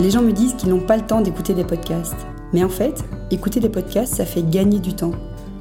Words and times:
Les 0.00 0.10
gens 0.12 0.22
me 0.22 0.32
disent 0.32 0.54
qu'ils 0.54 0.68
n'ont 0.68 0.78
pas 0.78 0.96
le 0.96 1.04
temps 1.04 1.20
d'écouter 1.20 1.54
des 1.54 1.64
podcasts. 1.64 2.14
Mais 2.52 2.62
en 2.62 2.68
fait, 2.68 3.04
écouter 3.32 3.58
des 3.58 3.68
podcasts, 3.68 4.14
ça 4.14 4.24
fait 4.24 4.48
gagner 4.48 4.78
du 4.78 4.94
temps. 4.94 5.10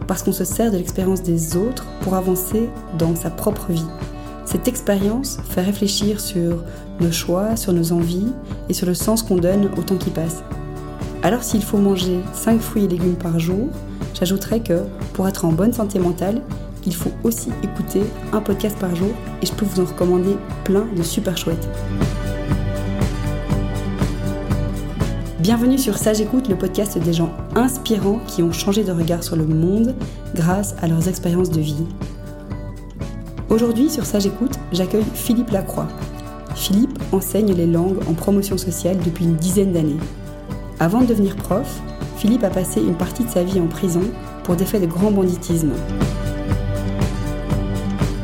Parce 0.07 0.21
qu'on 0.21 0.31
se 0.31 0.45
sert 0.45 0.71
de 0.71 0.77
l'expérience 0.77 1.23
des 1.23 1.57
autres 1.57 1.85
pour 2.01 2.13
avancer 2.13 2.69
dans 2.99 3.15
sa 3.15 3.31
propre 3.31 3.71
vie. 3.71 3.87
Cette 4.45 4.67
expérience 4.67 5.39
fait 5.49 5.61
réfléchir 5.61 6.19
sur 6.19 6.63
nos 7.01 7.11
choix, 7.11 7.57
sur 7.57 7.73
nos 7.73 7.91
envies 7.91 8.31
et 8.69 8.73
sur 8.73 8.85
le 8.85 8.93
sens 8.93 9.23
qu'on 9.23 9.37
donne 9.37 9.71
au 9.77 9.81
temps 9.81 9.97
qui 9.97 10.11
passe. 10.11 10.43
Alors 11.23 11.43
s'il 11.43 11.63
faut 11.63 11.79
manger 11.79 12.19
5 12.33 12.61
fruits 12.61 12.85
et 12.85 12.87
légumes 12.87 13.15
par 13.15 13.39
jour, 13.39 13.67
j'ajouterais 14.13 14.61
que 14.61 14.83
pour 15.13 15.27
être 15.27 15.45
en 15.45 15.51
bonne 15.51 15.73
santé 15.73 15.99
mentale, 15.99 16.41
il 16.85 16.95
faut 16.95 17.11
aussi 17.23 17.49
écouter 17.63 18.03
un 18.31 18.39
podcast 18.39 18.77
par 18.79 18.95
jour 18.95 19.09
et 19.41 19.45
je 19.45 19.51
peux 19.51 19.65
vous 19.65 19.81
en 19.81 19.85
recommander 19.85 20.37
plein 20.63 20.85
de 20.95 21.03
super 21.03 21.35
chouettes. 21.35 21.67
Bienvenue 25.47 25.77
sur 25.77 25.97
Sage 25.97 26.19
Écoute, 26.19 26.49
le 26.49 26.57
podcast 26.57 26.97
des 26.97 27.13
gens 27.13 27.31
inspirants 27.55 28.19
qui 28.27 28.43
ont 28.43 28.51
changé 28.51 28.83
de 28.83 28.91
regard 28.91 29.23
sur 29.23 29.37
le 29.37 29.45
monde 29.45 29.95
grâce 30.35 30.75
à 30.81 30.89
leurs 30.89 31.07
expériences 31.07 31.51
de 31.51 31.61
vie. 31.61 31.87
Aujourd'hui 33.47 33.89
sur 33.89 34.05
Sage 34.05 34.25
Écoute, 34.25 34.59
j'accueille 34.73 35.05
Philippe 35.13 35.51
Lacroix. 35.51 35.87
Philippe 36.53 36.99
enseigne 37.13 37.53
les 37.53 37.65
langues 37.65 37.99
en 38.09 38.13
promotion 38.13 38.57
sociale 38.57 38.97
depuis 39.05 39.23
une 39.23 39.37
dizaine 39.37 39.71
d'années. 39.71 39.95
Avant 40.81 40.99
de 40.99 41.05
devenir 41.05 41.37
prof, 41.37 41.81
Philippe 42.17 42.43
a 42.43 42.49
passé 42.49 42.81
une 42.81 42.97
partie 42.97 43.23
de 43.23 43.29
sa 43.29 43.45
vie 43.45 43.61
en 43.61 43.67
prison 43.67 44.03
pour 44.43 44.57
des 44.57 44.65
faits 44.65 44.81
de 44.81 44.87
grand 44.87 45.11
banditisme. 45.11 45.71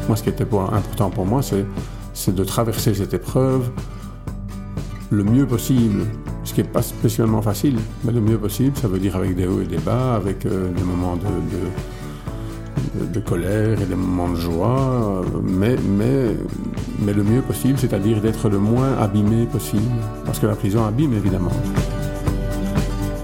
Moi, 0.10 0.18
ce 0.18 0.24
qui 0.24 0.30
était 0.30 0.44
important 0.44 1.10
pour 1.10 1.26
moi, 1.26 1.40
c'est 1.42 2.36
de 2.36 2.44
traverser 2.44 2.94
cette 2.94 3.14
épreuve 3.14 3.72
le 5.10 5.24
mieux 5.24 5.48
possible. 5.48 6.06
Ce 6.44 6.54
qui 6.54 6.62
n'est 6.62 6.68
pas 6.68 6.82
spécialement 6.82 7.42
facile, 7.42 7.78
mais 8.04 8.12
le 8.12 8.20
mieux 8.22 8.38
possible, 8.38 8.78
ça 8.78 8.88
veut 8.88 9.00
dire 9.00 9.16
avec 9.16 9.36
des 9.36 9.48
hauts 9.48 9.62
et 9.62 9.66
des 9.66 9.78
bas, 9.78 10.16
avec 10.16 10.46
euh, 10.46 10.72
des 10.72 10.84
moments 10.84 11.16
de, 11.16 11.24
de, 13.06 13.20
colère 13.20 13.82
et 13.82 13.86
des 13.86 13.96
moments 13.96 14.30
de 14.30 14.36
joie, 14.36 15.24
mais, 15.42 15.76
mais, 15.88 16.36
mais 17.00 17.14
le 17.14 17.24
mieux 17.24 17.42
possible, 17.42 17.78
c'est-à-dire 17.80 18.20
d'être 18.20 18.50
le 18.50 18.58
moins 18.58 18.98
abîmé 18.98 19.46
possible, 19.46 19.82
parce 20.26 20.40
que 20.40 20.48
la 20.48 20.56
prison 20.56 20.86
abîme 20.86 21.14
évidemment. 21.14 21.52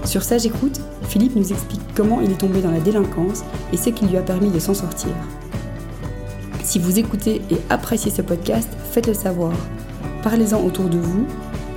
Sur 0.04 0.22
Sage 0.22 0.46
Écoute, 0.46 0.80
Philippe 1.02 1.36
nous 1.36 1.52
explique 1.52 1.82
comment 1.94 2.20
il 2.20 2.30
est 2.30 2.38
tombé 2.38 2.62
dans 2.62 2.70
la 2.70 2.80
délinquance 2.80 3.44
et 3.72 3.76
ce 3.76 3.90
qui 3.90 4.06
lui 4.06 4.16
a 4.16 4.22
permis 4.22 4.50
de 4.50 4.58
s'en 4.58 4.74
sortir. 4.74 5.10
Si 6.64 6.78
vous 6.78 6.98
écoutez 6.98 7.42
et 7.50 7.56
appréciez 7.68 8.10
ce 8.10 8.22
podcast, 8.22 8.68
faites-le 8.92 9.14
savoir. 9.14 9.52
Parlez-en 10.22 10.64
autour 10.64 10.88
de 10.88 10.98
vous 10.98 11.26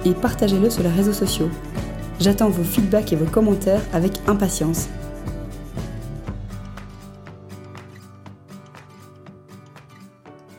et 0.05 0.13
partagez-le 0.13 0.69
sur 0.69 0.83
les 0.83 0.89
réseaux 0.89 1.13
sociaux. 1.13 1.49
J'attends 2.19 2.49
vos 2.49 2.63
feedbacks 2.63 3.13
et 3.13 3.15
vos 3.15 3.29
commentaires 3.29 3.81
avec 3.93 4.13
impatience. 4.27 4.87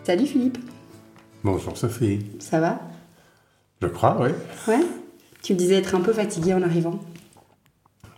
Salut 0.03 0.27
Philippe. 0.27 0.59
Bonjour 1.43 1.77
Sophie. 1.77 2.27
Ça 2.39 2.61
va? 2.61 2.81
Je 3.81 3.89
crois, 3.89 4.19
oui. 4.21 4.31
Ouais? 4.69 4.85
Tu 5.43 5.55
me 5.55 5.59
disais 5.59 5.77
être 5.77 5.95
un 5.95 6.01
peu 6.01 6.13
fatigué 6.13 6.55
en 6.55 6.63
arrivant. 6.63 6.99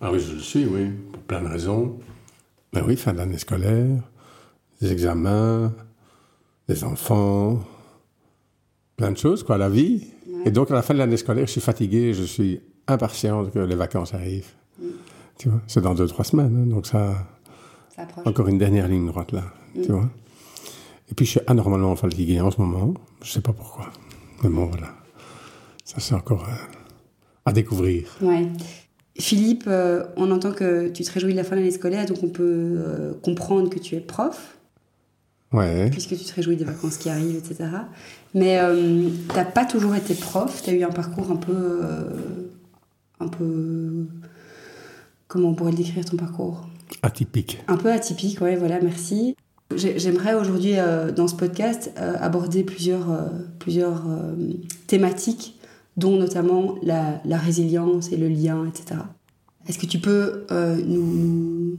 Ah 0.00 0.12
oui, 0.12 0.20
je 0.20 0.34
le 0.34 0.40
suis, 0.40 0.64
oui, 0.66 0.90
pour 1.12 1.22
plein 1.22 1.42
de 1.42 1.48
raisons. 1.48 1.98
Ben 2.72 2.84
oui, 2.86 2.96
fin 2.96 3.14
d'année 3.14 3.38
scolaire, 3.38 4.02
des 4.80 4.92
examens, 4.92 5.72
des 6.68 6.84
enfants, 6.84 7.60
plein 8.96 9.12
de 9.12 9.16
choses, 9.16 9.42
quoi, 9.42 9.56
la 9.56 9.68
vie. 9.68 10.06
Et 10.46 10.52
donc, 10.52 10.70
à 10.70 10.74
la 10.74 10.82
fin 10.82 10.94
de 10.94 11.00
l'année 11.00 11.16
scolaire, 11.16 11.46
je 11.46 11.50
suis 11.50 11.60
fatigué, 11.60 12.14
je 12.14 12.22
suis 12.22 12.60
impatient 12.86 13.44
que 13.46 13.58
les 13.58 13.74
vacances 13.74 14.14
arrivent. 14.14 14.52
Mm. 14.80 14.84
Tu 15.38 15.48
vois, 15.48 15.60
c'est 15.66 15.80
dans 15.80 15.94
deux, 15.94 16.06
trois 16.06 16.24
semaines, 16.24 16.56
hein, 16.62 16.66
donc 16.66 16.86
ça... 16.86 17.26
ça 17.94 18.06
encore 18.24 18.46
une 18.46 18.56
dernière 18.56 18.86
ligne 18.86 19.06
droite, 19.06 19.32
là, 19.32 19.42
mm. 19.74 19.82
tu 19.82 19.92
vois. 19.92 20.08
Et 21.10 21.14
puis, 21.14 21.26
je 21.26 21.32
suis 21.32 21.40
anormalement 21.48 21.96
fatigué 21.96 22.40
en 22.40 22.52
ce 22.52 22.60
moment, 22.60 22.94
je 23.22 23.32
sais 23.32 23.40
pas 23.40 23.52
pourquoi. 23.52 23.90
Mais 24.44 24.48
bon, 24.48 24.66
voilà. 24.66 24.94
Ça, 25.84 25.96
c'est 25.98 26.14
encore 26.14 26.44
euh, 26.44 26.78
à 27.44 27.52
découvrir. 27.52 28.16
Ouais. 28.22 28.46
Philippe, 29.18 29.64
euh, 29.66 30.04
on 30.16 30.30
entend 30.30 30.52
que 30.52 30.88
tu 30.88 31.02
te 31.02 31.10
réjouis 31.10 31.32
de 31.32 31.36
la 31.36 31.44
fin 31.44 31.56
de 31.56 31.60
l'année 31.60 31.72
scolaire, 31.72 32.06
donc 32.06 32.18
on 32.22 32.28
peut 32.28 32.44
euh, 32.44 33.14
comprendre 33.22 33.68
que 33.68 33.80
tu 33.80 33.96
es 33.96 34.00
prof. 34.00 34.55
Puisque 35.90 36.16
tu 36.16 36.24
te 36.24 36.34
réjouis 36.34 36.56
des 36.56 36.64
vacances 36.64 36.96
qui 36.96 37.08
arrivent, 37.08 37.36
etc. 37.36 37.70
Mais 38.34 38.58
euh, 38.58 39.08
tu 39.30 39.36
n'as 39.36 39.44
pas 39.44 39.64
toujours 39.64 39.94
été 39.94 40.14
prof, 40.14 40.62
tu 40.62 40.70
as 40.70 40.72
eu 40.74 40.82
un 40.82 40.90
parcours 40.90 41.30
un 41.30 41.36
peu. 41.36 41.54
Euh, 41.54 42.10
un 43.20 43.28
peu. 43.28 44.06
Comment 45.28 45.48
on 45.48 45.54
pourrait 45.54 45.70
le 45.70 45.78
décrire 45.78 46.04
ton 46.04 46.16
parcours? 46.16 46.68
Atypique. 47.02 47.62
Un 47.68 47.76
peu 47.76 47.90
atypique, 47.90 48.40
ouais, 48.40 48.56
voilà, 48.56 48.80
merci. 48.80 49.36
J'aimerais 49.74 50.34
aujourd'hui, 50.34 50.78
euh, 50.78 51.10
dans 51.10 51.26
ce 51.26 51.34
podcast, 51.34 51.90
aborder 51.96 52.62
plusieurs, 52.62 53.06
plusieurs 53.58 54.04
thématiques, 54.86 55.58
dont 55.96 56.16
notamment 56.16 56.76
la, 56.82 57.20
la, 57.24 57.38
résilience 57.38 58.12
et 58.12 58.16
le 58.16 58.28
lien, 58.28 58.66
etc. 58.66 59.00
Est-ce 59.66 59.78
que 59.78 59.86
tu 59.86 59.98
peux 59.98 60.46
nous, 60.86 61.78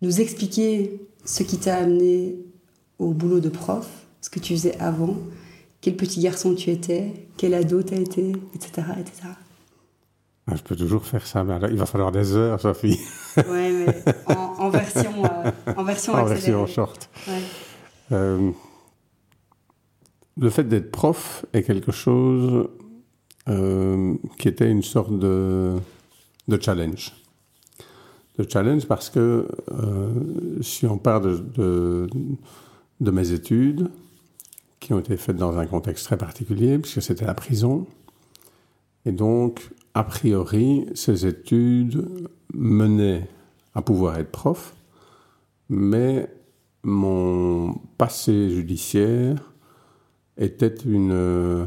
nous 0.00 0.20
expliquer 0.20 1.00
ce 1.24 1.42
qui 1.42 1.58
t'a 1.58 1.76
amené 1.76 2.38
au 3.00 3.12
boulot 3.12 3.40
de 3.40 3.48
prof, 3.48 3.88
ce 4.20 4.30
que 4.30 4.38
tu 4.38 4.52
faisais 4.52 4.78
avant, 4.78 5.16
quel 5.80 5.96
petit 5.96 6.20
garçon 6.20 6.54
tu 6.54 6.70
étais, 6.70 7.26
quel 7.36 7.54
ado 7.54 7.82
tu 7.82 7.94
as 7.94 7.98
été, 7.98 8.32
etc. 8.54 8.82
etc. 9.00 9.28
Ah, 10.46 10.54
je 10.54 10.62
peux 10.62 10.76
toujours 10.76 11.04
faire 11.04 11.26
ça, 11.26 11.42
mais 11.42 11.54
il 11.70 11.76
va 11.76 11.86
falloir 11.86 12.12
des 12.12 12.36
heures, 12.36 12.60
Sophie. 12.60 12.98
Oui, 13.36 13.44
mais 13.86 13.86
en, 14.26 14.68
version, 14.68 15.24
euh, 15.24 15.50
en 15.76 15.84
version 15.84 16.14
En 16.14 16.24
version 16.24 16.66
short. 16.66 17.08
Euh, 18.12 18.50
le 20.36 20.50
fait 20.50 20.64
d'être 20.64 20.90
prof 20.90 21.46
est 21.52 21.62
quelque 21.62 21.92
chose 21.92 22.68
euh, 23.48 24.14
qui 24.38 24.48
était 24.48 24.68
une 24.68 24.82
sorte 24.82 25.16
de, 25.18 25.76
de 26.48 26.60
challenge. 26.60 27.14
De 28.38 28.46
challenge 28.48 28.86
parce 28.86 29.08
que 29.10 29.46
si 30.60 30.86
on 30.86 30.96
de 30.96 31.38
de 31.56 32.08
mes 33.10 33.32
études, 33.32 33.90
qui 34.80 34.92
ont 34.92 34.98
été 34.98 35.16
faites 35.16 35.36
dans 35.36 35.58
un 35.58 35.66
contexte 35.66 36.04
très 36.06 36.16
particulier, 36.16 36.78
puisque 36.78 37.02
c'était 37.02 37.26
la 37.26 37.34
prison. 37.34 37.86
Et 39.06 39.12
donc, 39.12 39.70
a 39.94 40.04
priori, 40.04 40.86
ces 40.94 41.26
études 41.26 42.06
menaient 42.52 43.28
à 43.74 43.82
pouvoir 43.82 44.18
être 44.18 44.30
prof, 44.30 44.74
mais 45.68 46.28
mon 46.82 47.74
passé 47.98 48.50
judiciaire 48.50 49.52
était 50.36 50.74
une, 50.84 51.66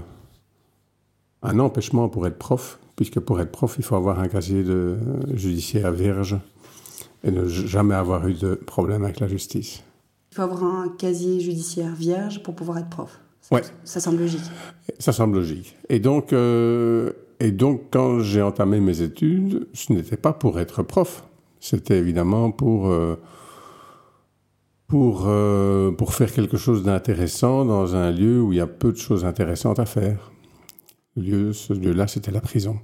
un 1.42 1.60
empêchement 1.60 2.10
pour 2.10 2.28
être 2.28 2.38
prof, 2.38 2.80
puisque 2.96 3.20
pour 3.20 3.40
être 3.40 3.52
prof, 3.52 3.76
il 3.78 3.84
faut 3.84 3.96
avoir 3.96 4.20
un 4.20 4.28
casier 4.28 4.64
de 4.64 4.98
judiciaire 5.34 5.92
vierge 5.92 6.38
et 7.24 7.32
ne 7.32 7.48
jamais 7.48 7.96
avoir 7.96 8.28
eu 8.28 8.34
de 8.34 8.56
problème 8.56 9.04
avec 9.04 9.20
la 9.20 9.28
justice. 9.28 9.84
Il 10.34 10.38
faut 10.38 10.42
avoir 10.42 10.64
un 10.64 10.90
casier 10.90 11.40
judiciaire 11.40 11.94
vierge 11.94 12.42
pour 12.42 12.56
pouvoir 12.56 12.80
être 12.80 12.90
prof. 12.90 13.20
Ça, 13.40 13.54
ouais. 13.54 13.62
ça 13.84 14.00
semble 14.00 14.18
logique. 14.18 14.42
Ça 14.98 15.14
semble 15.14 15.36
logique. 15.36 15.76
Et 15.90 16.00
donc, 16.00 16.34
euh, 16.34 17.14
et 17.40 17.52
donc 17.52 17.92
quand 17.92 18.18
j'ai 18.22 18.42
entamé 18.42 18.80
mes 18.80 19.04
études, 19.04 19.68
ce 19.74 19.94
n'était 19.94 20.18
pas 20.18 20.34
pour 20.34 20.60
être 20.60 20.82
prof. 20.82 21.24
C'était 21.60 22.00
évidemment 22.00 22.50
pour, 22.50 22.88
euh, 22.88 23.16
pour, 24.88 25.26
euh, 25.28 25.92
pour 25.92 26.16
faire 26.16 26.34
quelque 26.34 26.58
chose 26.58 26.82
d'intéressant 26.82 27.64
dans 27.64 27.96
un 27.96 28.10
lieu 28.10 28.42
où 28.42 28.54
il 28.54 28.58
y 28.58 28.60
a 28.60 28.66
peu 28.66 28.92
de 28.92 28.98
choses 28.98 29.26
intéressantes 29.26 29.78
à 29.78 29.86
faire. 29.86 30.32
Le 31.16 31.22
lieu, 31.22 31.54
ce 31.54 31.74
lieu-là, 31.74 32.08
c'était 32.08 32.32
la 32.32 32.42
prison. 32.42 32.80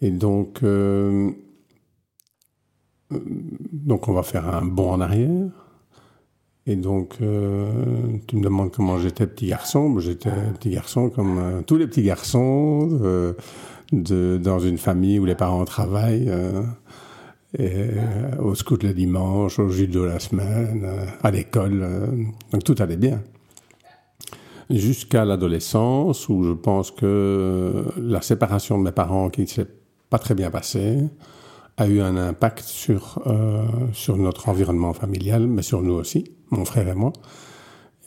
Et 0.00 0.10
donc, 0.10 0.62
donc 3.10 4.08
on 4.08 4.12
va 4.14 4.22
faire 4.22 4.48
un 4.48 4.64
bond 4.64 4.92
en 4.92 5.02
arrière. 5.02 5.67
Et 6.68 6.76
donc, 6.76 7.14
euh, 7.22 7.66
tu 8.26 8.36
me 8.36 8.42
demandes 8.42 8.70
comment 8.70 8.98
j'étais 8.98 9.26
petit 9.26 9.46
garçon. 9.46 9.98
J'étais 10.00 10.30
petit 10.52 10.68
garçon 10.68 11.08
comme 11.08 11.38
euh, 11.38 11.62
tous 11.62 11.76
les 11.76 11.86
petits 11.86 12.02
garçons, 12.02 12.90
euh, 13.02 13.32
dans 13.90 14.58
une 14.58 14.76
famille 14.76 15.18
où 15.18 15.24
les 15.24 15.34
parents 15.34 15.64
travaillent, 15.64 16.30
au 18.38 18.54
scout 18.54 18.82
le 18.82 18.92
dimanche, 18.92 19.58
au 19.58 19.70
judo 19.70 20.04
la 20.04 20.18
semaine, 20.18 20.86
à 21.22 21.30
l'école. 21.30 21.88
donc 22.52 22.64
tout 22.64 22.74
allait 22.80 22.98
bien. 22.98 23.22
Jusqu'à 24.68 25.24
l'adolescence, 25.24 26.28
où 26.28 26.44
je 26.44 26.52
pense 26.52 26.90
que 26.90 27.86
la 27.96 28.20
séparation 28.20 28.76
de 28.76 28.82
mes 28.82 28.92
parents, 28.92 29.30
qui 29.30 29.40
ne 29.40 29.46
s'est 29.46 29.68
pas 30.10 30.18
très 30.18 30.34
bien 30.34 30.50
passée, 30.50 30.98
a 31.78 31.86
eu 31.86 32.00
un 32.00 32.16
impact 32.16 32.64
sur, 32.64 33.22
sur 33.92 34.16
notre 34.16 34.48
environnement 34.48 34.92
familial, 34.92 35.46
mais 35.46 35.62
sur 35.62 35.80
nous 35.80 35.94
aussi 35.94 36.24
mon 36.50 36.64
frère 36.64 36.88
et 36.88 36.94
moi. 36.94 37.12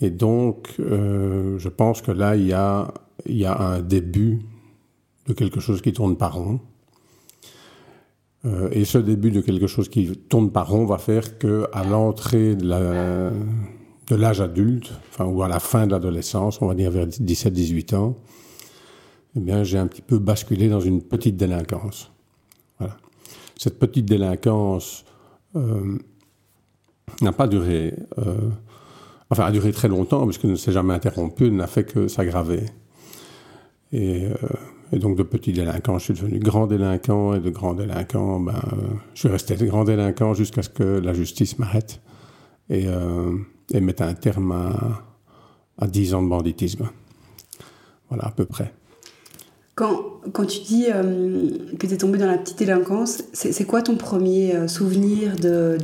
Et 0.01 0.09
donc, 0.09 0.69
euh, 0.79 1.57
je 1.59 1.69
pense 1.69 2.01
que 2.01 2.11
là, 2.11 2.35
il 2.35 2.47
y 2.47 2.53
a, 2.53 2.91
y 3.27 3.45
a 3.45 3.57
un 3.59 3.81
début 3.81 4.41
de 5.27 5.33
quelque 5.33 5.59
chose 5.59 5.81
qui 5.81 5.93
tourne 5.93 6.17
par 6.17 6.35
rond. 6.35 6.59
Euh, 8.45 8.69
et 8.71 8.85
ce 8.85 8.97
début 8.97 9.29
de 9.29 9.41
quelque 9.41 9.67
chose 9.67 9.87
qui 9.87 10.07
tourne 10.27 10.51
par 10.51 10.69
rond 10.69 10.85
va 10.85 10.97
faire 10.97 11.37
que 11.37 11.67
à 11.71 11.83
l'entrée 11.83 12.55
de 12.55 13.31
l'âge 14.09 14.41
adulte, 14.41 14.91
enfin, 15.09 15.25
ou 15.25 15.43
à 15.43 15.47
la 15.47 15.59
fin 15.59 15.85
de 15.85 15.91
l'adolescence, 15.91 16.59
on 16.61 16.67
va 16.67 16.73
dire 16.73 16.89
vers 16.89 17.05
17-18 17.05 17.95
ans, 17.95 18.15
eh 19.35 19.39
bien, 19.39 19.63
j'ai 19.63 19.77
un 19.77 19.87
petit 19.87 20.01
peu 20.01 20.17
basculé 20.17 20.67
dans 20.67 20.81
une 20.81 21.03
petite 21.03 21.37
délinquance. 21.37 22.11
Cette 23.61 23.77
petite 23.77 24.07
délinquance 24.07 25.05
euh, 25.55 25.99
n'a 27.21 27.31
pas 27.31 27.47
duré, 27.47 27.93
euh, 28.17 28.49
enfin, 29.29 29.43
a 29.43 29.51
duré 29.51 29.71
très 29.71 29.87
longtemps, 29.87 30.25
puisque 30.25 30.45
ne 30.45 30.55
s'est 30.55 30.71
jamais 30.71 30.95
interrompu, 30.95 31.51
n'a 31.51 31.67
fait 31.67 31.83
que 31.83 32.07
s'aggraver. 32.07 32.63
Et, 33.91 34.25
euh, 34.25 34.97
donc, 34.97 35.15
de 35.15 35.21
petit 35.21 35.53
délinquant, 35.53 35.99
je 35.99 36.05
suis 36.05 36.13
devenu 36.15 36.39
grand 36.39 36.65
délinquant, 36.65 37.35
et 37.35 37.39
de 37.39 37.51
grand 37.51 37.75
délinquant, 37.75 38.39
ben, 38.39 38.59
je 39.13 39.19
suis 39.19 39.29
resté 39.29 39.55
grand 39.57 39.83
délinquant 39.83 40.33
jusqu'à 40.33 40.63
ce 40.63 40.69
que 40.69 40.97
la 40.97 41.13
justice 41.13 41.59
m'arrête 41.59 42.01
et, 42.71 42.87
et 43.71 43.79
mette 43.79 44.01
un 44.01 44.15
terme 44.15 44.53
à, 44.53 45.03
à 45.77 45.85
10 45.85 46.15
ans 46.15 46.23
de 46.23 46.29
banditisme. 46.29 46.89
Voilà, 48.09 48.25
à 48.25 48.31
peu 48.31 48.45
près. 48.45 48.73
Quand, 49.81 50.21
quand 50.31 50.45
tu 50.45 50.59
dis 50.59 50.85
euh, 50.93 51.49
que 51.79 51.87
tu 51.87 51.93
es 51.95 51.97
tombé 51.97 52.19
dans 52.19 52.27
la 52.27 52.37
petite 52.37 52.59
délinquance, 52.59 53.23
c'est 53.33 53.65
quoi 53.65 53.81
ton 53.81 53.97
premier 53.97 54.55
euh, 54.55 54.67
souvenir 54.67 55.35
de. 55.37 55.79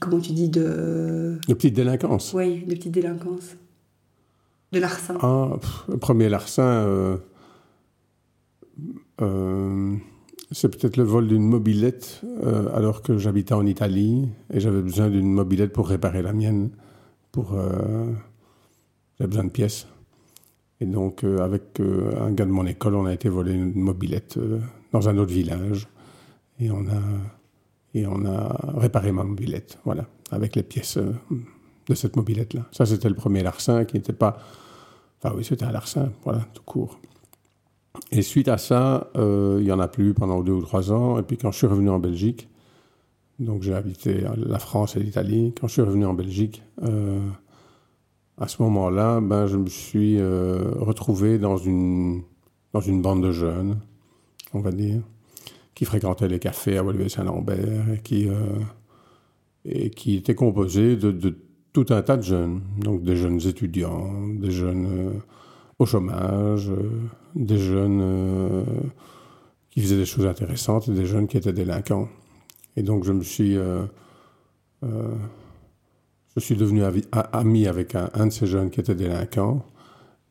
Comment 0.00 0.18
tu 0.18 0.32
dis 0.32 0.48
De. 0.48 1.38
De 1.46 1.54
petite 1.54 1.74
délinquance 1.74 2.32
Oui, 2.34 2.64
de 2.66 2.74
petite 2.74 2.90
délinquance. 2.90 3.54
De 4.72 4.80
larcin. 4.80 5.16
Ah, 5.20 5.50
le 5.88 5.96
premier 5.96 6.28
larcin, 6.28 6.66
euh, 9.20 9.96
c'est 10.50 10.76
peut-être 10.76 10.96
le 10.96 11.04
vol 11.04 11.28
d'une 11.28 11.46
mobilette 11.46 12.20
alors 12.74 13.00
que 13.00 13.16
j'habitais 13.16 13.54
en 13.54 13.64
Italie 13.64 14.28
et 14.52 14.58
j'avais 14.58 14.82
besoin 14.82 15.08
d'une 15.08 15.32
mobilette 15.32 15.72
pour 15.72 15.86
réparer 15.86 16.20
la 16.20 16.32
mienne. 16.32 16.70
Pour, 17.30 17.56
j'avais 19.18 19.28
besoin 19.28 19.44
de 19.44 19.50
pièces. 19.50 19.86
Et 20.80 20.86
donc, 20.86 21.24
euh, 21.24 21.38
avec 21.38 21.80
euh, 21.80 22.12
un 22.20 22.32
gars 22.32 22.44
de 22.44 22.50
mon 22.50 22.66
école, 22.66 22.94
on 22.94 23.06
a 23.06 23.12
été 23.12 23.28
voler 23.28 23.52
une 23.52 23.74
mobilette 23.74 24.36
euh, 24.38 24.58
dans 24.92 25.08
un 25.08 25.16
autre 25.18 25.32
village. 25.32 25.88
Et 26.58 26.70
on 26.70 26.86
a, 26.86 27.00
et 27.94 28.06
on 28.06 28.24
a 28.26 28.74
réparé 28.76 29.12
ma 29.12 29.24
mobilette, 29.24 29.78
voilà, 29.84 30.06
avec 30.30 30.54
les 30.56 30.62
pièces 30.62 30.98
de 30.98 31.94
cette 31.94 32.16
mobilette-là. 32.16 32.66
Ça, 32.70 32.86
c'était 32.86 33.08
le 33.08 33.14
premier 33.14 33.42
larcin 33.42 33.84
qui 33.84 33.96
n'était 33.96 34.12
pas. 34.12 34.38
Enfin, 35.20 35.34
oui, 35.36 35.44
c'était 35.44 35.64
un 35.64 35.72
larcin, 35.72 36.12
voilà, 36.22 36.46
tout 36.54 36.62
court. 36.62 37.00
Et 38.12 38.22
suite 38.22 38.46
à 38.48 38.56
ça, 38.58 39.10
il 39.16 39.64
n'y 39.64 39.72
en 39.72 39.80
a 39.80 39.88
plus 39.88 40.14
pendant 40.14 40.42
deux 40.42 40.52
ou 40.52 40.62
trois 40.62 40.92
ans. 40.92 41.18
Et 41.18 41.22
puis, 41.22 41.36
quand 41.36 41.50
je 41.50 41.58
suis 41.58 41.66
revenu 41.66 41.90
en 41.90 41.98
Belgique, 41.98 42.48
donc 43.40 43.62
j'ai 43.62 43.74
habité 43.74 44.24
la 44.36 44.60
France 44.60 44.94
et 44.94 45.00
l'Italie, 45.00 45.52
quand 45.60 45.66
je 45.66 45.72
suis 45.72 45.82
revenu 45.82 46.06
en 46.06 46.14
Belgique, 46.14 46.62
à 48.38 48.48
ce 48.48 48.62
moment-là, 48.62 49.20
ben, 49.20 49.46
je 49.46 49.56
me 49.56 49.68
suis 49.68 50.18
euh, 50.18 50.72
retrouvé 50.76 51.38
dans 51.38 51.56
une, 51.56 52.22
dans 52.72 52.80
une 52.80 53.00
bande 53.00 53.22
de 53.22 53.30
jeunes, 53.30 53.78
on 54.52 54.60
va 54.60 54.72
dire, 54.72 55.02
qui 55.74 55.84
fréquentaient 55.84 56.28
les 56.28 56.38
cafés 56.38 56.76
à 56.76 56.82
Woluwe-Saint-Lambert 56.82 57.92
et 57.92 57.98
qui, 58.02 58.28
euh, 58.28 58.58
et 59.64 59.90
qui 59.90 60.16
étaient 60.16 60.34
composés 60.34 60.96
de, 60.96 61.36
tout 61.72 61.86
un 61.90 62.02
tas 62.02 62.16
de 62.16 62.22
jeunes. 62.22 62.60
Donc 62.78 63.02
des 63.02 63.16
jeunes 63.16 63.40
étudiants, 63.46 64.12
des 64.28 64.50
jeunes 64.50 64.86
euh, 64.86 65.12
au 65.78 65.86
chômage, 65.86 66.70
des 67.34 67.58
jeunes 67.58 68.64
qui 69.70 69.80
faisaient 69.80 69.96
des 69.96 70.06
choses 70.06 70.26
intéressantes 70.26 70.88
et 70.88 70.92
des 70.92 71.04
jeunes 71.06 71.26
qui 71.26 71.36
étaient 71.36 71.52
délinquants. 71.52 72.08
Et 72.76 72.82
donc 72.84 73.02
je 73.02 73.12
me 73.12 73.22
suis 73.22 73.56
je 76.36 76.40
suis 76.40 76.56
devenu 76.56 76.82
ami 77.32 77.66
avec 77.66 77.94
un, 77.94 78.26
de 78.26 78.32
ces 78.32 78.46
jeunes 78.46 78.70
qui 78.70 78.80
était 78.80 78.94
délinquant. 78.94 79.64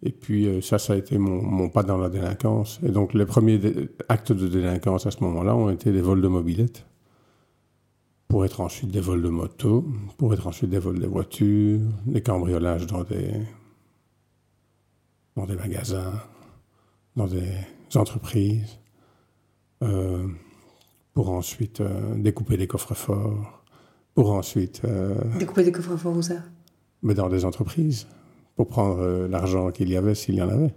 Et 0.05 0.11
puis 0.11 0.47
euh, 0.47 0.61
ça, 0.61 0.77
ça 0.79 0.93
a 0.93 0.95
été 0.97 1.17
mon, 1.17 1.69
pas 1.69 1.83
dans 1.83 1.97
la 1.97 2.09
délinquance. 2.09 2.79
Et 2.83 2.89
donc 2.89 3.13
les 3.13 3.25
premiers 3.25 3.59
actes 4.09 4.33
de 4.33 4.47
délinquance 4.47 5.05
à 5.05 5.11
ce 5.11 5.23
moment-là 5.23 5.55
ont 5.55 5.69
été 5.69 5.91
des 5.91 6.01
vols 6.01 6.21
de 6.21 6.27
mobilettes, 6.27 6.85
pour 8.27 8.43
être 8.43 8.59
ensuite 8.59 8.91
des 8.91 8.99
vols 8.99 9.21
de 9.21 9.29
moto, 9.29 9.85
pour 10.17 10.33
être 10.33 10.47
ensuite 10.47 10.69
des 10.69 10.79
vols 10.79 10.99
de 10.99 11.07
voitures, 11.07 11.79
des 12.05 12.21
cambriolages 12.21 12.87
dans 12.87 13.03
des, 13.03 13.31
dans 15.37 15.45
des 15.45 15.55
magasins, 15.55 16.19
dans 17.15 17.27
des 17.27 17.49
entreprises, 17.95 18.79
euh, 19.83 20.27
pour 21.13 21.29
ensuite 21.29 21.79
euh, 21.81 22.15
découper 22.15 22.57
des 22.57 22.67
coffres 22.67 22.95
forts, 22.95 23.62
pour 24.15 24.31
ensuite... 24.31 24.81
Euh, 24.85 25.15
Découper 25.39 25.63
des 25.63 25.71
coffres 25.71 25.97
forts 25.97 26.17
où 26.17 26.21
ça 26.21 26.35
Mais 27.01 27.13
dans 27.13 27.29
des 27.29 27.45
entreprises, 27.45 28.07
pour 28.55 28.67
prendre 28.67 28.99
euh, 28.99 29.27
l'argent 29.27 29.71
qu'il 29.71 29.89
y 29.89 29.97
avait, 29.97 30.15
s'il 30.15 30.35
y 30.35 30.41
en 30.41 30.49
avait. 30.49 30.73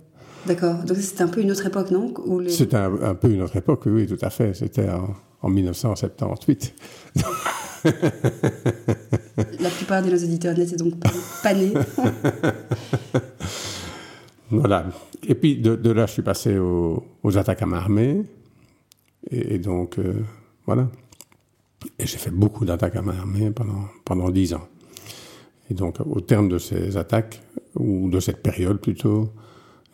D'accord. 0.46 0.84
Donc 0.84 0.96
c'était 0.98 1.22
un 1.22 1.28
peu 1.28 1.40
une 1.40 1.50
autre 1.50 1.66
époque, 1.66 1.90
non? 1.90 2.12
Les... 2.40 2.50
C'était 2.50 2.76
un, 2.76 3.14
peu 3.14 3.30
une 3.30 3.42
autre 3.42 3.56
époque, 3.56 3.82
oui, 3.86 4.06
tout 4.06 4.18
à 4.22 4.30
fait. 4.30 4.54
C'était 4.54 4.88
en, 5.42 5.48
1978. 5.48 6.74
La 9.60 9.70
plupart 9.70 10.02
de 10.02 10.10
nos 10.10 10.16
éditeurs 10.16 10.56
n'étaient 10.56 10.76
donc 10.76 10.94
pas, 11.42 11.54
nés. 11.54 11.70
voilà. 14.50 14.86
Et 15.26 15.34
puis 15.34 15.58
de, 15.58 15.90
là, 15.90 16.06
je 16.06 16.12
suis 16.12 16.22
passé 16.22 16.58
aux, 16.58 17.02
attaques 17.36 17.62
à 17.62 17.66
main 17.66 17.78
armée. 17.78 18.22
Et, 19.30 19.58
donc, 19.58 19.98
euh, 19.98 20.14
voilà. 20.66 20.88
Et 21.98 22.06
j'ai 22.06 22.18
fait 22.18 22.30
beaucoup 22.30 22.64
d'attaques 22.64 22.96
à 22.96 23.02
main 23.02 23.16
armée 23.16 23.50
pendant, 23.50 23.86
pendant 24.04 24.30
10 24.30 24.54
ans. 24.54 24.68
Et 25.70 25.74
donc, 25.74 25.96
au 26.00 26.20
terme 26.20 26.48
de 26.48 26.58
ces 26.58 26.96
attaques, 26.96 27.42
ou 27.74 28.08
de 28.08 28.20
cette 28.20 28.42
période 28.42 28.80
plutôt, 28.80 29.32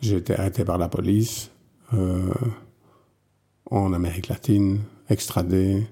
j'ai 0.01 0.17
été 0.17 0.35
arrêté 0.35 0.63
par 0.65 0.77
la 0.77 0.89
police 0.89 1.51
euh, 1.93 2.33
en 3.69 3.93
Amérique 3.93 4.27
latine, 4.27 4.79
extradé, 5.09 5.83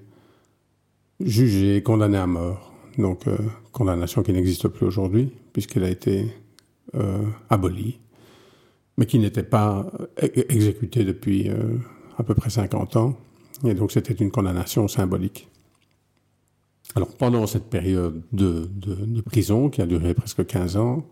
jugé, 1.20 1.82
condamné 1.82 2.18
à 2.18 2.26
mort. 2.26 2.72
Donc, 2.98 3.26
euh, 3.26 3.36
condamnation 3.72 4.22
qui 4.22 4.32
n'existe 4.32 4.68
plus 4.68 4.86
aujourd'hui, 4.86 5.32
puisqu'elle 5.52 5.84
a 5.84 5.90
été 5.90 6.26
euh, 6.94 7.22
abolie, 7.48 8.00
mais 8.98 9.06
qui 9.06 9.18
n'était 9.18 9.42
pas 9.42 9.90
exécutée 10.16 11.04
depuis 11.04 11.50
à 12.18 12.22
peu 12.22 12.34
près 12.34 12.50
50 12.50 12.96
ans. 12.96 13.16
Et 13.64 13.74
donc, 13.74 13.92
c'était 13.92 14.12
une 14.12 14.30
condamnation 14.30 14.86
symbolique. 14.88 15.48
Alors 16.94 17.14
pendant 17.16 17.46
cette 17.46 17.70
période 17.70 18.22
de, 18.32 18.68
prison 19.22 19.70
qui 19.70 19.80
a 19.80 19.86
duré 19.86 20.12
presque 20.14 20.44
15 20.44 20.76
ans, 20.76 21.06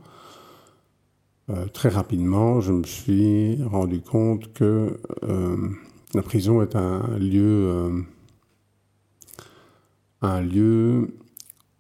euh, 1.48 1.66
très 1.66 1.88
rapidement, 1.88 2.60
je 2.60 2.72
me 2.72 2.84
suis 2.84 3.62
rendu 3.64 4.02
compte 4.02 4.52
que 4.52 5.00
euh, 5.22 5.68
la 6.12 6.22
prison 6.22 6.60
est 6.60 6.76
un 6.76 7.00
lieu, 7.18 7.68
euh, 7.70 8.02
un 10.20 10.42
lieu 10.42 11.16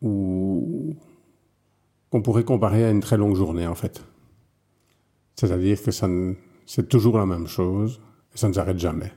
où 0.00 0.96
qu'on 2.10 2.22
pourrait 2.22 2.44
comparer 2.44 2.84
à 2.84 2.90
une 2.90 3.00
très 3.00 3.18
longue 3.18 3.36
journée 3.36 3.66
en 3.66 3.74
fait. 3.74 4.02
C'est-à-dire 5.36 5.80
que 5.80 5.90
c'est 6.66 6.88
toujours 6.88 7.18
la 7.18 7.26
même 7.26 7.46
chose 7.46 8.00
et 8.34 8.38
ça 8.38 8.48
ne 8.48 8.54
s'arrête 8.54 8.78
jamais 8.78 9.12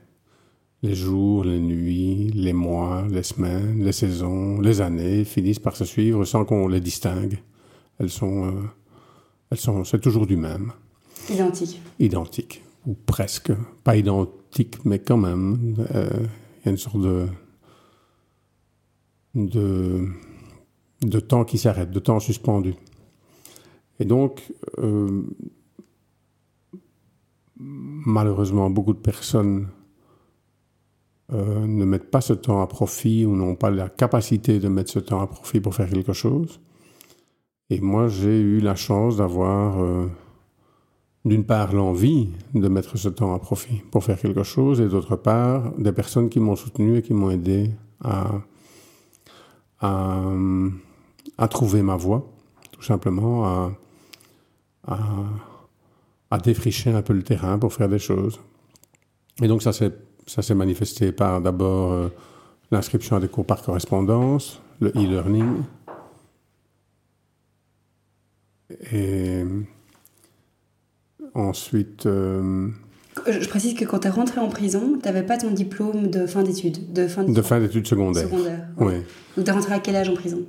les 0.84 0.94
jours, 0.94 1.44
les 1.44 1.60
nuits, 1.60 2.30
les 2.34 2.52
mois, 2.52 3.06
les 3.10 3.22
semaines, 3.22 3.82
les 3.82 3.92
saisons, 3.92 4.60
les 4.60 4.82
années 4.82 5.24
finissent 5.24 5.58
par 5.58 5.76
se 5.76 5.86
suivre 5.86 6.26
sans 6.26 6.44
qu'on 6.44 6.68
les 6.68 6.80
distingue. 6.80 7.38
Elles 7.98 8.10
sont, 8.10 8.44
euh, 8.44 8.50
elles 9.50 9.56
sont, 9.56 9.82
c'est 9.84 9.98
toujours 9.98 10.26
du 10.26 10.36
même. 10.36 10.72
Identique. 11.30 11.80
Identique, 11.98 12.62
ou 12.86 12.92
presque. 13.06 13.50
Pas 13.82 13.96
identique, 13.96 14.84
mais 14.84 14.98
quand 14.98 15.16
même. 15.16 15.74
Euh, 15.94 16.26
il 16.60 16.66
y 16.66 16.68
a 16.68 16.70
une 16.72 16.76
sorte 16.76 17.00
de, 17.00 17.28
de, 19.34 20.06
de 21.00 21.20
temps 21.20 21.46
qui 21.46 21.56
s'arrête, 21.56 21.92
de 21.92 21.98
temps 21.98 22.20
suspendu. 22.20 22.74
Et 24.00 24.04
donc, 24.04 24.52
euh, 24.76 25.22
malheureusement, 27.56 28.68
beaucoup 28.68 28.92
de 28.92 28.98
personnes 28.98 29.68
euh, 31.34 31.66
ne 31.66 31.84
mettent 31.84 32.10
pas 32.10 32.20
ce 32.20 32.32
temps 32.32 32.62
à 32.62 32.66
profit 32.68 33.26
ou 33.26 33.34
n'ont 33.34 33.56
pas 33.56 33.70
la 33.70 33.88
capacité 33.88 34.60
de 34.60 34.68
mettre 34.68 34.92
ce 34.92 35.00
temps 35.00 35.20
à 35.20 35.26
profit 35.26 35.60
pour 35.60 35.74
faire 35.74 35.90
quelque 35.90 36.12
chose. 36.12 36.60
Et 37.70 37.80
moi, 37.80 38.06
j'ai 38.06 38.40
eu 38.40 38.60
la 38.60 38.76
chance 38.76 39.16
d'avoir, 39.16 39.82
euh, 39.82 40.06
d'une 41.24 41.44
part, 41.44 41.72
l'envie 41.72 42.28
de 42.54 42.68
mettre 42.68 42.96
ce 42.98 43.08
temps 43.08 43.34
à 43.34 43.40
profit 43.40 43.82
pour 43.90 44.04
faire 44.04 44.18
quelque 44.18 44.44
chose, 44.44 44.80
et 44.80 44.86
d'autre 44.86 45.16
part, 45.16 45.72
des 45.76 45.92
personnes 45.92 46.28
qui 46.28 46.38
m'ont 46.38 46.56
soutenu 46.56 46.98
et 46.98 47.02
qui 47.02 47.14
m'ont 47.14 47.30
aidé 47.30 47.70
à, 48.00 48.30
à, 49.80 51.48
trouver 51.48 51.82
ma 51.82 51.96
voie, 51.96 52.30
tout 52.70 52.82
simplement, 52.82 53.44
à, 53.44 53.72
à, 54.86 54.98
à 56.30 56.38
défricher 56.38 56.90
un 56.90 57.02
peu 57.02 57.12
le 57.12 57.22
terrain 57.22 57.58
pour 57.58 57.72
faire 57.72 57.88
des 57.88 57.98
choses. 57.98 58.38
Et 59.42 59.48
donc 59.48 59.62
ça 59.62 59.72
s'est 59.72 59.92
manifesté 60.54 61.12
par 61.12 61.40
d'abord 61.40 61.92
euh, 61.92 62.08
l'inscription 62.70 63.16
à 63.16 63.20
des 63.20 63.28
cours 63.28 63.46
par 63.46 63.62
correspondance, 63.62 64.60
le 64.80 64.90
e-learning. 64.90 65.62
Et 68.92 69.44
ensuite... 71.34 72.06
Euh, 72.06 72.68
je 73.26 73.48
précise 73.48 73.74
que 73.74 73.84
quand 73.84 74.00
tu 74.00 74.08
es 74.08 74.10
rentré 74.10 74.40
en 74.40 74.48
prison, 74.48 74.98
tu 75.00 75.06
n'avais 75.06 75.22
pas 75.22 75.38
ton 75.38 75.50
diplôme 75.50 76.10
de 76.10 76.26
fin 76.26 76.42
d'études 76.42 76.92
De 76.92 77.06
fin 77.06 77.22
d'études, 77.22 77.36
de 77.36 77.42
fin 77.42 77.60
d'études 77.60 77.86
secondaires. 77.86 78.28
Secondaire, 78.28 78.68
oui. 78.78 78.94
Donc 79.36 79.44
tu 79.44 79.50
es 79.50 79.54
rentré 79.54 79.74
à 79.74 79.78
quel 79.78 79.96
âge 79.96 80.08
en 80.08 80.14
prison? 80.14 80.42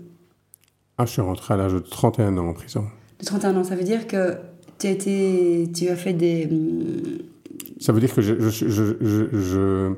Ah, 0.97 1.05
je 1.05 1.11
suis 1.11 1.21
rentré 1.21 1.53
à 1.53 1.57
l'âge 1.57 1.73
de 1.73 1.79
31 1.79 2.37
ans 2.37 2.47
en 2.47 2.53
prison. 2.53 2.85
De 3.19 3.25
31 3.25 3.57
ans, 3.57 3.63
ça 3.63 3.75
veut 3.75 3.83
dire 3.83 4.07
que 4.07 4.37
tu 4.79 4.87
as, 4.87 4.91
été, 4.91 5.69
tu 5.75 5.89
as 5.89 5.95
fait 5.95 6.13
des... 6.13 6.49
Ça 7.79 7.91
veut 7.91 7.99
dire 7.99 8.13
que 8.13 8.21
je, 8.21 8.39
je, 8.39 8.67
je, 8.67 9.93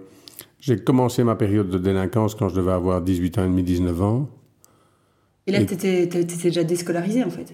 j'ai 0.59 0.77
commencé 0.77 1.23
ma 1.23 1.35
période 1.35 1.69
de 1.69 1.77
délinquance 1.77 2.35
quand 2.35 2.49
je 2.49 2.55
devais 2.55 2.71
avoir 2.71 3.01
18 3.01 3.37
ans 3.37 3.45
et 3.45 3.47
demi, 3.47 3.63
19 3.63 4.01
ans. 4.01 4.29
Et 5.45 5.51
là, 5.51 5.63
tu 5.63 5.73
étais, 5.73 6.05
déjà 6.05 6.63
déscolarisé, 6.63 7.23
en 7.23 7.29
fait 7.29 7.53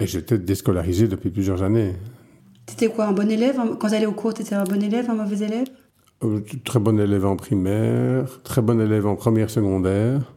Et 0.00 0.06
j'étais 0.06 0.38
déscolarisé 0.38 1.06
depuis 1.06 1.30
plusieurs 1.30 1.62
années. 1.62 1.92
T'étais 2.66 2.88
quoi, 2.88 3.06
un 3.06 3.12
bon 3.12 3.30
élève? 3.30 3.56
Quand 3.78 3.88
tu 3.88 3.94
allais 3.94 4.06
au 4.06 4.12
cours, 4.12 4.34
t'étais 4.34 4.54
un 4.54 4.64
bon 4.64 4.82
élève, 4.82 5.08
un 5.10 5.14
mauvais 5.14 5.44
élève? 5.44 5.68
Euh, 6.24 6.40
Très 6.64 6.80
bon 6.80 6.98
élève 6.98 7.24
en 7.26 7.36
primaire, 7.36 8.42
très 8.42 8.62
bon 8.62 8.80
élève 8.80 9.06
en 9.06 9.16
première 9.16 9.50
secondaire. 9.50 10.32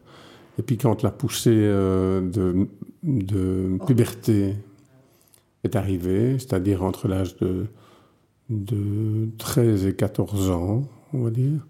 Et 0.58 0.62
puis 0.62 0.76
quand 0.76 1.02
la 1.02 1.10
poussée 1.10 1.50
euh, 1.52 2.20
de, 2.20 2.68
de 3.02 3.76
oh. 3.80 3.84
puberté 3.84 4.54
est 5.64 5.74
arrivée, 5.74 6.38
c'est-à-dire 6.38 6.82
entre 6.82 7.08
l'âge 7.08 7.36
de, 7.38 7.66
de 8.50 9.28
13 9.38 9.86
et 9.86 9.94
14 9.94 10.50
ans, 10.50 10.82
on 11.12 11.22
va 11.22 11.30
dire, 11.30 11.66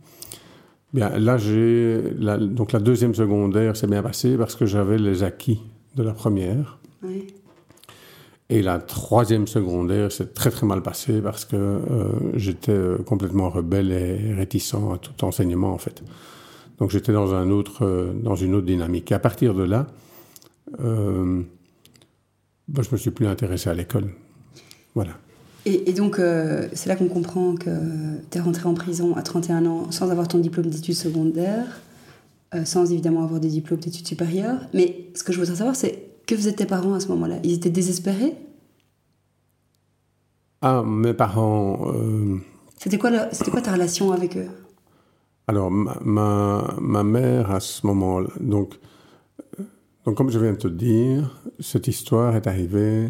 bien 0.93 1.11
là, 1.19 1.39
j'ai. 1.39 2.03
donc 2.41 2.73
la 2.73 2.81
deuxième 2.81 3.15
secondaire 3.15 3.77
s'est 3.77 3.87
bien 3.87 4.03
passée 4.03 4.37
parce 4.37 4.55
que 4.55 4.67
j'avais 4.67 4.99
les 4.99 5.23
acquis 5.23 5.61
de 5.97 6.03
la 6.03 6.13
première. 6.13 6.79
Oui. 7.03 7.27
Et 8.51 8.63
la 8.63 8.79
troisième 8.79 9.47
secondaire 9.47 10.11
s'est 10.11 10.29
très 10.29 10.51
très 10.51 10.67
mal 10.67 10.83
passée 10.83 11.21
parce 11.21 11.45
que 11.45 11.57
euh, 11.57 12.13
j'étais 12.35 12.73
euh, 12.73 12.97
complètement 12.97 13.51
rebelle 13.51 13.93
et 13.93 14.33
réticent 14.33 14.75
à 14.75 14.99
tout 14.99 15.23
enseignement 15.25 15.73
en 15.73 15.79
fait. 15.79 16.03
Donc 16.79 16.91
j'étais 16.91 17.13
dans 17.13 17.35
un 17.35 17.51
autre, 17.51 17.85
euh, 17.85 18.13
dans 18.15 18.37
une 18.37 18.55
autre 18.55 18.67
dynamique. 18.67 19.11
Et 19.11 19.15
à 19.15 19.19
partir 19.19 19.55
de 19.55 19.65
là, 19.65 19.87
euh, 20.81 21.43
ben, 22.69 22.83
je 22.83 22.89
me 22.93 22.97
suis 22.97 23.11
plus 23.11 23.27
intéressé 23.27 23.69
à 23.69 23.75
l'école. 23.75 24.11
Voilà. 24.95 25.13
Et, 25.71 25.93
donc 25.93 26.21
c'est 26.73 26.89
là 26.89 26.97
qu'on 26.97 27.09
comprend 27.09 27.55
que 27.55 27.71
tu 28.31 28.39
es 28.39 28.41
rentré 28.41 28.67
en 28.67 28.75
prison 28.75 29.15
à 29.17 29.23
31 29.23 29.67
ans 29.67 29.91
sans 29.91 30.11
avoir 30.11 30.27
ton 30.27 30.39
diplôme 30.39 30.67
d'études 30.67 30.95
secondaires, 30.95 31.81
sans 32.65 32.91
évidemment 32.91 33.23
avoir 33.23 33.39
des 33.39 33.49
diplômes 33.49 33.81
d'études 33.81 34.07
supérieures. 34.07 34.61
Mais 34.73 35.11
ce 35.15 35.23
que 35.23 35.33
je 35.33 35.39
voudrais 35.39 35.57
savoir, 35.57 35.77
c'est 35.77 36.09
que 36.29 36.37
faisaient 36.37 36.53
tes 36.53 36.67
parents 36.67 36.95
à 36.95 37.01
ce 37.01 37.09
moment-là? 37.09 37.37
Ils 37.43 37.55
étaient 37.55 37.71
désespérés? 37.71 38.37
Ah, 40.61 40.83
mes 40.85 41.15
parents. 41.15 41.93
Euh, 41.95 42.37
c'était 42.77 42.99
quoi, 42.99 43.11
quoi 43.51 43.63
ta 43.63 43.73
relation 43.73 44.13
avec 44.13 44.37
eux? 44.37 44.49
Alors, 45.47 45.71
ma, 45.71 46.75
ma, 46.81 47.03
mère, 47.03 47.51
à 47.51 47.61
ce 47.61 47.87
moment-là. 47.87 48.29
Donc, 48.41 48.79
euh, 49.59 49.63
donc, 50.05 50.17
comme 50.17 50.31
je 50.31 50.39
viens 50.39 50.53
de 50.53 50.59
te 50.59 50.69
dire, 50.69 51.41
cette 51.61 51.89
histoire 51.89 52.37
est 52.37 52.47
arrivée 52.47 53.09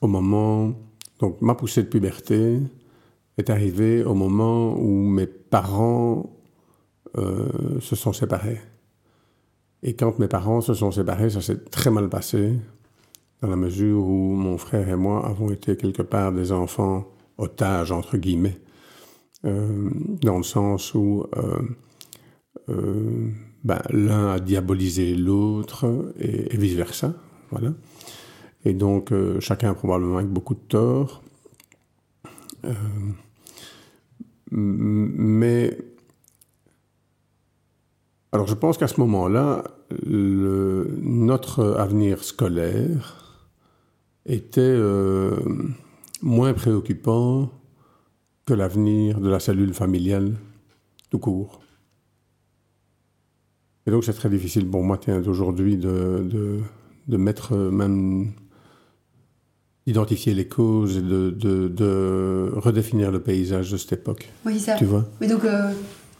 au 0.00 0.06
moment. 0.06 0.72
Donc, 1.20 1.40
ma 1.40 1.54
poussée 1.54 1.82
de 1.82 1.88
puberté 1.88 2.58
est 3.38 3.50
arrivée 3.50 4.04
au 4.04 4.14
moment 4.14 4.76
où 4.78 4.88
mes 4.88 5.26
parents 5.26 6.30
euh, 7.16 7.80
se 7.80 7.96
sont 7.96 8.12
séparés. 8.12 8.60
Et 9.82 9.94
quand 9.94 10.18
mes 10.18 10.28
parents 10.28 10.60
se 10.60 10.74
sont 10.74 10.90
séparés, 10.90 11.30
ça 11.30 11.40
s'est 11.40 11.64
très 11.64 11.90
mal 11.90 12.08
passé, 12.08 12.52
dans 13.40 13.48
la 13.48 13.56
mesure 13.56 14.04
où 14.04 14.34
mon 14.34 14.58
frère 14.58 14.88
et 14.88 14.96
moi 14.96 15.26
avons 15.26 15.50
été 15.50 15.76
quelque 15.76 16.02
part 16.02 16.32
des 16.32 16.52
enfants 16.52 17.06
otages, 17.38 17.92
entre 17.92 18.18
guillemets, 18.18 18.58
euh, 19.46 19.90
dans 20.22 20.36
le 20.36 20.42
sens 20.42 20.94
où 20.94 21.24
euh, 22.68 23.30
ben, 23.64 23.80
l'un 23.90 24.34
a 24.34 24.40
diabolisé 24.40 25.14
l'autre 25.14 26.12
et, 26.18 26.56
vice-versa. 26.56 27.14
Voilà. 27.50 27.72
Et 28.64 28.74
donc, 28.74 29.12
chacun 29.40 29.74
probablement 29.74 30.18
avec 30.18 30.28
beaucoup 30.28 30.54
de 30.54 30.60
tort. 30.60 31.22
mais 34.50 35.78
alors 38.32 38.46
je 38.46 38.54
pense 38.54 38.78
qu'à 38.78 38.86
ce 38.86 39.00
moment-là, 39.00 39.64
notre 40.06 41.74
avenir 41.78 42.22
scolaire 42.22 43.48
était 44.24 44.60
euh, 44.60 45.36
moins 46.22 46.54
préoccupant 46.54 47.50
que 48.46 48.54
l'avenir 48.54 49.20
de 49.20 49.28
la 49.28 49.40
cellule 49.40 49.74
familiale 49.74 50.36
tout 51.10 51.18
court. 51.18 51.60
Et 53.86 53.90
donc 53.90 54.04
c'est 54.04 54.12
très 54.12 54.30
difficile 54.30 54.68
pour 54.68 54.84
moi 54.84 54.96
d'aujourd'hui 54.98 55.76
de, 55.76 56.24
de, 56.30 56.60
de, 57.08 57.16
mettre 57.16 57.56
même 57.56 58.32
d'identifier 59.86 60.34
les 60.34 60.46
causes 60.46 60.98
et 60.98 61.02
de, 61.02 61.30
de, 61.30 62.52
redéfinir 62.56 63.10
le 63.10 63.20
paysage 63.20 63.70
de 63.72 63.76
cette 63.76 63.92
époque. 63.92 64.28
Oui, 64.44 64.58
ça. 64.58 64.74
Tu 64.74 64.84
vois? 64.84 65.04
Mais 65.20 65.26
donc, 65.26 65.44
euh, 65.44 65.70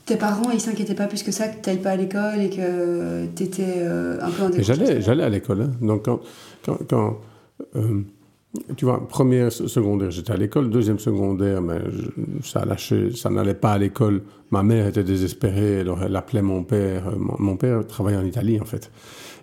tes 0.06 0.16
parents, 0.16 0.50
ils 0.50 0.60
s'inquiétaient 0.60 0.94
pas 0.94 1.06
plus 1.06 1.22
que 1.22 1.30
ça 1.30 1.48
que 1.48 1.70
tu 1.70 1.76
pas 1.78 1.90
à 1.90 1.96
l'école 1.96 2.40
et 2.40 2.50
que 2.50 3.26
tu 3.36 3.42
étais 3.44 3.74
euh, 3.78 4.18
un 4.20 4.30
peu 4.30 4.42
en 4.42 4.50
J'allais, 4.58 5.00
j'allais 5.00 5.22
à 5.22 5.28
l'école. 5.28 5.62
Hein. 5.62 5.70
Donc, 5.80 6.06
quand, 6.06 6.20
quand, 6.88 7.20
euh, 7.76 8.02
tu 8.76 8.84
vois, 8.84 9.06
première, 9.06 9.52
secondaire, 9.52 10.10
j'étais 10.10 10.32
à 10.32 10.36
l'école. 10.36 10.70
Deuxième 10.70 10.98
secondaire, 10.98 11.62
mais 11.62 11.78
ça 12.42 12.60
a 12.60 12.64
lâché, 12.64 13.14
ça 13.14 13.30
n'allait 13.30 13.54
pas 13.54 13.72
à 13.72 13.78
l'école. 13.78 14.22
Ma 14.50 14.62
mère 14.62 14.88
était 14.88 15.04
désespérée, 15.04 15.80
elle, 15.80 15.92
elle 16.04 16.16
appelait 16.16 16.42
mon 16.42 16.64
père. 16.64 17.08
Euh, 17.08 17.16
mon, 17.16 17.56
père 17.56 17.86
travaillait 17.86 18.18
en 18.18 18.24
Italie, 18.24 18.60
en 18.60 18.64
fait. 18.64 18.90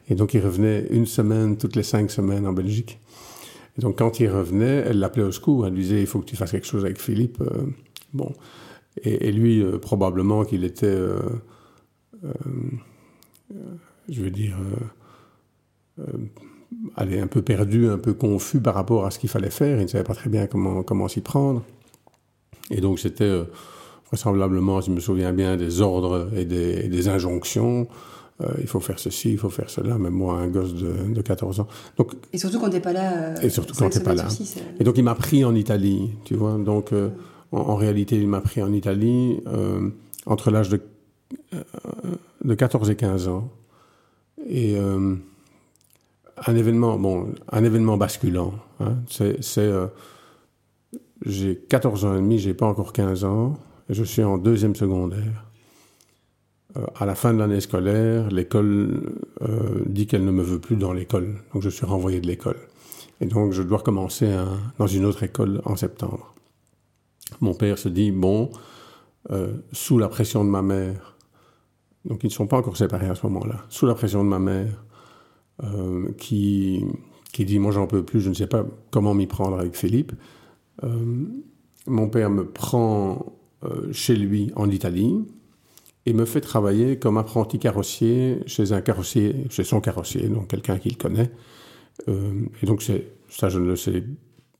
Et 0.10 0.16
donc, 0.16 0.34
il 0.34 0.42
revenait 0.42 0.88
une 0.90 1.06
semaine, 1.06 1.58
toutes 1.58 1.76
les 1.76 1.84
cinq 1.84 2.12
semaines 2.12 2.46
en 2.46 2.54
Belgique. 2.54 3.00
Et 3.78 3.82
donc, 3.82 3.98
quand 3.98 4.20
il 4.20 4.30
revenait, 4.30 4.84
elle 4.88 5.00
l'appelait 5.00 5.24
au 5.24 5.32
secours. 5.32 5.68
Elle 5.68 5.74
lui 5.74 5.84
disait, 5.84 6.02
il 6.02 6.08
faut 6.08 6.20
que 6.20 6.26
tu 6.26 6.36
fasses 6.36 6.52
quelque 6.52 6.68
chose 6.68 6.86
avec 6.86 7.00
Philippe. 7.00 7.42
bon. 8.14 8.34
Et, 9.04 9.32
lui, 9.32 9.62
euh, 9.62 9.78
probablement 9.78 10.44
qu'il 10.44 10.64
était, 10.64 10.88
euh, 10.88 11.20
euh, 12.24 13.54
je 14.10 14.22
veux 14.22 14.32
dire, 14.32 14.58
allait 16.96 17.20
un 17.20 17.28
peu 17.28 17.42
perdu, 17.42 17.88
un 17.88 17.98
peu 17.98 18.14
confus 18.14 18.60
par 18.60 18.74
rapport 18.74 19.06
à 19.06 19.12
ce 19.12 19.20
qu'il 19.20 19.30
fallait 19.30 19.50
faire. 19.50 19.78
Il 19.78 19.84
ne 19.84 19.88
savait 19.88 20.04
pas 20.04 20.16
très 20.16 20.30
bien 20.30 20.48
comment, 20.48 20.84
comment 20.84 21.08
s'y 21.08 21.22
prendre. 21.22 21.64
Et 22.70 22.82
donc 22.82 23.00
c'était 23.00 23.44
vraisemblablement, 24.08 24.82
si 24.82 24.90
je 24.90 24.96
me 24.96 25.00
souviens 25.00 25.32
bien, 25.32 25.58
des 25.58 25.82
ordres 25.82 26.30
et 26.36 26.46
des, 26.46 27.08
injonctions. 27.08 27.88
Il 28.60 28.68
faut 28.68 28.80
faire 28.80 29.00
ceci, 29.00 29.32
il 29.32 29.38
faut 29.38 29.50
faire 29.50 29.70
cela, 29.70 29.98
même 29.98 30.14
moi, 30.14 30.36
un 30.36 30.48
gosse 30.48 30.76
de, 30.76 31.22
14 31.22 31.60
ans. 31.60 31.68
Donc, 31.98 32.14
et 32.32 32.38
surtout 32.38 32.60
quand 32.60 32.70
tu 32.70 32.76
n'es 32.76 32.82
pas 32.82 32.94
là. 32.94 33.34
et 33.44 33.50
surtout 33.50 33.74
quand 33.74 33.90
tu 33.90 33.98
n'es 33.98 34.04
pas 34.04 34.14
là. 34.14 34.28
et 34.80 34.84
donc 34.84 34.98
il 34.98 35.04
m'a 35.04 35.16
pris 35.16 35.44
en 35.44 35.56
Italie, 35.56 36.12
tu 36.24 36.36
vois. 36.36 36.58
Donc 36.58 36.94
en, 37.52 37.76
réalité, 37.76 38.18
il 38.18 38.28
m'a 38.28 38.42
pris 38.42 38.62
en 38.62 38.74
Italie 38.74 39.40
euh, 39.48 39.90
entre 40.26 40.52
l'âge 40.52 40.70
de, 40.70 40.82
euh, 41.54 41.64
de 42.44 42.54
14 42.54 42.90
et 42.90 42.96
15 42.96 43.28
ans. 43.28 43.50
Et 44.48 44.78
euh, 44.78 45.16
un 46.46 46.56
événement, 46.56 46.98
bon, 46.98 47.34
un 47.52 47.64
événement 47.64 47.98
basculant. 47.98 48.54
Hein, 48.80 48.98
c'est, 49.10 49.42
j'ai 51.26 51.56
14 51.56 52.06
ans 52.06 52.14
et 52.14 52.22
demi, 52.22 52.38
j'ai 52.38 52.54
pas 52.54 52.68
encore 52.68 52.94
15 52.94 53.24
ans, 53.24 53.58
et 53.90 53.94
je 53.94 54.04
suis 54.04 54.24
en 54.24 54.38
deuxième 54.38 54.76
secondaire. 54.76 55.47
À 56.96 57.06
la 57.06 57.16
fin 57.16 57.34
de 57.34 57.40
l'année 57.40 57.62
scolaire, 57.62 58.30
l'école 58.30 59.16
dit 59.86 60.06
qu'elle 60.06 60.26
ne 60.26 60.32
me 60.32 60.44
veut 60.44 60.60
plus 60.60 60.76
dans 60.76 60.94
l'école, 60.94 61.36
donc 61.54 61.64
je 61.64 61.70
suis 61.70 61.86
renvoyé 61.86 62.20
de 62.20 62.28
l'école. 62.28 62.58
Et 63.22 63.26
donc 63.26 63.54
je 63.54 63.64
dois 63.64 63.80
recommencer 63.80 64.32
dans 64.78 64.88
une 64.88 65.06
autre 65.06 65.24
école 65.24 65.62
en 65.66 65.76
septembre. 65.76 66.36
Mon 67.42 67.54
père 67.54 67.78
se 67.78 67.90
dit, 67.90 68.12
bon, 68.12 68.52
euh, 69.32 69.54
sous 69.72 69.98
la 69.98 70.08
pression 70.08 70.46
de 70.46 70.50
ma 70.50 70.62
mère, 70.62 71.18
donc 72.06 72.24
ils 72.24 72.28
ne 72.28 72.32
sont 72.32 72.48
pas 72.48 72.58
encore 72.58 72.78
séparés 72.78 73.10
à 73.10 73.16
ce 73.16 73.26
moment-là, 73.28 73.66
sous 73.70 73.86
la 73.86 73.94
pression 73.94 74.24
de 74.24 74.30
ma 74.30 74.40
mère, 74.40 74.86
euh, 75.64 76.12
qui, 76.18 76.86
qui 77.34 77.44
dit, 77.44 77.60
moi 77.60 77.72
j'en 77.72 77.88
peux 77.88 78.04
plus, 78.04 78.22
je 78.22 78.30
ne 78.30 78.34
sais 78.34 78.48
pas 78.48 78.66
comment 78.90 79.14
m'y 79.14 79.28
prendre 79.28 79.60
avec 79.60 79.76
Philippe, 79.76 80.14
euh, 80.84 81.26
mon 81.88 82.10
père 82.10 82.30
me 82.30 82.46
prend 82.46 83.34
chez 83.92 84.16
lui 84.16 84.52
en 84.56 84.70
Italie 84.70 85.26
et 86.08 86.14
me 86.14 86.24
fait 86.24 86.40
travailler 86.40 86.98
comme 86.98 87.18
apprenti 87.18 87.60
carrossier 87.60 88.40
chez 88.46 88.72
un 88.72 88.80
carrossier, 88.80 89.44
chez 89.50 89.66
son 89.66 89.82
carrossier, 89.82 90.30
donc 90.30 90.48
quelqu'un 90.48 90.78
qu'il 90.80 90.98
connaît. 90.98 91.30
et 92.08 92.66
donc 92.66 92.82
ça 93.30 93.50
je 93.50 93.60
ne 93.60 93.68
le 93.68 93.76
sais 93.76 94.04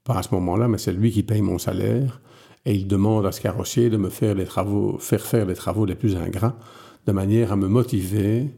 pas 0.04 0.16
à 0.16 0.24
ce 0.24 0.36
moment-là, 0.36 0.68
mais 0.68 0.78
c'est 0.78 0.92
lui 0.92 1.10
qui 1.10 1.24
paye 1.24 1.42
mon 1.42 1.58
salaire 1.58 2.20
et 2.66 2.74
il 2.74 2.86
demande 2.86 3.26
à 3.26 3.32
ce 3.32 3.40
carrossier 3.40 3.90
de 3.90 3.96
me 3.96 4.10
faire 4.10 4.36
les 4.36 4.44
travaux, 4.44 4.98
faire 5.00 5.26
faire 5.26 5.46
les 5.46 5.54
travaux 5.54 5.86
les 5.86 5.96
plus 5.96 6.18
ingrats, 6.18 6.58
de 7.06 7.14
manière 7.14 7.54
à 7.54 7.56
me 7.56 7.70
motiver 7.70 8.50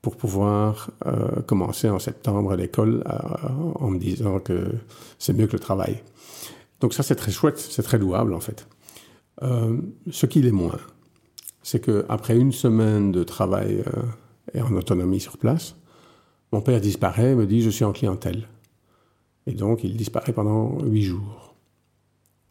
pour 0.00 0.16
pouvoir 0.16 0.90
euh, 1.06 1.42
commencer 1.46 1.88
en 1.88 2.00
septembre 2.00 2.50
à 2.50 2.56
l'école 2.56 3.04
en 3.76 3.88
me 3.88 3.98
disant 3.98 4.40
que 4.40 4.72
c'est 5.20 5.32
mieux 5.32 5.46
que 5.46 5.52
le 5.52 5.60
travail. 5.60 6.02
Donc 6.80 6.92
ça, 6.92 7.04
c'est 7.04 7.14
très 7.14 7.30
chouette, 7.30 7.58
c'est 7.58 7.84
très 7.84 7.98
louable 7.98 8.34
en 8.34 8.40
fait. 8.40 8.66
Euh, 9.42 9.76
ce 10.10 10.26
qu'il 10.26 10.46
est 10.46 10.52
moins, 10.52 10.80
c'est 11.62 11.80
qu'après 11.80 12.36
une 12.36 12.52
semaine 12.52 13.12
de 13.12 13.22
travail 13.22 13.82
euh, 13.86 14.02
et 14.54 14.62
en 14.62 14.74
autonomie 14.74 15.20
sur 15.20 15.38
place, 15.38 15.76
mon 16.52 16.60
père 16.60 16.80
disparaît, 16.80 17.34
me 17.34 17.46
dit 17.46 17.62
je 17.62 17.70
suis 17.70 17.84
en 17.84 17.92
clientèle. 17.92 18.48
Et 19.46 19.52
donc 19.52 19.84
il 19.84 19.96
disparaît 19.96 20.32
pendant 20.32 20.78
huit 20.84 21.02
jours. 21.02 21.54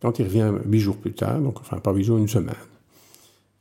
Quand 0.01 0.18
il 0.20 0.25
revient 0.25 0.51
huit 0.65 0.80
jours 0.80 0.98
plus 0.98 1.13
tard, 1.13 1.39
donc 1.39 1.60
enfin 1.60 1.77
pas 1.77 1.94
huit 1.94 2.03
jours, 2.03 2.18
une 2.18 2.27
semaine. 2.27 2.56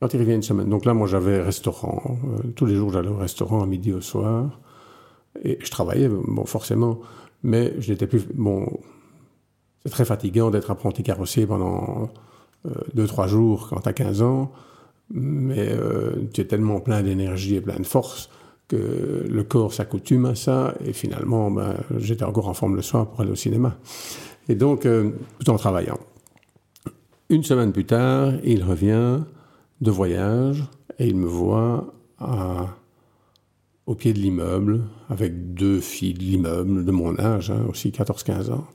Quand 0.00 0.14
il 0.14 0.20
revient 0.20 0.34
une 0.34 0.42
semaine, 0.42 0.68
donc 0.70 0.86
là 0.86 0.94
moi 0.94 1.06
j'avais 1.06 1.42
restaurant, 1.42 2.18
euh, 2.24 2.50
tous 2.56 2.64
les 2.64 2.74
jours 2.74 2.90
j'allais 2.92 3.10
au 3.10 3.16
restaurant 3.16 3.62
à 3.62 3.66
midi 3.66 3.92
au 3.92 4.00
soir, 4.00 4.60
et 5.44 5.58
je 5.60 5.70
travaillais, 5.70 6.08
bon 6.08 6.46
forcément, 6.46 7.00
mais 7.42 7.74
je 7.78 7.92
n'étais 7.92 8.06
plus, 8.06 8.26
bon, 8.34 8.66
c'est 9.84 9.90
très 9.90 10.04
fatigant 10.04 10.50
d'être 10.50 10.70
apprenti 10.70 11.02
carrossier 11.02 11.46
pendant 11.46 12.10
euh, 12.66 12.70
deux, 12.94 13.06
trois 13.06 13.26
jours 13.26 13.68
quand 13.68 13.80
tu 13.80 13.88
as 13.88 13.92
15 13.92 14.22
ans, 14.22 14.52
mais 15.10 15.68
euh, 15.70 16.12
tu 16.32 16.40
es 16.40 16.44
tellement 16.44 16.80
plein 16.80 17.02
d'énergie 17.02 17.56
et 17.56 17.60
plein 17.60 17.78
de 17.78 17.86
force 17.86 18.30
que 18.68 19.26
le 19.28 19.42
corps 19.42 19.72
s'accoutume 19.72 20.26
à 20.26 20.34
ça, 20.36 20.74
et 20.84 20.92
finalement, 20.92 21.50
ben, 21.50 21.74
j'étais 21.98 22.24
encore 22.24 22.48
en 22.48 22.54
forme 22.54 22.76
le 22.76 22.82
soir 22.82 23.10
pour 23.10 23.20
aller 23.20 23.32
au 23.32 23.36
cinéma. 23.36 23.76
Et 24.48 24.54
donc, 24.54 24.86
euh, 24.86 25.10
tout 25.38 25.50
en 25.50 25.56
travaillant. 25.56 25.98
Une 27.28 27.42
semaine 27.42 27.72
plus 27.72 27.84
tard, 27.84 28.34
il 28.44 28.62
revient 28.62 29.20
de 29.80 29.90
voyage 29.90 30.64
et 30.98 31.06
il 31.06 31.16
me 31.16 31.26
voit 31.26 31.94
au 33.86 33.94
pied 33.94 34.12
de 34.12 34.18
l'immeuble 34.18 34.82
avec 35.08 35.54
deux 35.54 35.80
filles 35.80 36.14
de 36.14 36.20
l'immeuble 36.20 36.84
de 36.84 36.90
mon 36.92 37.18
âge, 37.18 37.50
hein, 37.50 37.64
aussi 37.68 37.90
14-15 37.90 38.52
ans. 38.52 38.66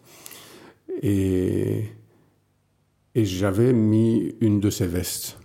Et, 1.02 1.84
et 3.14 3.26
j'avais 3.26 3.72
mis 3.72 4.36
une 4.42 4.60
de 4.60 4.70
ses 4.70 4.88
vestes, 4.88 5.38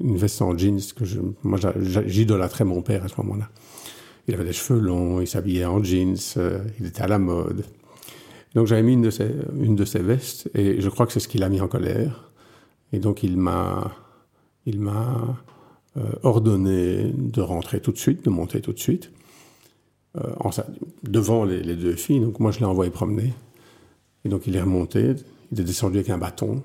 une 0.00 0.16
veste 0.16 0.42
en 0.42 0.56
jeans 0.56 0.80
que 0.94 1.04
je, 1.04 1.20
moi 1.42 1.58
j'idolâtrais 1.80 2.64
mon 2.64 2.82
père 2.82 3.04
à 3.04 3.08
ce 3.08 3.14
moment-là. 3.18 3.48
Il 4.28 4.34
avait 4.34 4.44
des 4.44 4.52
cheveux 4.52 4.80
longs, 4.80 5.20
il 5.20 5.26
s'habillait 5.26 5.64
en 5.64 5.82
jeans, 5.82 6.16
euh, 6.36 6.64
il 6.80 6.86
était 6.86 7.02
à 7.02 7.08
la 7.08 7.18
mode. 7.18 7.64
Donc 8.54 8.66
j'avais 8.66 8.82
mis 8.82 8.94
une 8.94 9.02
de, 9.02 9.10
ses, 9.10 9.30
une 9.60 9.76
de 9.76 9.84
ses 9.84 10.00
vestes 10.00 10.50
et 10.54 10.80
je 10.80 10.88
crois 10.88 11.06
que 11.06 11.12
c'est 11.12 11.20
ce 11.20 11.28
qui 11.28 11.38
l'a 11.38 11.48
mis 11.48 11.60
en 11.60 11.68
colère. 11.68 12.30
Et 12.92 12.98
donc 12.98 13.22
il 13.22 13.36
m'a, 13.36 13.92
il 14.64 14.80
m'a 14.80 15.36
euh, 15.96 16.02
ordonné 16.22 17.12
de 17.14 17.40
rentrer 17.40 17.80
tout 17.80 17.92
de 17.92 17.98
suite, 17.98 18.24
de 18.24 18.30
monter 18.30 18.60
tout 18.60 18.72
de 18.72 18.78
suite, 18.78 19.12
euh, 20.16 20.32
devant 21.02 21.44
les, 21.44 21.76
deux 21.76 21.96
filles. 21.96 22.20
Donc 22.20 22.40
moi 22.40 22.50
je 22.50 22.58
l'ai 22.58 22.64
envoyé 22.64 22.90
promener. 22.90 23.34
Et 24.24 24.28
donc 24.28 24.46
il 24.46 24.56
est 24.56 24.60
remonté, 24.60 25.14
il 25.52 25.60
est 25.60 25.64
descendu 25.64 25.98
avec 25.98 26.10
un 26.10 26.18
bâton, 26.18 26.62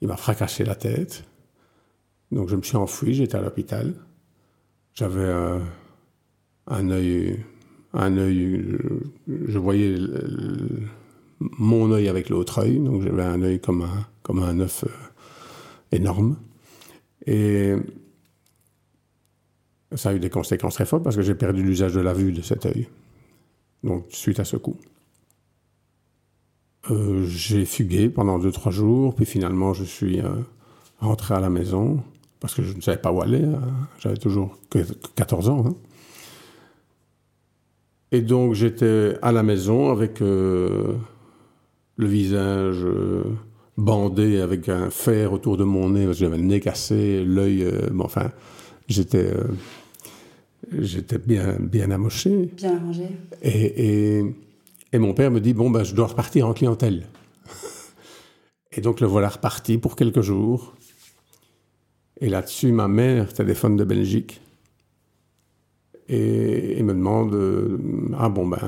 il 0.00 0.08
m'a 0.08 0.16
fracassé 0.16 0.64
la 0.64 0.74
tête. 0.74 1.24
Donc 2.32 2.48
je 2.48 2.56
me 2.56 2.62
suis 2.62 2.76
enfui, 2.76 3.14
j'étais 3.14 3.36
à 3.36 3.42
l'hôpital. 3.42 3.94
J'avais 4.94 5.20
euh, 5.20 5.58
un 6.66 6.90
œil, 6.90 7.38
un 7.92 8.16
œil, 8.16 8.78
je 9.26 9.58
voyais 9.58 9.96
mon 11.40 11.92
œil 11.92 12.08
avec 12.08 12.28
l'autre 12.28 12.60
œil, 12.60 12.78
donc 12.78 13.02
j'avais 13.02 13.22
un 13.22 13.42
œil 13.42 13.60
comme 13.60 13.82
un, 13.82 14.06
comme 14.22 14.42
un 14.42 14.60
œuf 14.60 14.84
euh, 14.84 14.88
énorme. 15.92 16.36
Et 17.26 17.74
ça 19.94 20.10
a 20.10 20.14
eu 20.14 20.20
des 20.20 20.30
conséquences 20.30 20.74
très 20.74 20.86
fortes 20.86 21.04
parce 21.04 21.16
que 21.16 21.22
j'ai 21.22 21.34
perdu 21.34 21.62
l'usage 21.62 21.94
de 21.94 22.00
la 22.00 22.12
vue 22.12 22.32
de 22.32 22.42
cet 22.42 22.66
œil. 22.66 22.88
Donc 23.84 24.06
suite 24.08 24.40
à 24.40 24.44
ce 24.44 24.56
coup. 24.56 24.76
Euh, 26.90 27.24
j'ai 27.26 27.64
fugué 27.64 28.08
pendant 28.08 28.38
deux, 28.38 28.52
trois 28.52 28.72
jours, 28.72 29.14
puis 29.14 29.26
finalement 29.26 29.72
je 29.72 29.84
suis 29.84 30.20
euh, 30.20 30.36
rentré 31.00 31.34
à 31.34 31.40
la 31.40 31.50
maison, 31.50 32.02
parce 32.46 32.54
que 32.54 32.62
je 32.62 32.74
ne 32.74 32.80
savais 32.80 32.98
pas 32.98 33.12
où 33.12 33.20
aller, 33.20 33.44
hein. 33.44 33.60
j'avais 33.98 34.16
toujours 34.16 34.56
que 34.70 34.78
14 35.16 35.48
ans. 35.48 35.64
Hein. 35.66 35.74
Et 38.12 38.20
donc 38.20 38.54
j'étais 38.54 39.16
à 39.20 39.32
la 39.32 39.42
maison 39.42 39.90
avec 39.90 40.22
euh, 40.22 40.94
le 41.96 42.06
visage 42.06 42.86
bandé, 43.76 44.40
avec 44.40 44.68
un 44.68 44.90
fer 44.90 45.32
autour 45.32 45.56
de 45.56 45.64
mon 45.64 45.90
nez, 45.90 46.06
parce 46.06 46.18
que 46.18 46.24
j'avais 46.24 46.38
le 46.38 46.44
nez 46.44 46.60
cassé, 46.60 47.24
l'œil, 47.24 47.68
bon, 47.92 48.04
enfin, 48.04 48.30
j'étais... 48.88 49.32
J'étais 50.72 51.18
bien, 51.18 51.56
bien 51.60 51.92
amoché. 51.92 52.50
Bien 52.56 52.74
arrangé. 52.74 53.06
et, 53.40 54.24
et 54.92 54.98
mon 54.98 55.12
père 55.14 55.30
me 55.30 55.40
dit, 55.40 55.52
bon, 55.52 55.70
ben, 55.70 55.84
je 55.84 55.94
dois 55.94 56.06
repartir 56.06 56.48
en 56.48 56.54
clientèle. 56.54 57.06
et 58.72 58.80
donc 58.80 59.00
le 59.00 59.06
voilà 59.06 59.28
reparti 59.28 59.78
pour 59.78 59.96
quelques 59.96 60.22
jours. 60.22 60.74
Et 62.20 62.28
là-dessus, 62.28 62.72
ma 62.72 62.88
mère 62.88 63.32
téléphone 63.32 63.76
de 63.76 63.84
Belgique 63.84 64.40
et, 66.08 66.82
me 66.82 66.94
demande 66.94 67.34
euh, 67.34 67.78
Ah 68.18 68.28
bon, 68.28 68.46
ben, 68.46 68.58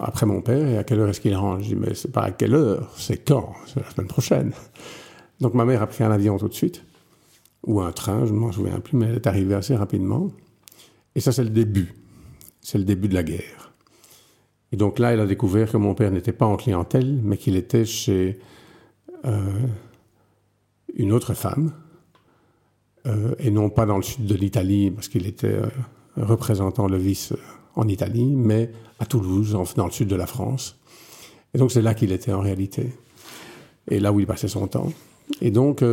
après 0.00 0.26
mon 0.26 0.42
père, 0.42 0.66
et 0.66 0.78
à 0.78 0.84
quelle 0.84 1.00
heure 1.00 1.08
est-ce 1.08 1.20
qu'il 1.20 1.34
rentre? 1.34 1.62
Je 1.62 1.68
dis 1.68 1.76
Mais 1.76 1.94
c'est 1.94 2.12
pas 2.12 2.22
à 2.22 2.30
quelle 2.30 2.54
heure, 2.54 2.92
c'est 2.96 3.24
quand? 3.24 3.54
C'est 3.66 3.80
la 3.80 3.90
semaine 3.90 4.08
prochaine. 4.08 4.52
Donc 5.40 5.54
ma 5.54 5.64
mère 5.64 5.82
a 5.82 5.86
pris 5.86 6.04
un 6.04 6.10
avion 6.10 6.36
tout 6.36 6.48
de 6.48 6.54
suite, 6.54 6.84
ou 7.66 7.80
un 7.80 7.92
train, 7.92 8.26
je 8.26 8.32
ne 8.32 8.38
m'en 8.38 8.52
souviens 8.52 8.80
plus, 8.80 8.96
mais 8.96 9.06
elle 9.06 9.16
est 9.16 9.26
arrivée 9.26 9.54
assez 9.54 9.74
rapidement. 9.74 10.30
Et 11.14 11.20
ça, 11.20 11.32
c'est 11.32 11.44
le 11.44 11.50
début. 11.50 11.94
C'est 12.60 12.78
le 12.78 12.84
début 12.84 13.08
de 13.08 13.14
la 13.14 13.22
guerre. 13.22 13.72
Et 14.72 14.76
donc 14.76 14.98
là, 14.98 15.12
elle 15.12 15.20
a 15.20 15.26
découvert 15.26 15.72
que 15.72 15.76
mon 15.76 15.94
père 15.94 16.10
n'était 16.10 16.32
pas 16.32 16.46
en 16.46 16.56
clientèle, 16.56 17.18
mais 17.22 17.36
qu'il 17.36 17.56
était 17.56 17.84
chez 17.84 18.38
euh, 19.24 19.66
une 20.94 21.12
autre 21.12 21.34
femme, 21.34 21.72
euh, 23.06 23.34
et 23.38 23.50
non 23.50 23.70
pas 23.70 23.86
dans 23.86 23.96
le 23.96 24.02
sud 24.02 24.26
de 24.26 24.34
l'Italie, 24.34 24.90
parce 24.90 25.08
qu'il 25.08 25.26
était 25.26 25.54
euh, 25.54 25.68
représentant 26.16 26.86
le 26.86 26.96
vice 26.96 27.32
en 27.76 27.88
Italie, 27.88 28.34
mais 28.36 28.70
à 28.98 29.06
Toulouse, 29.06 29.56
dans 29.76 29.86
le 29.86 29.92
sud 29.92 30.08
de 30.08 30.16
la 30.16 30.26
France. 30.26 30.76
Et 31.54 31.58
donc 31.58 31.72
c'est 31.72 31.82
là 31.82 31.94
qu'il 31.94 32.12
était 32.12 32.32
en 32.32 32.40
réalité, 32.40 32.92
et 33.88 34.00
là 34.00 34.12
où 34.12 34.20
il 34.20 34.26
passait 34.26 34.48
son 34.48 34.66
temps. 34.66 34.92
Et 35.40 35.50
donc, 35.50 35.84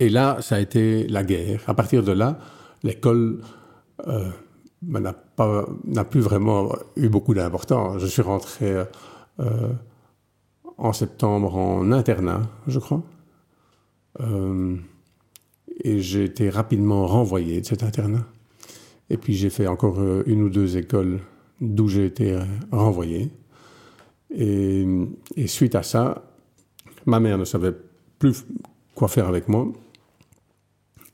et 0.00 0.08
là, 0.08 0.38
ça 0.40 0.56
a 0.56 0.60
été 0.60 1.06
la 1.08 1.24
guerre. 1.24 1.62
À 1.66 1.74
partir 1.74 2.02
de 2.02 2.12
là, 2.12 2.38
l'école 2.82 3.40
n'a 4.82 5.14
n'a 5.84 6.04
plus 6.04 6.20
vraiment 6.20 6.72
eu 6.96 7.08
beaucoup 7.08 7.34
d'importance. 7.34 8.00
Je 8.00 8.06
suis 8.06 8.22
rentré 8.22 8.84
euh, 9.40 9.72
en 10.78 10.92
septembre 10.92 11.56
en 11.56 11.90
internat, 11.90 12.42
je 12.66 12.78
crois, 12.78 13.02
euh, 14.20 14.76
et 15.82 16.00
j'ai 16.00 16.24
été 16.24 16.50
rapidement 16.50 17.06
renvoyé 17.06 17.60
de 17.60 17.66
cet 17.66 17.82
internat. 17.82 18.26
Et 19.10 19.16
puis 19.16 19.34
j'ai 19.34 19.50
fait 19.50 19.66
encore 19.66 19.98
euh, 19.98 20.22
une 20.26 20.42
ou 20.42 20.48
deux 20.48 20.76
écoles 20.76 21.20
d'où 21.60 21.88
j'ai 21.88 22.06
été 22.06 22.38
renvoyé. 22.70 23.30
Et, 24.30 24.86
et, 25.36 25.46
suite 25.46 25.74
à 25.74 25.82
ça, 25.82 26.24
ma 27.06 27.20
mère 27.20 27.38
ne 27.38 27.44
savait 27.44 27.74
plus 28.18 28.44
quoi 28.94 29.08
faire 29.08 29.28
avec 29.28 29.48
moi. 29.48 29.72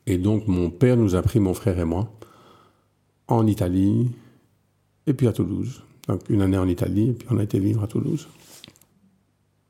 Et 0.07 0.19
donc 0.19 0.47
mon 0.47 0.71
père 0.71 0.97
nous 0.97 1.15
a 1.15 1.23
pris, 1.23 1.41
mon 1.41 1.55
frère 1.55 1.79
et 1.79 1.85
moi, 1.85 2.11
en 3.29 3.47
Italie 3.47 4.11
et 5.07 5.15
puis 5.15 5.27
à 5.27 5.33
Toulouse. 5.33 5.83
Donc 6.09 6.29
une 6.29 6.43
année 6.43 6.59
en 6.59 6.69
Italie 6.69 7.11
et 7.11 7.13
puis 7.13 7.29
on 7.31 7.39
a 7.39 7.43
été 7.43 7.59
vivre 7.59 7.83
à 7.83 7.87
Toulouse. 7.87 8.29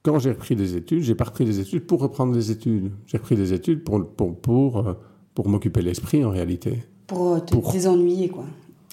Quand 0.02 0.18
j'ai 0.18 0.30
repris 0.30 0.56
des 0.56 0.76
études, 0.76 1.02
j'ai 1.02 1.14
pas 1.14 1.24
repris 1.24 1.44
des 1.44 1.60
études 1.60 1.86
pour 1.86 2.00
reprendre 2.00 2.32
des 2.32 2.50
études. 2.50 2.90
J'ai 3.06 3.18
repris 3.18 3.36
des 3.36 3.52
études 3.52 3.84
pour, 3.84 4.06
pour, 4.08 4.34
pour, 4.40 4.78
euh, 4.78 4.94
pour 5.34 5.48
m'occuper 5.48 5.82
l'esprit 5.82 6.24
en 6.24 6.30
réalité. 6.30 6.82
Pour 7.06 7.34
euh, 7.34 7.40
te 7.40 7.54
désennuyer 7.72 8.28
quoi, 8.28 8.44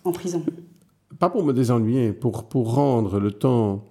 en 0.03 0.11
prison. 0.11 0.43
Pas 1.17 1.29
pour 1.29 1.43
me 1.45 1.53
désennuyer, 1.53 2.11
pour, 2.11 2.49
pour 2.49 2.73
rendre 2.73 3.19
le 3.19 3.31
temps, 3.31 3.85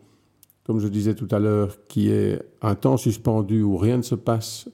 comme 0.65 0.79
je 0.79 0.89
disais 0.89 1.15
tout 1.15 1.29
à 1.31 1.39
l'heure, 1.39 1.79
qui 1.89 2.11
est 2.11 2.41
un 2.61 2.75
temps 2.75 2.99
suspendu 2.99 3.63
où 3.63 3.79
rien 3.79 3.97
ne 3.97 4.03
se 4.03 4.15
passe 4.15 4.69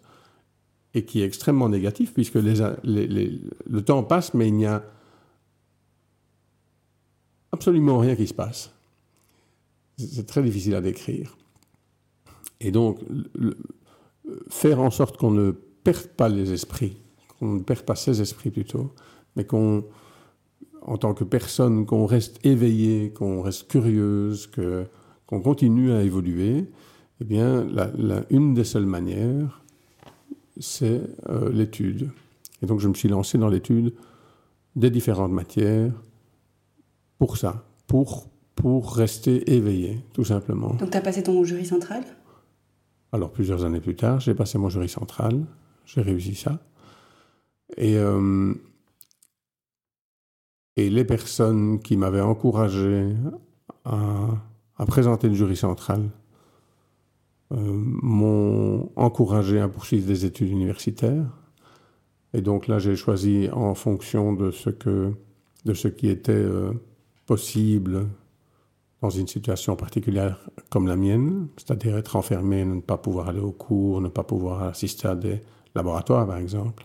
et 0.94 1.04
qui 1.04 1.22
est 1.22 1.24
extrêmement 1.24 1.68
négatif 1.68 2.12
puisque 2.12 2.34
les, 2.34 2.54
les, 2.82 3.40
le 3.66 3.82
temps 3.82 4.02
passe 4.02 4.34
mais 4.34 4.48
il 4.48 4.54
n'y 4.54 4.66
a 4.66 4.84
absolument 7.52 7.98
rien 7.98 8.16
qui 8.16 8.26
se 8.26 8.34
passe. 8.34 8.72
C'est 9.96 10.26
très 10.26 10.42
difficile 10.42 10.74
à 10.74 10.80
décrire. 10.80 11.36
Et 12.62 12.70
donc, 12.70 13.00
faire 14.48 14.80
en 14.80 14.90
sorte 14.90 15.16
qu'on 15.16 15.30
ne 15.30 15.50
perde 15.50 16.06
pas 16.16 16.28
les 16.28 16.52
esprits, 16.52 16.96
qu'on 17.38 17.54
ne 17.54 17.60
perde 17.60 17.82
pas 17.82 17.96
ses 17.96 18.20
esprits 18.20 18.50
plutôt, 18.50 18.92
mais 19.36 19.44
qu'on, 19.44 19.84
en 20.82 20.96
tant 20.96 21.14
que 21.14 21.24
personne, 21.24 21.86
qu'on 21.86 22.06
reste 22.06 22.44
éveillé, 22.46 23.10
qu'on 23.10 23.42
reste 23.42 23.68
curieuse, 23.68 24.48
qu'on 25.26 25.40
continue 25.40 25.92
à 25.92 26.02
évoluer, 26.02 26.66
eh 27.20 27.24
bien, 27.24 27.66
une 28.30 28.54
des 28.54 28.64
seules 28.64 28.86
manières, 28.86 29.62
c'est 30.60 31.00
l'étude. 31.52 32.10
Et 32.62 32.66
donc 32.66 32.78
je 32.78 32.88
me 32.88 32.94
suis 32.94 33.08
lancé 33.08 33.38
dans 33.38 33.48
l'étude 33.48 33.94
des 34.76 34.90
différentes 34.90 35.32
matières 35.32 35.92
pour 37.18 37.36
ça, 37.36 37.64
pour, 37.86 38.28
pour 38.54 38.94
rester 38.94 39.52
éveillé, 39.52 40.00
tout 40.12 40.24
simplement. 40.24 40.74
Donc 40.74 40.90
tu 40.90 40.96
as 40.96 41.00
passé 41.00 41.22
ton 41.22 41.42
jury 41.42 41.66
central? 41.66 42.04
Alors 43.12 43.30
plusieurs 43.30 43.64
années 43.64 43.80
plus 43.80 43.94
tard, 43.94 44.20
j'ai 44.20 44.34
passé 44.34 44.56
mon 44.56 44.70
jury 44.70 44.88
central, 44.88 45.44
j'ai 45.84 46.00
réussi 46.00 46.34
ça. 46.34 46.58
Et, 47.76 47.96
euh, 47.96 48.54
les 50.76 51.04
personnes 51.04 51.80
qui 51.80 51.98
m'avaient 51.98 52.22
encouragé 52.22 53.14
à, 53.84 54.86
présenter 54.86 55.28
le 55.28 55.34
jury 55.34 55.54
central 55.54 56.10
euh, 57.52 57.56
m'ont 57.62 58.90
encouragé 58.96 59.60
à 59.60 59.68
poursuivre 59.68 60.06
des 60.06 60.24
études 60.24 60.48
universitaires. 60.48 61.26
Et 62.32 62.40
donc 62.40 62.66
là, 62.66 62.78
j'ai 62.78 62.96
choisi 62.96 63.48
en 63.52 63.74
fonction 63.74 64.32
de 64.32 64.50
ce, 64.50 64.70
que, 64.70 65.12
de 65.66 65.74
ce 65.74 65.88
qui 65.88 66.08
était 66.08 66.32
euh, 66.32 66.72
possible 67.26 68.08
dans 69.02 69.10
une 69.10 69.26
situation 69.26 69.74
particulière 69.74 70.38
comme 70.70 70.86
la 70.86 70.96
mienne, 70.96 71.48
c'est-à-dire 71.56 71.98
être 71.98 72.14
enfermé, 72.14 72.64
ne 72.64 72.80
pas 72.80 72.96
pouvoir 72.96 73.28
aller 73.28 73.40
au 73.40 73.50
cours, 73.50 74.00
ne 74.00 74.08
pas 74.08 74.22
pouvoir 74.22 74.62
assister 74.62 75.08
à 75.08 75.16
des 75.16 75.40
laboratoires, 75.74 76.26
par 76.26 76.38
exemple. 76.38 76.84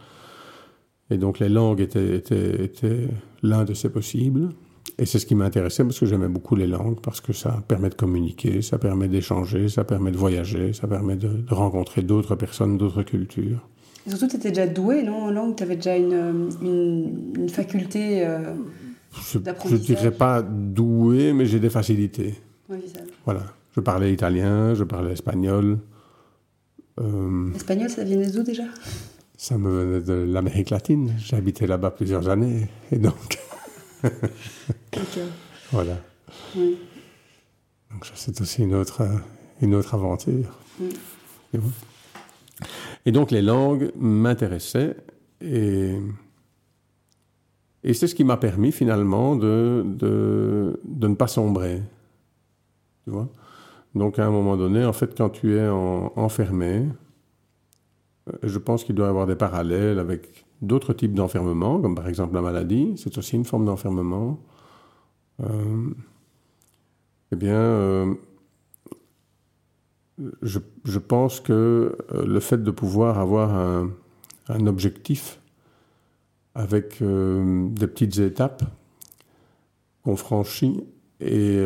Et 1.11 1.17
donc 1.17 1.39
les 1.39 1.47
langues 1.47 1.79
étaient, 1.79 3.07
l'un 3.43 3.63
de 3.63 3.73
ces 3.73 3.89
possibles. 3.89 4.49
Et 4.97 5.05
c'est 5.05 5.19
ce 5.19 5.27
qui 5.27 5.35
m'intéressait 5.35 5.83
parce 5.83 5.99
que 5.99 6.07
j'aimais 6.07 6.27
beaucoup 6.27 6.55
les 6.55 6.65
langues, 6.65 6.99
parce 7.01 7.21
que 7.21 7.33
ça 7.33 7.63
permet 7.67 7.89
de 7.89 7.95
communiquer, 7.95 8.63
ça 8.63 8.79
permet 8.79 9.07
d'échanger, 9.07 9.69
ça 9.69 9.83
permet 9.83 10.09
de 10.09 10.17
voyager, 10.17 10.73
ça 10.73 10.87
permet 10.87 11.17
de, 11.17 11.45
rencontrer 11.49 12.01
d'autres 12.01 12.35
personnes, 12.35 12.79
d'autres 12.79 13.03
cultures. 13.03 13.59
Et 14.07 14.09
surtout, 14.09 14.27
tu 14.27 14.37
étais 14.37 14.49
déjà 14.49 14.65
doué, 14.65 15.03
non, 15.03 15.25
en 15.25 15.31
langue? 15.31 15.55
Tu 15.55 15.63
avais 15.63 15.75
déjà 15.75 15.97
une 15.97 16.49
faculté 17.49 18.25
euh, 18.25 18.55
Je 19.31 19.37
ne 19.39 19.77
dirais 19.77 20.11
pas 20.11 20.41
doué, 20.41 21.33
mais 21.33 21.45
j'ai 21.45 21.59
des 21.59 21.69
facilités. 21.69 22.35
Oui, 22.69 22.79
ça. 22.93 23.01
Voilà. 23.25 23.43
Je 23.75 23.81
parlais 23.81 24.11
italien, 24.11 24.73
je 24.73 24.83
parlais 24.83 25.13
espagnol. 25.13 25.79
Euh, 26.99 27.53
Espagnol, 27.53 27.89
ça 27.89 28.03
vient 28.03 28.17
d'où 28.17 28.41
déjà? 28.41 28.63
Ça 29.37 29.57
me 29.57 29.69
venait 29.69 30.01
de 30.01 30.13
l'Amérique 30.13 30.71
latine. 30.71 31.13
J'ai 31.19 31.35
habité 31.35 31.67
là-bas 31.67 31.91
plusieurs 31.91 32.27
années. 32.27 32.67
Et 32.91 32.97
donc. 32.97 33.37
okay. 34.03 35.21
Voilà. 35.71 35.97
Oui. 36.55 36.77
Donc, 37.91 38.07
c'est 38.15 38.41
aussi 38.41 38.63
une 38.63 38.73
autre, 38.73 39.07
une 39.61 39.75
autre 39.75 39.93
aventure. 39.93 40.57
Oui. 40.81 40.89
Et, 41.53 41.57
bon. 41.59 41.71
et 43.05 43.11
donc, 43.11 43.29
les 43.29 43.43
langues 43.43 43.91
m'intéressaient. 43.95 44.97
Et, 45.41 45.99
et 47.83 47.93
c'est 47.93 48.07
ce 48.07 48.15
qui 48.15 48.23
m'a 48.23 48.37
permis 48.37 48.71
finalement 48.71 49.35
de, 49.35 49.83
de, 49.85 50.79
de 50.83 51.07
ne 51.07 51.15
pas 51.15 51.27
sombrer. 51.27 51.81
Tu 53.03 53.11
vois? 53.11 53.29
Donc 53.95 54.19
à 54.19 54.25
un 54.25 54.31
moment 54.31 54.57
donné, 54.57 54.85
en 54.85 54.93
fait, 54.93 55.15
quand 55.17 55.29
tu 55.29 55.55
es 55.57 55.67
en, 55.67 56.11
enfermé, 56.15 56.85
je 58.43 58.57
pense 58.57 58.83
qu'il 58.83 58.95
doit 58.95 59.07
y 59.07 59.09
avoir 59.09 59.27
des 59.27 59.35
parallèles 59.35 59.99
avec 59.99 60.45
d'autres 60.61 60.93
types 60.93 61.13
d'enfermement, 61.13 61.79
comme 61.79 61.95
par 61.95 62.07
exemple 62.07 62.33
la 62.33 62.41
maladie, 62.41 62.93
c'est 62.97 63.17
aussi 63.17 63.35
une 63.35 63.45
forme 63.45 63.65
d'enfermement. 63.65 64.39
Euh, 65.43 65.89
eh 67.31 67.35
bien, 67.35 67.55
euh, 67.55 68.13
je, 70.41 70.59
je, 70.83 70.99
pense 70.99 71.39
que 71.39 71.95
le 72.11 72.39
fait 72.39 72.63
de 72.63 72.71
pouvoir 72.71 73.19
avoir 73.19 73.53
un, 73.53 73.91
un 74.49 74.65
objectif 74.67 75.39
avec 76.57 77.01
euh, 77.01 77.69
des 77.69 77.87
petites 77.87 78.17
étapes 78.19 78.63
qu'on 80.03 80.15
franchit 80.15 80.83
et 81.21 81.57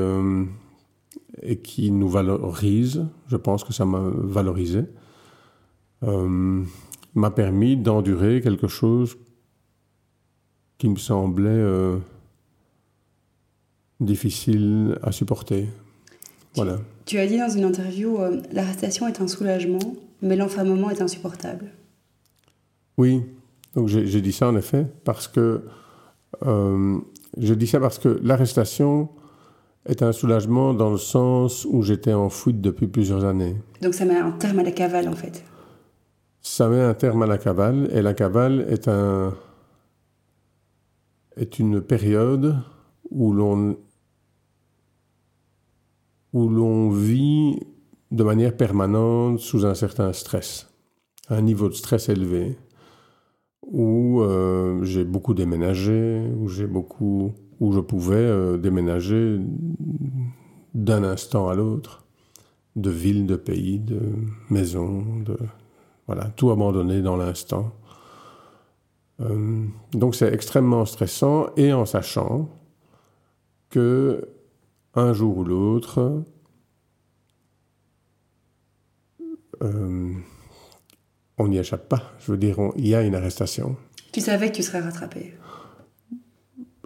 et 1.42 1.58
qui 1.58 1.92
nous 1.92 2.10
valorise, 2.10 3.06
je 3.28 3.38
pense 3.38 3.64
que 3.64 3.74
ça 3.74 3.86
m'a 3.86 4.02
valorisé, 4.14 4.84
euh, 6.04 6.64
m'a 7.14 7.32
permis 7.32 7.78
d'endurer 7.78 8.42
quelque 8.42 8.68
chose 8.68 9.18
qui 10.78 10.90
me 10.90 10.98
semblait 10.98 11.50
euh, 11.50 11.98
difficile 14.00 14.98
à 15.04 15.12
supporter. 15.12 15.68
Voilà. 16.56 16.78
Tu, 17.06 17.16
tu, 17.16 17.20
as 17.20 17.28
dit 17.28 17.38
dans 17.38 17.50
une 17.50 17.64
interview, 17.64 18.20
euh, 18.20 18.42
l'arrestation 18.52 19.08
est 19.08 19.22
un 19.22 19.28
soulagement, 19.28 19.96
mais 20.22 20.36
l'enfermement 20.36 20.90
est 20.90 21.02
insupportable. 21.02 21.72
Oui, 22.98 23.22
donc 23.76 23.88
j'ai 23.88 24.22
dit 24.22 24.34
ça 24.34 24.50
en 24.50 24.56
effet, 24.56 24.86
parce 25.06 25.28
que 25.28 25.64
euh, 26.46 26.98
j'ai 27.38 27.56
dit 27.56 27.68
ça 27.68 27.80
parce 27.80 28.00
que 28.00 28.20
l'arrestation 28.24 29.10
est 29.86 30.04
un 30.04 30.12
soulagement 30.12 30.74
dans 30.74 30.92
le 30.92 30.98
sens 30.98 31.66
où 31.66 31.82
j'étais 31.82 32.14
en 32.14 32.30
fuite 32.30 32.62
depuis 32.62 32.88
plusieurs 32.88 33.26
années. 33.26 33.56
Donc 33.82 33.94
ça 33.94 34.06
met 34.06 34.18
un 34.18 34.32
terme 34.32 34.60
à 34.60 34.64
la 34.64 34.72
cavale 34.72 35.08
en 35.08 35.14
fait. 35.14 35.44
Ça 36.42 36.68
met 36.70 36.82
un 36.82 36.94
terme 36.94 37.24
à 37.24 37.28
la 37.28 37.38
cavale 37.38 37.90
et 37.92 38.02
la 38.02 38.14
cavale 38.14 38.66
est 38.70 38.88
un 38.88 39.34
est 41.38 41.60
une 41.60 41.82
période 41.82 42.58
où 43.10 43.32
l'on 43.34 43.78
où 46.34 46.50
l'on 46.50 46.90
vit 46.90 47.60
de 48.12 48.24
manière 48.24 48.56
permanente 48.56 49.40
sous 49.40 49.66
un 49.66 49.74
certain 49.74 50.12
stress, 50.14 50.70
un 51.30 51.42
niveau 51.42 51.70
de 51.70 51.74
stress 51.74 52.10
élevé, 52.10 52.58
où 53.64 54.22
euh, 54.22 54.84
j'ai 54.84 55.04
beaucoup 55.04 55.34
déménagé, 55.34 56.22
où 56.38 56.48
j'ai 56.48 56.68
beaucoup 56.68 57.34
où 57.60 57.72
je 57.72 57.80
pouvais 57.80 58.16
euh, 58.16 58.58
déménager 58.58 59.40
d'un 60.74 61.04
instant 61.04 61.48
à 61.48 61.54
l'autre, 61.54 62.04
de 62.76 62.90
ville, 62.90 63.28
de 63.28 63.36
pays, 63.36 63.80
de 63.80 64.02
maison, 64.50 65.06
de 65.24 65.38
voilà, 66.08 66.26
tout 66.32 66.50
abandonner 66.50 67.02
dans 67.02 67.16
l'instant. 67.16 67.72
Euh, 69.20 69.66
donc 69.94 70.16
c'est 70.16 70.34
extrêmement 70.34 70.86
stressant 70.86 71.50
et 71.56 71.72
en 71.72 71.86
sachant 71.86 72.50
que 73.70 74.28
un 74.96 75.14
jour 75.14 75.38
ou 75.38 75.44
l'autre, 75.44 76.24
on 81.42 81.48
n'y 81.48 81.58
échappe 81.58 81.90
pas. 81.90 82.14
Je 82.20 82.32
veux 82.32 82.38
dire, 82.38 82.58
il 82.78 82.88
y 82.88 82.96
a 82.96 83.02
une 83.02 83.16
arrestation. 83.16 83.76
Tu 84.12 84.22
savais 84.22 84.52
que 84.52 84.58
tu 84.58 84.64
serais 84.64 84.80
rattrapé 84.80 85.34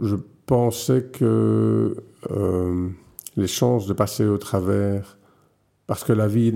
Je 0.01 0.15
pensais 0.45 1.03
que 1.03 2.03
euh, 2.31 2.89
les 3.35 3.47
chances 3.47 3.87
de 3.87 3.93
passer 3.93 4.25
au 4.25 4.37
travers, 4.37 5.17
parce 5.87 6.03
que 6.03 6.13
la 6.13 6.27
vie, 6.27 6.53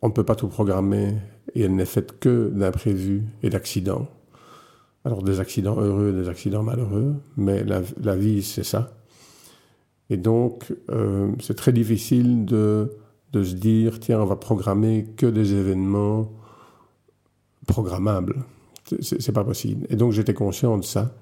on 0.00 0.08
ne 0.08 0.12
peut 0.12 0.24
pas 0.24 0.34
tout 0.34 0.48
programmer 0.48 1.14
et 1.54 1.62
elle 1.62 1.74
n'est 1.74 1.84
faite 1.84 2.18
que 2.18 2.48
d'imprévus 2.48 3.24
et 3.42 3.50
d'accidents. 3.50 4.08
Alors 5.04 5.22
des 5.22 5.40
accidents 5.40 5.80
heureux, 5.80 6.12
des 6.12 6.28
accidents 6.28 6.62
malheureux, 6.62 7.16
mais 7.36 7.64
la, 7.64 7.82
la 8.00 8.16
vie, 8.16 8.42
c'est 8.42 8.64
ça. 8.64 8.96
Et 10.08 10.16
donc, 10.16 10.72
euh, 10.90 11.32
c'est 11.40 11.56
très 11.56 11.72
difficile 11.72 12.44
de, 12.44 12.92
de 13.32 13.42
se 13.42 13.54
dire, 13.54 13.98
tiens, 13.98 14.20
on 14.20 14.26
va 14.26 14.36
programmer 14.36 15.06
que 15.16 15.26
des 15.26 15.54
événements 15.54 16.30
programmables. 17.66 18.44
C'est 19.00 19.32
pas 19.32 19.44
possible. 19.44 19.86
Et 19.90 19.96
donc, 19.96 20.12
j'étais 20.12 20.34
conscient 20.34 20.76
de 20.76 20.84
ça. 20.84 21.14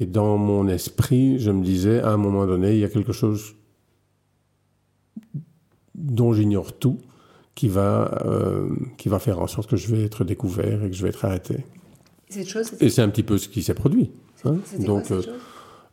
Et 0.00 0.06
dans 0.06 0.38
mon 0.38 0.68
esprit, 0.68 1.38
je 1.38 1.50
me 1.50 1.62
disais, 1.62 2.00
à 2.00 2.10
un 2.10 2.16
moment 2.16 2.46
donné, 2.46 2.72
il 2.72 2.78
y 2.78 2.84
a 2.84 2.88
quelque 2.88 3.12
chose 3.12 3.54
dont 5.94 6.32
j'ignore 6.32 6.72
tout, 6.76 6.98
qui 7.54 7.68
va, 7.68 8.22
euh, 8.24 8.68
qui 8.96 9.08
va 9.08 9.18
faire 9.18 9.38
en 9.38 9.46
sorte 9.46 9.70
que 9.70 9.76
je 9.76 9.94
vais 9.94 10.04
être 10.04 10.24
découvert 10.24 10.84
et 10.84 10.90
que 10.90 10.96
je 10.96 11.02
vais 11.02 11.10
être 11.10 11.24
arrêté. 11.24 11.64
Cette 12.28 12.48
chose, 12.48 12.72
et 12.80 12.88
c'est 12.90 13.02
un 13.02 13.08
petit 13.08 13.22
peu 13.22 13.38
ce 13.38 13.48
qui 13.48 13.62
s'est 13.62 13.74
produit. 13.74 14.10
Hein 14.44 14.56
Donc, 14.80 15.06
quoi, 15.06 15.22
cette, 15.22 15.28
euh, 15.28 15.32
chose? 15.32 15.34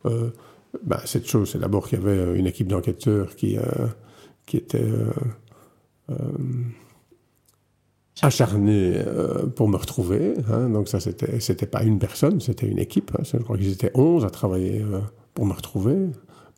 euh, 0.06 0.30
bah, 0.84 1.02
cette 1.06 1.28
chose, 1.28 1.52
c'est 1.52 1.60
d'abord 1.60 1.88
qu'il 1.88 2.00
y 2.00 2.02
avait 2.02 2.40
une 2.40 2.48
équipe 2.48 2.68
d'enquêteurs 2.68 3.36
qui, 3.36 3.58
qui 4.46 4.58
était 4.58 4.90
acharné 8.22 8.94
euh, 8.98 9.48
pour 9.48 9.68
me 9.68 9.78
retrouver. 9.78 10.34
Hein. 10.52 10.70
Donc 10.70 10.88
ça, 10.88 11.00
c'était, 11.00 11.40
c'était 11.40 11.66
pas 11.66 11.84
une 11.84 12.00
personne, 12.00 12.40
c'était 12.40 12.68
une 12.68 12.80
équipe. 12.80 13.12
Hein. 13.18 13.24
Je 13.24 13.38
crois 13.38 13.58
qu'ils 13.58 13.72
étaient 13.72 13.92
11 13.96 14.26
à 14.26 14.30
travailler 14.30 14.82
euh, 14.82 15.00
pour 15.34 15.46
me 15.46 15.54
retrouver 15.54 15.98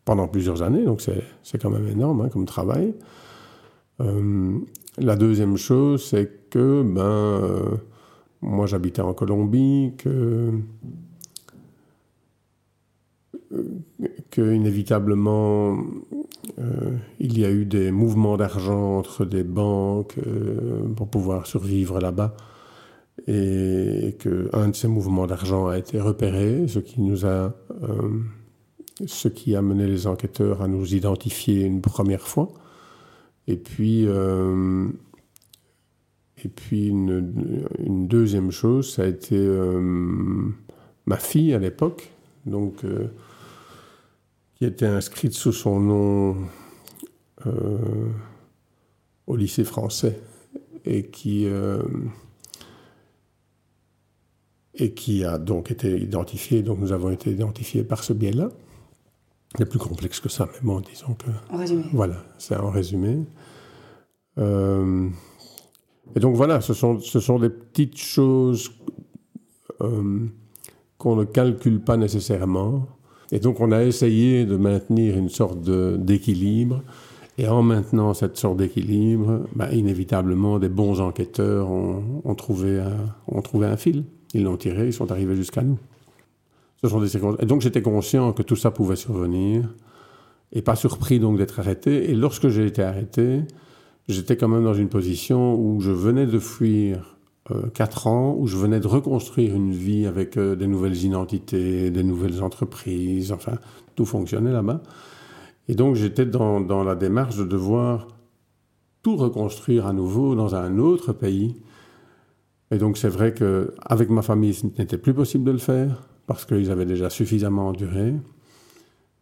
pendant 0.05 0.27
plusieurs 0.27 0.61
années. 0.61 0.83
Donc 0.83 1.01
c'est, 1.01 1.23
c'est 1.41 1.61
quand 1.61 1.69
même 1.69 1.87
énorme 1.87 2.21
hein, 2.21 2.29
comme 2.29 2.45
travail. 2.45 2.93
Euh, 4.01 4.57
la 4.97 5.15
deuxième 5.15 5.57
chose, 5.57 6.05
c'est 6.05 6.49
que 6.49 6.83
ben, 6.83 7.79
moi 8.41 8.65
j'habitais 8.65 9.01
en 9.01 9.13
Colombie, 9.13 9.93
que 9.97 10.51
que 14.31 14.53
inévitablement 14.53 15.77
euh, 16.59 16.97
il 17.19 17.39
y 17.39 17.45
a 17.45 17.51
eu 17.51 17.65
des 17.65 17.91
mouvements 17.91 18.37
d'argent 18.37 18.97
entre 18.97 19.25
des 19.25 19.43
banques 19.43 20.15
euh, 20.25 20.83
pour 20.95 21.07
pouvoir 21.07 21.47
survivre 21.47 21.99
là-bas. 21.99 22.35
et 23.27 24.17
qu'un 24.19 24.69
de 24.69 24.75
ces 24.75 24.87
mouvements 24.87 25.27
d'argent 25.27 25.67
a 25.67 25.77
été 25.77 25.99
repéré, 25.99 26.67
ce 26.67 26.79
qui 26.79 27.01
nous 27.01 27.25
a, 27.25 27.53
euh, 27.83 28.19
ce 29.05 29.27
qui 29.27 29.55
a 29.55 29.61
mené 29.61 29.87
les 29.87 30.07
enquêteurs 30.07 30.61
à 30.61 30.67
nous 30.67 30.95
identifier 30.95 31.63
une 31.63 31.81
première 31.81 32.27
fois. 32.27 32.51
Et 33.47 33.57
puis, 33.57 34.05
euh, 34.07 34.87
et 36.43 36.49
puis 36.49 36.87
une, 36.87 37.67
une, 37.79 38.07
deuxième 38.07 38.51
chose, 38.51 38.93
ça 38.93 39.03
a 39.03 39.07
été 39.07 39.37
euh, 39.37 39.79
ma 41.05 41.17
fille 41.17 41.53
à 41.53 41.59
l'époque, 41.59 42.09
donc 42.45 42.83
qui 44.63 44.67
était 44.67 44.85
inscrite 44.85 45.33
sous 45.33 45.51
son 45.51 45.81
nom 45.81 46.37
au 49.27 49.35
lycée 49.35 49.65
français 49.65 50.17
et 50.85 51.07
qui 51.07 51.45
et 54.75 54.93
qui 54.93 55.25
a 55.25 55.37
donc 55.37 55.69
été 55.69 55.99
identifié. 55.99 56.63
Donc 56.63 56.79
nous 56.79 56.93
avons 56.93 57.09
été 57.09 57.29
identifiés 57.29 57.83
par 57.83 58.05
ce 58.05 58.13
biais-là. 58.13 58.47
C'est 59.57 59.69
plus 59.69 59.79
complexe 59.79 60.21
que 60.21 60.29
ça, 60.29 60.47
mais 60.53 60.59
bon, 60.63 60.79
disons 60.79 61.13
que. 61.13 61.27
En 61.53 61.57
résumé. 61.57 61.83
Voilà, 61.91 62.23
c'est 62.37 62.55
en 62.55 62.71
résumé. 62.71 63.19
Euh, 64.37 65.09
et 66.15 66.21
donc 66.21 66.37
voilà, 66.37 66.61
ce 66.61 66.73
sont, 66.73 67.01
ce 67.01 67.19
sont 67.19 67.37
des 67.37 67.49
petites 67.49 67.97
choses 67.97 68.71
euh, 69.81 70.25
qu'on 70.97 71.17
ne 71.17 71.25
calcule 71.25 71.81
pas 71.81 71.97
nécessairement. 71.97 72.87
Et 73.33 73.39
donc 73.39 73.59
on 73.59 73.71
a 73.71 73.83
essayé 73.83 74.45
de 74.45 74.55
maintenir 74.57 75.17
une 75.17 75.27
sorte 75.27 75.59
d'équilibre. 75.63 76.83
Et 77.39 77.47
en 77.47 77.63
maintenant 77.63 78.13
cette 78.13 78.37
sorte 78.37 78.57
d'équilibre, 78.57 79.47
bah, 79.55 79.71
inévitablement, 79.71 80.59
des 80.59 80.69
bons 80.69 81.01
enquêteurs 81.01 81.71
ont, 81.71 82.35
trouvé 82.35 82.79
un, 82.79 82.95
ont 83.27 83.41
trouvé 83.41 83.65
un 83.65 83.75
fil. 83.75 84.03
Ils 84.35 84.43
l'ont 84.43 84.55
tiré, 84.55 84.85
ils 84.85 84.93
sont 84.93 85.11
arrivés 85.11 85.35
jusqu'à 85.35 85.63
nous. 85.63 85.79
Ce 86.83 86.87
sont 86.87 87.01
des 87.01 87.17
Et 87.39 87.45
donc 87.47 87.61
j'étais 87.61 87.81
conscient 87.81 88.33
que 88.33 88.43
tout 88.43 88.55
ça 88.55 88.69
pouvait 88.69 88.95
survenir 88.95 89.67
et 90.51 90.61
pas 90.61 90.75
surpris 90.75 91.19
donc 91.19 91.39
d'être 91.39 91.59
arrêté. 91.59 92.11
Et 92.11 92.13
lorsque 92.13 92.49
j'ai 92.49 92.67
été 92.67 92.83
arrêté, 92.83 93.41
j'étais 94.07 94.37
quand 94.37 94.47
même 94.47 94.63
dans 94.63 94.75
une 94.75 94.89
position 94.89 95.55
où 95.55 95.81
je 95.81 95.89
venais 95.89 96.27
de 96.27 96.37
fuir 96.37 97.12
euh, 97.51 97.67
quatre 97.73 98.07
ans, 98.07 98.35
où 98.37 98.47
je 98.47 98.57
venais 98.57 98.79
de 98.79 98.87
reconstruire 98.87 99.55
une 99.55 99.71
vie 99.71 100.05
avec 100.05 100.37
euh, 100.37 100.55
des 100.55 100.67
nouvelles 100.67 101.03
identités, 101.03 101.91
des 101.91 102.03
nouvelles 102.03 102.41
entreprises, 102.41 103.31
enfin 103.31 103.57
tout 103.95 104.05
fonctionnait 104.05 104.53
là-bas. 104.53 104.81
Et 105.67 105.75
donc 105.75 105.95
j'étais 105.95 106.25
dans, 106.25 106.61
dans 106.61 106.83
la 106.83 106.95
démarche 106.95 107.37
de 107.37 107.45
devoir 107.45 108.07
tout 109.01 109.15
reconstruire 109.15 109.85
à 109.87 109.93
nouveau 109.93 110.35
dans 110.35 110.55
un 110.55 110.77
autre 110.77 111.13
pays 111.13 111.55
et 112.73 112.79
donc 112.79 112.97
c'est 112.97 113.09
vrai 113.09 113.35
qu'avec 113.35 114.09
ma 114.09 114.23
famille, 114.23 114.55
ce 114.55 114.65
n'était 114.65 114.97
plus 114.97 115.13
possible 115.13 115.43
de 115.43 115.51
le 115.51 115.59
faire 115.59 116.01
parce 116.25 116.43
qu'ils 116.43 116.71
avaient 116.71 116.87
déjà 116.87 117.11
suffisamment 117.11 117.67
enduré. 117.67 118.15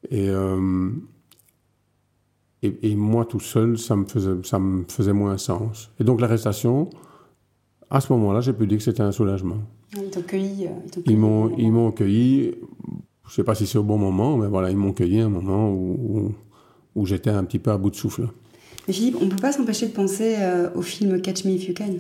Et, 0.10 0.30
euh, 0.30 0.90
et, 2.62 2.96
moi 2.96 3.26
tout 3.26 3.42
seul, 3.42 3.78
ça 3.78 3.98
me, 3.98 4.06
faisait, 4.06 4.36
ça 4.44 4.58
me 4.58 4.86
faisait 4.88 5.12
moins 5.12 5.38
sens. 5.38 5.92
Et 6.00 6.06
donc 6.06 6.22
l'arrestation, 6.22 6.90
à 7.92 8.00
ce 8.00 8.12
moment-là, 8.14 8.40
j'ai 8.40 8.54
pu 8.54 8.66
dire 8.66 8.78
que 8.78 8.84
c'était 8.86 9.02
un 9.02 9.12
soulagement. 9.12 9.58
Ils 9.98 10.10
t'ont 10.10 10.22
cueilli. 10.22 10.66
Euh, 10.66 11.02
ils 11.06 11.18
m'ont, 11.18 11.56
ils 11.58 11.72
m'ont 11.72 11.92
cueilli. 11.92 12.56
Je 13.26 13.30
ne 13.30 13.34
sais 13.34 13.44
pas 13.44 13.54
si 13.54 13.68
c'est 13.68 13.78
au 13.78 13.84
bon 13.84 13.98
moment, 13.98 14.38
mais 14.38 14.48
voilà, 14.48 14.72
ils 14.72 14.78
m'ont 14.78 14.94
cueilli 14.94 15.20
à 15.20 15.26
un 15.26 15.30
moment 15.30 15.70
où, 15.70 16.34
où, 16.96 17.06
j'étais 17.06 17.30
un 17.30 17.44
petit 17.44 17.60
peu 17.60 17.70
à 17.70 17.78
bout 17.78 17.90
de 17.90 17.96
souffle. 17.96 18.30
Mais 18.88 18.94
Philippe, 18.94 19.18
on 19.22 19.26
ne 19.26 19.30
peut 19.30 19.42
pas 19.42 19.52
s'empêcher 19.52 19.88
de 19.88 19.92
penser 19.92 20.38
euh, 20.40 20.70
au 20.74 20.82
film 20.82 21.22
Catch 21.22 21.44
Me 21.44 21.52
If 21.52 21.68
You 21.68 21.74
Can? 21.78 21.96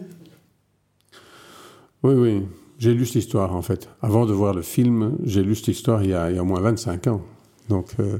Oui, 2.03 2.13
oui. 2.13 2.41
J'ai 2.79 2.93
lu 2.93 3.05
cette 3.05 3.17
histoire, 3.17 3.53
en 3.53 3.61
fait. 3.61 3.89
Avant 4.01 4.25
de 4.25 4.33
voir 4.33 4.53
le 4.53 4.61
film, 4.61 5.17
j'ai 5.23 5.43
lu 5.43 5.55
cette 5.55 5.67
histoire 5.67 6.03
il 6.03 6.11
y 6.11 6.13
a, 6.13 6.31
il 6.31 6.37
y 6.37 6.39
a 6.39 6.41
au 6.41 6.45
moins 6.45 6.61
25 6.61 7.07
ans. 7.07 7.21
Donc, 7.67 7.87
euh, 7.99 8.17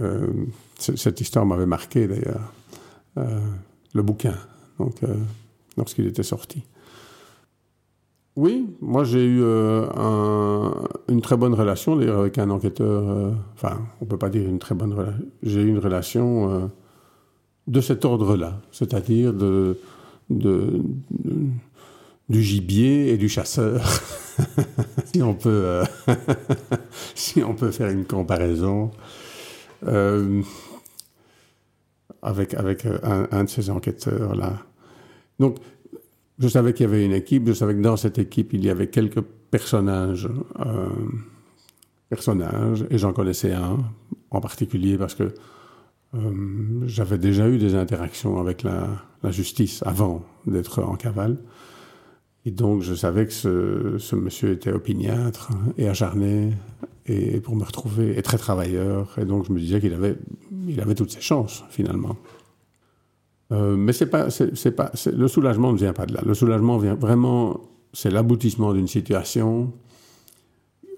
euh, 0.00 0.26
cette 0.78 1.20
histoire 1.20 1.46
m'avait 1.46 1.64
marqué, 1.64 2.08
d'ailleurs. 2.08 2.52
Le 3.94 4.02
bouquin, 4.02 4.34
donc, 4.78 4.94
lorsqu'il 5.76 6.06
était 6.06 6.22
sorti. 6.22 6.62
Oui, 8.40 8.68
moi 8.80 9.02
j'ai 9.02 9.24
eu 9.24 9.42
un, 9.42 10.72
une 11.08 11.20
très 11.20 11.36
bonne 11.36 11.54
relation 11.54 11.96
d'ailleurs 11.96 12.20
avec 12.20 12.38
un 12.38 12.50
enquêteur. 12.50 13.34
enfin, 13.54 13.80
on 14.00 14.04
peut 14.04 14.16
pas 14.16 14.28
dire 14.28 14.48
une 14.48 14.60
très 14.60 14.76
bonne 14.76 14.92
relation. 14.92 15.24
J'ai 15.42 15.60
eu 15.62 15.68
une 15.68 15.78
relation 15.78 16.70
de 17.66 17.80
cet 17.80 18.04
ordre-là, 18.04 18.60
c'est-à-dire 18.70 19.32
de, 19.32 19.76
du 22.28 22.42
gibier 22.42 23.12
et 23.12 23.16
du 23.16 23.28
chasseur, 23.28 23.82
si, 25.04 25.22
on 25.22 25.34
peut, 25.34 25.48
euh, 25.64 25.84
si 27.14 27.42
on 27.42 27.54
peut 27.54 27.70
faire 27.70 27.88
une 27.88 28.04
comparaison, 28.04 28.90
euh, 29.86 30.42
avec, 32.22 32.54
avec 32.54 32.84
euh, 32.84 33.26
un, 33.30 33.44
de 33.44 33.48
ces 33.48 33.70
enquêteurs-là. 33.70 34.58
Donc, 35.38 35.58
je 36.38 36.48
savais 36.48 36.72
qu'il 36.72 36.86
y 36.86 36.88
avait 36.88 37.04
une 37.04 37.12
équipe, 37.12 37.46
je 37.46 37.52
savais 37.52 37.74
que 37.74 37.80
dans 37.80 37.96
cette 37.96 38.18
équipe, 38.18 38.52
il 38.52 38.64
y 38.64 38.70
avait 38.70 38.88
quelques 38.88 39.20
personnages, 39.50 40.28
personnages 42.08 42.86
et 42.90 42.98
j'en 42.98 43.12
connaissais 43.12 43.52
un 43.52 43.78
en 44.30 44.40
particulier 44.40 44.98
parce 44.98 45.14
que 45.14 45.34
j'avais 46.86 47.18
déjà 47.18 47.48
eu 47.48 47.58
des 47.58 47.74
interactions 47.74 48.38
avec 48.38 48.62
la, 48.62 48.88
la 49.22 49.30
justice 49.30 49.82
avant 49.84 50.24
d'être 50.46 50.82
en 50.82 50.96
cavale. 50.96 51.38
Et 52.44 52.50
donc, 52.50 52.82
je 52.82 52.94
savais 52.94 53.26
que 53.26 53.32
ce, 53.32 54.14
monsieur 54.14 54.52
était 54.52 54.72
opiniâtre 54.72 55.50
et 55.76 55.88
acharné, 55.88 56.54
et 57.06 57.40
pour 57.40 57.56
me 57.56 57.64
retrouver, 57.64 58.16
et 58.16 58.22
très 58.22 58.38
travailleur. 58.38 59.18
Et 59.18 59.24
donc, 59.24 59.46
je 59.46 59.52
me 59.52 59.58
disais 59.58 59.80
qu'il 59.80 59.92
avait, 59.92 60.16
il 60.66 60.80
avait 60.80 60.94
toutes 60.94 61.10
ses 61.10 61.20
chances, 61.20 61.64
finalement. 61.70 62.16
Euh, 63.52 63.76
mais 63.76 63.92
c'est 63.92 64.06
pas, 64.06 64.28
c'est, 64.30 64.70
pas, 64.72 64.92
le 65.06 65.28
soulagement 65.28 65.72
ne 65.72 65.78
vient 65.78 65.92
pas 65.92 66.06
de 66.06 66.14
là. 66.14 66.20
Le 66.24 66.34
soulagement 66.34 66.76
vient 66.78 66.94
vraiment, 66.94 67.60
c'est 67.92 68.10
l'aboutissement 68.10 68.74
d'une 68.74 68.88
situation 68.88 69.72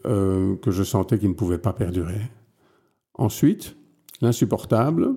euh, 0.07 0.57
que 0.57 0.71
je 0.71 0.83
sentais 0.83 1.19
qu'il 1.19 1.29
ne 1.29 1.35
pouvait 1.35 1.59
pas 1.59 1.73
perdurer. 1.73 2.21
Ensuite, 3.15 3.77
l'insupportable, 4.21 5.15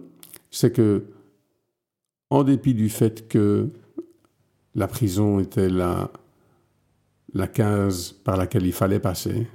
c'est 0.52 0.72
que, 0.72 1.06
en 2.30 2.44
dépit 2.44 2.74
du 2.74 2.90
fait 2.90 3.28
que 3.28 3.70
la 4.76 4.88
prison 4.88 5.40
était 5.40 5.70
là 5.70 6.12
la 7.34 7.48
case 7.48 8.12
par 8.12 8.38
laquelle 8.38 8.66
il 8.66 8.74
fallait 8.74 9.00
passer 9.00 9.48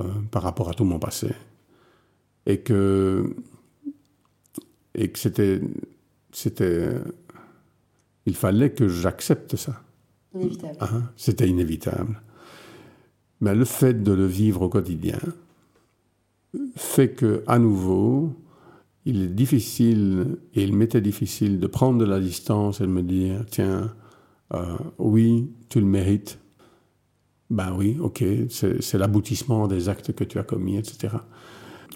euh, 0.00 0.04
par 0.30 0.42
rapport 0.42 0.68
à 0.68 0.74
tout 0.74 0.84
mon 0.84 0.98
passé. 0.98 1.30
Et 2.46 2.60
que, 2.60 3.34
et 4.94 5.10
que 5.10 5.18
c'était, 5.18 5.60
c'était, 6.38 6.92
il 8.26 8.36
fallait 8.36 8.70
que 8.70 8.86
j'accepte 8.86 9.56
ça. 9.56 9.82
Inévitable. 10.34 10.76
Hein? 10.80 11.02
C'était 11.16 11.48
inévitable. 11.48 12.22
Mais 13.40 13.56
le 13.56 13.64
fait 13.64 14.04
de 14.04 14.12
le 14.12 14.26
vivre 14.26 14.62
au 14.62 14.68
quotidien 14.68 15.18
fait 16.76 17.10
que, 17.10 17.42
à 17.48 17.58
nouveau, 17.58 18.32
il 19.04 19.22
est 19.22 19.34
difficile, 19.34 20.38
et 20.54 20.62
il 20.62 20.76
m'était 20.76 21.00
difficile 21.00 21.58
de 21.58 21.66
prendre 21.66 21.98
de 21.98 22.04
la 22.04 22.20
distance 22.20 22.80
et 22.80 22.84
de 22.84 22.90
me 22.90 23.02
dire, 23.02 23.44
tiens, 23.50 23.92
euh, 24.54 24.76
oui, 24.98 25.50
tu 25.68 25.80
le 25.80 25.86
mérites. 25.86 26.38
Ben 27.50 27.74
oui, 27.76 27.96
ok, 28.00 28.22
c'est 28.48 28.98
l'aboutissement 28.98 29.66
des 29.66 29.88
actes 29.88 30.12
que 30.12 30.24
tu 30.24 30.38
as 30.38 30.44
commis, 30.44 30.76
etc. 30.76 31.16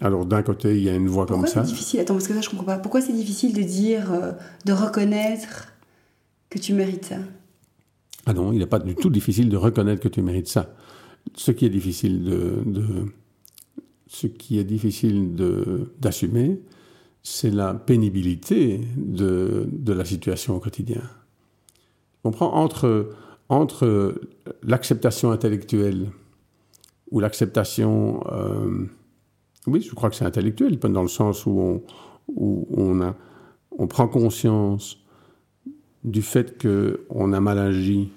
Alors 0.00 0.26
d'un 0.26 0.42
côté, 0.42 0.76
il 0.76 0.82
y 0.82 0.88
a 0.88 0.94
une 0.94 1.08
voix 1.08 1.26
comme 1.26 1.46
ça. 1.46 1.60
Pourquoi 1.60 1.64
c'est 1.64 1.68
difficile? 1.70 2.00
Attends, 2.00 2.14
parce 2.14 2.28
que 2.28 2.34
ça, 2.34 2.40
je 2.40 2.48
comprends 2.48 2.64
pas. 2.64 2.78
Pourquoi 2.78 3.00
c'est 3.00 3.12
difficile 3.12 3.52
de 3.54 3.62
dire, 3.62 4.12
euh, 4.12 4.32
de 4.64 4.72
reconnaître 4.72 5.68
que 6.50 6.58
tu 6.58 6.72
mérites 6.72 7.06
ça? 7.06 7.16
Ah 8.26 8.32
non, 8.32 8.52
il 8.52 8.58
n'est 8.58 8.66
pas 8.66 8.78
du 8.78 8.94
tout 8.94 9.10
difficile 9.10 9.48
de 9.48 9.56
reconnaître 9.56 10.00
que 10.00 10.08
tu 10.08 10.22
mérites 10.22 10.48
ça. 10.48 10.74
Ce 11.34 11.50
qui 11.50 11.66
est 11.66 11.70
difficile 11.70 12.24
de, 12.24 12.62
de 12.66 12.84
ce 14.08 14.26
qui 14.26 14.58
est 14.58 14.64
difficile 14.64 15.34
d'assumer, 15.98 16.60
c'est 17.22 17.50
la 17.50 17.74
pénibilité 17.74 18.80
de, 18.96 19.68
de 19.70 19.92
la 19.92 20.04
situation 20.04 20.56
au 20.56 20.60
quotidien 20.60 21.02
comprends 22.22 22.54
entre, 22.54 23.10
entre 23.48 24.20
l'acceptation 24.62 25.30
intellectuelle 25.30 26.10
ou 27.10 27.20
l'acceptation, 27.20 28.24
euh, 28.32 28.86
oui, 29.66 29.80
je 29.80 29.94
crois 29.94 30.10
que 30.10 30.16
c'est 30.16 30.24
intellectuel, 30.24 30.78
dans 30.78 31.02
le 31.02 31.08
sens 31.08 31.46
où 31.46 31.60
on, 31.60 31.82
on, 32.36 33.00
a, 33.00 33.14
on 33.78 33.86
prend 33.86 34.08
conscience 34.08 34.98
du 36.04 36.22
fait 36.22 36.60
qu'on 36.60 37.32
a 37.32 37.40
mal 37.40 37.58
agi 37.58 38.10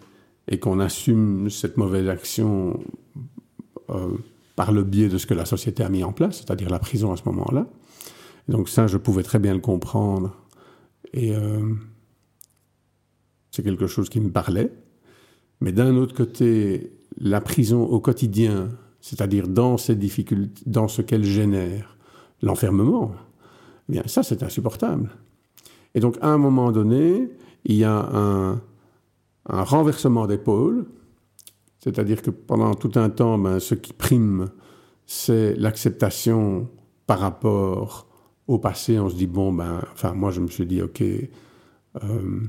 et 0.48 0.60
qu'on 0.60 0.80
assume 0.80 1.50
cette 1.50 1.78
mauvaise 1.78 2.10
action 2.10 2.80
euh, 3.90 4.18
par 4.56 4.72
le 4.72 4.84
biais 4.84 5.10
de 5.10 5.18
ce 5.18 5.28
que 5.28 5.34
la 5.34 5.46
société 5.46 5.84
a 5.84 5.90
mis 5.90 6.04
en 6.04 6.14
place, 6.14 6.38
c'est-à-dire 6.38 6.70
la 6.70 6.80
prison 6.80 7.12
à 7.12 7.18
ce 7.18 7.24
moment-là. 7.26 7.68
Donc 8.48 8.70
ça, 8.70 8.88
je 8.88 8.98
pouvais 8.98 9.24
très 9.24 9.40
bien 9.40 9.54
le 9.54 9.60
comprendre. 9.60 10.36
Et, 11.14 11.36
euh, 11.36 11.74
c'est 13.56 13.64
quelque 13.64 13.88
chose 13.88 14.10
qui 14.10 14.20
me 14.20 14.32
parlait. 14.32 14.72
Mais 15.62 15.72
d'un 15.72 15.96
autre 15.96 16.14
côté, 16.14 16.92
la 17.18 17.40
prison 17.40 17.84
au 17.84 18.02
quotidien, 18.02 18.70
c'est-à-dire 19.06 19.48
dans 19.48 19.78
ces 19.78 19.96
difficultés, 19.96 20.64
dans 20.66 20.88
ce 20.88 21.04
qu'elle 21.04 21.24
génère, 21.24 21.96
l'enfermement, 22.42 23.12
eh 23.88 23.92
bien 23.92 24.04
ça 24.08 24.24
c'est 24.24 24.42
insupportable. 24.42 25.12
Et 25.94 26.00
donc 26.00 26.18
à 26.22 26.30
un 26.30 26.40
moment 26.40 26.72
donné, 26.72 27.30
il 27.66 27.76
y 27.76 27.84
a 27.84 28.00
un, 28.00 28.60
un 29.46 29.64
renversement 29.64 30.26
d'épaule, 30.26 30.88
c'est-à-dire 31.78 32.24
que 32.24 32.32
pendant 32.32 32.74
tout 32.74 32.94
un 32.96 33.12
temps, 33.12 33.38
ben, 33.38 33.60
ce 33.60 33.76
qui 33.76 33.94
prime, 33.94 34.50
c'est 35.06 35.54
l'acceptation 35.56 36.68
par 37.06 37.20
rapport 37.20 38.08
au 38.48 38.58
passé. 38.58 38.98
On 38.98 39.08
se 39.08 39.16
dit, 39.16 39.28
bon, 39.28 39.54
ben, 39.54 39.84
enfin, 39.94 40.14
moi 40.14 40.32
je 40.32 40.42
me 40.42 40.48
suis 40.48 40.66
dit, 40.66 40.82
ok, 40.82 41.04
euh, 41.04 42.40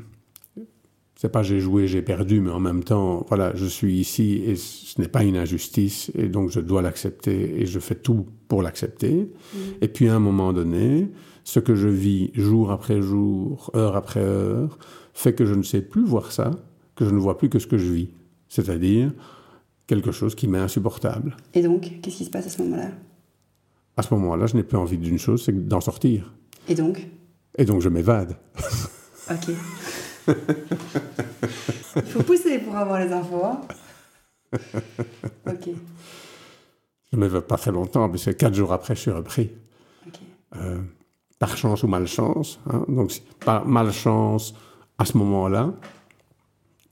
c'est 1.17 1.31
pas 1.31 1.43
j'ai 1.43 1.61
joué, 1.61 1.89
j'ai 1.89 2.03
perdu, 2.03 2.41
mais 2.41 2.51
en 2.51 2.61
même 2.61 2.85
temps, 2.85 3.25
voilà, 3.29 3.53
je 3.57 3.65
suis 3.65 3.99
ici 3.99 4.43
et 4.45 4.55
ce 4.55 5.01
n'est 5.01 5.09
pas 5.09 5.25
une 5.25 5.37
injustice 5.37 6.13
et 6.15 6.29
donc 6.29 6.51
je 6.51 6.61
dois 6.61 6.83
l'accepter 6.83 7.61
et 7.61 7.65
je 7.65 7.79
fais 7.79 7.95
tout 7.95 8.27
pour 8.49 8.63
l'accepter. 8.63 9.15
Mm. 9.15 9.59
Et 9.81 9.89
puis 9.89 10.09
à 10.09 10.15
un 10.15 10.21
moment 10.21 10.53
donné, 10.53 11.09
ce 11.43 11.59
que 11.59 11.75
je 11.75 11.89
vis 11.89 12.31
jour 12.35 12.71
après 12.71 13.01
jour, 13.01 13.71
heure 13.75 13.97
après 13.97 14.21
heure, 14.21 14.79
fait 15.15 15.33
que 15.33 15.47
je 15.47 15.55
ne 15.55 15.63
sais 15.63 15.81
plus 15.81 16.05
voir 16.05 16.33
ça, 16.33 16.51
que 16.95 17.07
je 17.07 17.11
ne 17.11 17.19
vois 17.19 17.39
plus 17.39 17.49
que 17.49 17.59
ce 17.59 17.67
que 17.67 17.79
je 17.79 17.91
vis. 17.91 18.09
C'est-à-dire 18.49 19.11
quelque 19.87 20.13
chose 20.13 20.35
qui 20.35 20.49
m'est 20.49 20.59
insupportable. 20.59 21.35
Et 21.55 21.63
donc, 21.63 22.01
qu'est-ce 22.03 22.17
qui 22.17 22.25
se 22.27 22.31
passe 22.31 22.47
à 22.47 22.51
ce 22.51 22.61
moment-là? 22.63 22.91
À 23.97 24.03
ce 24.03 24.13
moment-là, 24.13 24.47
je 24.47 24.57
n'ai 24.57 24.65
plus 24.65 24.77
envie 24.77 24.99
d'une 24.99 25.19
chose, 25.19 25.43
c'est 25.43 25.67
d'en 25.67 25.81
sortir. 25.81 26.35
Et 26.69 26.75
donc? 26.75 27.09
Et 27.57 27.65
donc 27.65 27.81
je 27.81 27.89
m'évade. 27.89 28.37
Ok. 29.31 29.55
Il 30.29 32.03
faut 32.03 32.23
pousser 32.23 32.59
pour 32.59 32.77
avoir 32.77 33.01
les 33.01 33.12
infos. 33.12 33.45
Hein. 33.45 33.61
ok. 35.47 35.69
Je 37.12 37.17
ne 37.19 37.27
vais 37.27 37.41
pas 37.41 37.57
très 37.57 37.73
longtemps, 37.73 38.11
c'est 38.17 38.37
quatre 38.37 38.55
jours 38.55 38.73
après, 38.73 38.95
je 38.95 39.01
suis 39.01 39.11
repris. 39.11 39.51
Euh, 40.57 40.81
par 41.39 41.57
chance 41.57 41.83
ou 41.83 41.89
malchance. 41.89 42.61
Hein. 42.71 42.85
Donc, 42.89 43.12
par 43.45 43.67
malchance 43.67 44.55
à 44.99 45.05
ce 45.05 45.17
moment-là. 45.19 45.73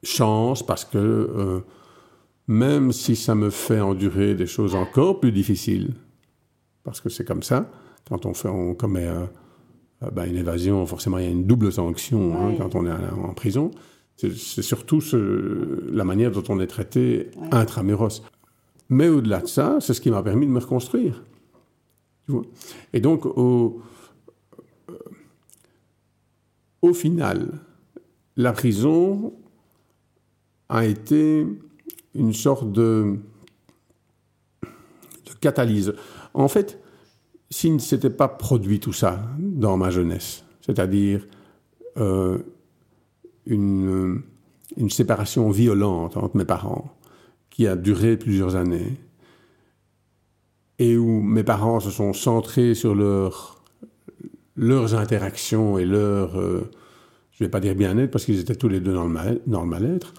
Chance 0.03 0.64
parce 0.64 0.85
que 0.85 0.99
euh, 0.99 1.61
même 2.47 2.92
si 2.92 3.16
ça 3.16 3.35
me 3.35 3.51
fait 3.51 3.81
endurer 3.81 4.35
des 4.35 4.47
choses 4.47 4.75
encore 4.75 5.20
plus 5.20 5.33
difficiles, 5.33 5.94
parce 6.83 7.01
que 7.01 7.09
c'est 7.09 7.25
comme 7.25 7.42
ça, 7.42 7.70
quand 8.07 8.27
on, 8.27 8.35
fait, 8.35 8.49
on 8.49 8.75
commet 8.75 9.07
euh, 9.07 9.25
bah, 10.00 10.26
une 10.26 10.37
évasion, 10.37 10.85
forcément, 10.87 11.18
il 11.18 11.24
y 11.24 11.28
a 11.28 11.30
une 11.30 11.46
double 11.46 11.72
sanction 11.72 12.35
hein, 12.37 12.54
quand 12.59 12.74
on 12.74 12.87
est 12.87 12.92
en 12.92 13.35
prison. 13.35 13.70
C'est 14.16 14.62
surtout 14.62 15.00
la 15.90 16.04
manière 16.04 16.30
dont 16.30 16.44
on 16.48 16.61
est 16.61 16.66
traité 16.66 17.30
intramuros. 17.50 18.22
Mais 18.88 19.09
au-delà 19.09 19.40
de 19.40 19.46
ça, 19.46 19.78
c'est 19.80 19.94
ce 19.94 20.00
qui 20.00 20.11
m'a 20.11 20.22
permis 20.22 20.46
de 20.46 20.52
me 20.52 20.61
reconstruire. 20.61 21.24
Et 22.92 23.00
donc, 23.00 23.26
au, 23.26 23.83
euh, 24.88 24.98
au 26.83 26.94
final, 26.94 27.61
la 28.37 28.52
prison 28.52 29.35
a 30.68 30.87
été 30.87 31.46
une 32.14 32.33
sorte 32.33 32.70
de, 32.72 33.18
de 34.62 35.33
catalyse. 35.40 35.94
En 36.35 36.48
fait, 36.48 36.80
s'il 37.55 37.75
ne 37.75 37.79
s'était 37.79 38.11
pas 38.11 38.27
produit 38.27 38.81
tout 38.81 38.93
ça 38.93 39.23
dans 39.38 39.77
ma 39.77 39.90
jeunesse, 39.90 40.43
c'est-à-dire 40.61 41.25
euh, 41.99 42.38
une, 43.47 44.23
une 44.77 44.90
séparation 44.90 45.49
violente 45.51 46.17
entre 46.17 46.37
mes 46.37 46.45
parents, 46.45 46.97
qui 47.51 47.69
a 47.69 47.77
duré 47.77 48.17
plusieurs 48.17 48.57
années, 48.57 48.97
et 50.81 50.97
où 50.97 51.23
mes 51.23 51.45
parents 51.45 51.79
se 51.79 51.93
sont 51.93 52.12
centrés 52.12 52.75
sur 52.75 52.97
leur, 52.97 53.62
leurs 54.57 54.97
interactions 54.97 55.79
et 55.79 55.85
leur, 55.85 56.37
euh, 56.37 56.69
je 57.31 57.45
ne 57.45 57.47
vais 57.47 57.51
pas 57.53 57.61
dire 57.61 57.77
bien-être, 57.77 58.11
parce 58.11 58.25
qu'ils 58.25 58.40
étaient 58.40 58.57
tous 58.57 58.69
les 58.69 58.81
deux 58.81 58.95
dans 58.95 59.62
le 59.62 59.69
mal-être, 59.69 60.12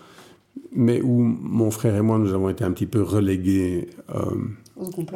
mais 0.72 1.02
où 1.02 1.20
mon 1.20 1.70
frère 1.70 1.98
et 1.98 2.02
moi, 2.02 2.18
nous 2.18 2.34
avons 2.34 2.48
été 2.48 2.64
un 2.64 2.72
petit 2.72 2.88
peu 2.88 3.02
relégués, 3.02 3.90
euh, 4.16 4.24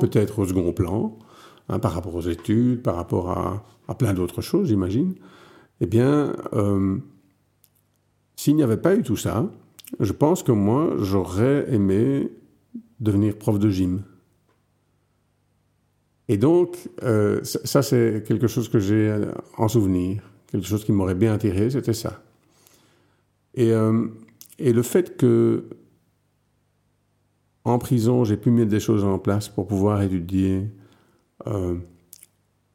peut-être 0.02 0.40
au 0.40 0.46
second 0.46 0.74
plan, 0.74 1.18
Hein, 1.70 1.78
par 1.78 1.94
rapport 1.94 2.16
aux 2.16 2.22
études, 2.22 2.82
par 2.82 2.96
rapport 2.96 3.30
à, 3.30 3.96
plein 3.96 4.14
d'autres 4.14 4.42
choses, 4.42 4.70
j'imagine, 4.70 5.14
eh 5.82 5.86
bien, 5.86 6.36
euh, 6.54 6.98
s'il 8.36 8.56
n'y 8.56 8.64
avait 8.64 8.78
pas 8.78 8.96
eu 8.96 9.04
tout 9.04 9.16
ça, 9.16 9.52
je 10.00 10.12
pense 10.12 10.42
que 10.42 10.52
moi, 10.52 10.96
j'aurais 11.00 11.72
aimé 11.72 12.32
devenir 13.00 13.38
prof 13.38 13.60
de 13.60 13.70
gym. 13.70 14.02
Et 16.28 16.38
donc, 16.38 16.90
euh, 17.04 17.44
ça, 17.44 17.84
c'est 17.84 18.24
quelque 18.28 18.48
chose 18.48 18.68
que 18.68 18.80
j'ai 18.80 19.16
en 19.58 19.68
souvenir, 19.68 20.24
quelque 20.48 20.68
chose 20.68 20.84
qui 20.84 20.92
m'aurait 20.92 21.16
bien 21.16 21.34
attiré, 21.34 21.70
c'était 21.70 21.94
ça. 21.94 22.24
Et, 23.54 23.72
euh, 23.74 24.08
et 24.58 24.74
le 24.74 24.82
fait 24.82 25.18
que, 25.18 25.66
en 27.64 27.78
prison, 27.78 28.24
j'ai 28.24 28.38
pu 28.38 28.50
mettre 28.50 28.70
des 28.70 28.80
choses 28.80 29.04
en 29.04 29.20
place 29.20 29.50
pour 29.50 29.68
pouvoir 29.68 30.02
étudier 30.02 30.68
euh, 31.48 31.78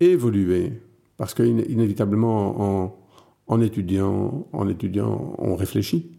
évoluer. 0.00 0.72
Parce 1.16 1.34
qu'inévitablement, 1.34 2.84
en, 2.84 2.96
en, 3.46 3.60
étudiant, 3.60 4.46
en 4.52 4.68
étudiant, 4.68 5.34
on 5.38 5.54
réfléchit. 5.54 6.12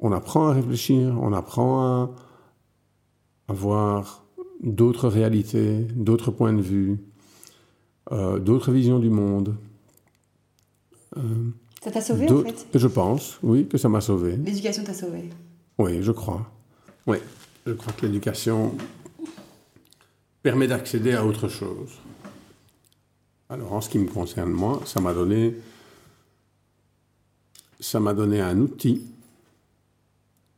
On 0.00 0.12
apprend 0.12 0.48
à 0.48 0.52
réfléchir, 0.52 1.16
on 1.20 1.32
apprend 1.32 1.82
à, 1.82 2.14
avoir 3.48 4.24
d'autres 4.62 5.08
réalités, 5.08 5.84
d'autres 5.94 6.30
points 6.30 6.52
de 6.52 6.62
vue, 6.62 6.98
euh, 8.12 8.38
d'autres 8.38 8.72
visions 8.72 8.98
du 8.98 9.10
monde. 9.10 9.56
Euh, 11.16 11.20
ça 11.82 11.90
t'a 11.90 12.00
sauvé 12.00 12.30
en 12.30 12.42
fait? 12.42 12.66
Je 12.74 12.88
pense, 12.88 13.38
oui, 13.42 13.68
que 13.68 13.76
ça 13.76 13.88
m'a 13.88 14.00
sauvé. 14.00 14.36
L'éducation 14.36 14.84
t'a 14.84 14.94
sauvé? 14.94 15.28
Oui, 15.78 16.02
je 16.02 16.12
crois. 16.12 16.50
Oui, 17.06 17.18
je 17.66 17.72
crois 17.72 17.92
que 17.92 18.06
l'éducation 18.06 18.74
permet 20.44 20.68
d'accéder 20.68 21.14
à 21.14 21.24
autre 21.24 21.48
chose. 21.48 21.98
Alors 23.48 23.72
en 23.72 23.80
ce 23.80 23.88
qui 23.88 23.98
me 23.98 24.06
concerne 24.06 24.50
moi, 24.50 24.82
ça 24.84 25.00
m'a 25.00 25.14
donné 25.14 25.62
un 28.42 28.58
outil 28.58 29.00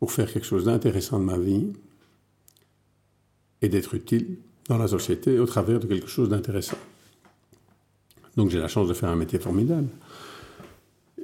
pour 0.00 0.10
faire 0.10 0.32
quelque 0.32 0.44
chose 0.44 0.64
d'intéressant 0.64 1.20
de 1.20 1.24
ma 1.24 1.38
vie 1.38 1.68
et 3.62 3.68
d'être 3.68 3.94
utile 3.94 4.38
dans 4.68 4.76
la 4.76 4.88
société 4.88 5.38
au 5.38 5.46
travers 5.46 5.78
de 5.78 5.86
quelque 5.86 6.08
chose 6.08 6.30
d'intéressant. 6.30 6.78
Donc 8.36 8.50
j'ai 8.50 8.58
la 8.58 8.66
chance 8.66 8.88
de 8.88 8.94
faire 8.94 9.10
un 9.10 9.16
métier 9.16 9.38
formidable. 9.38 9.88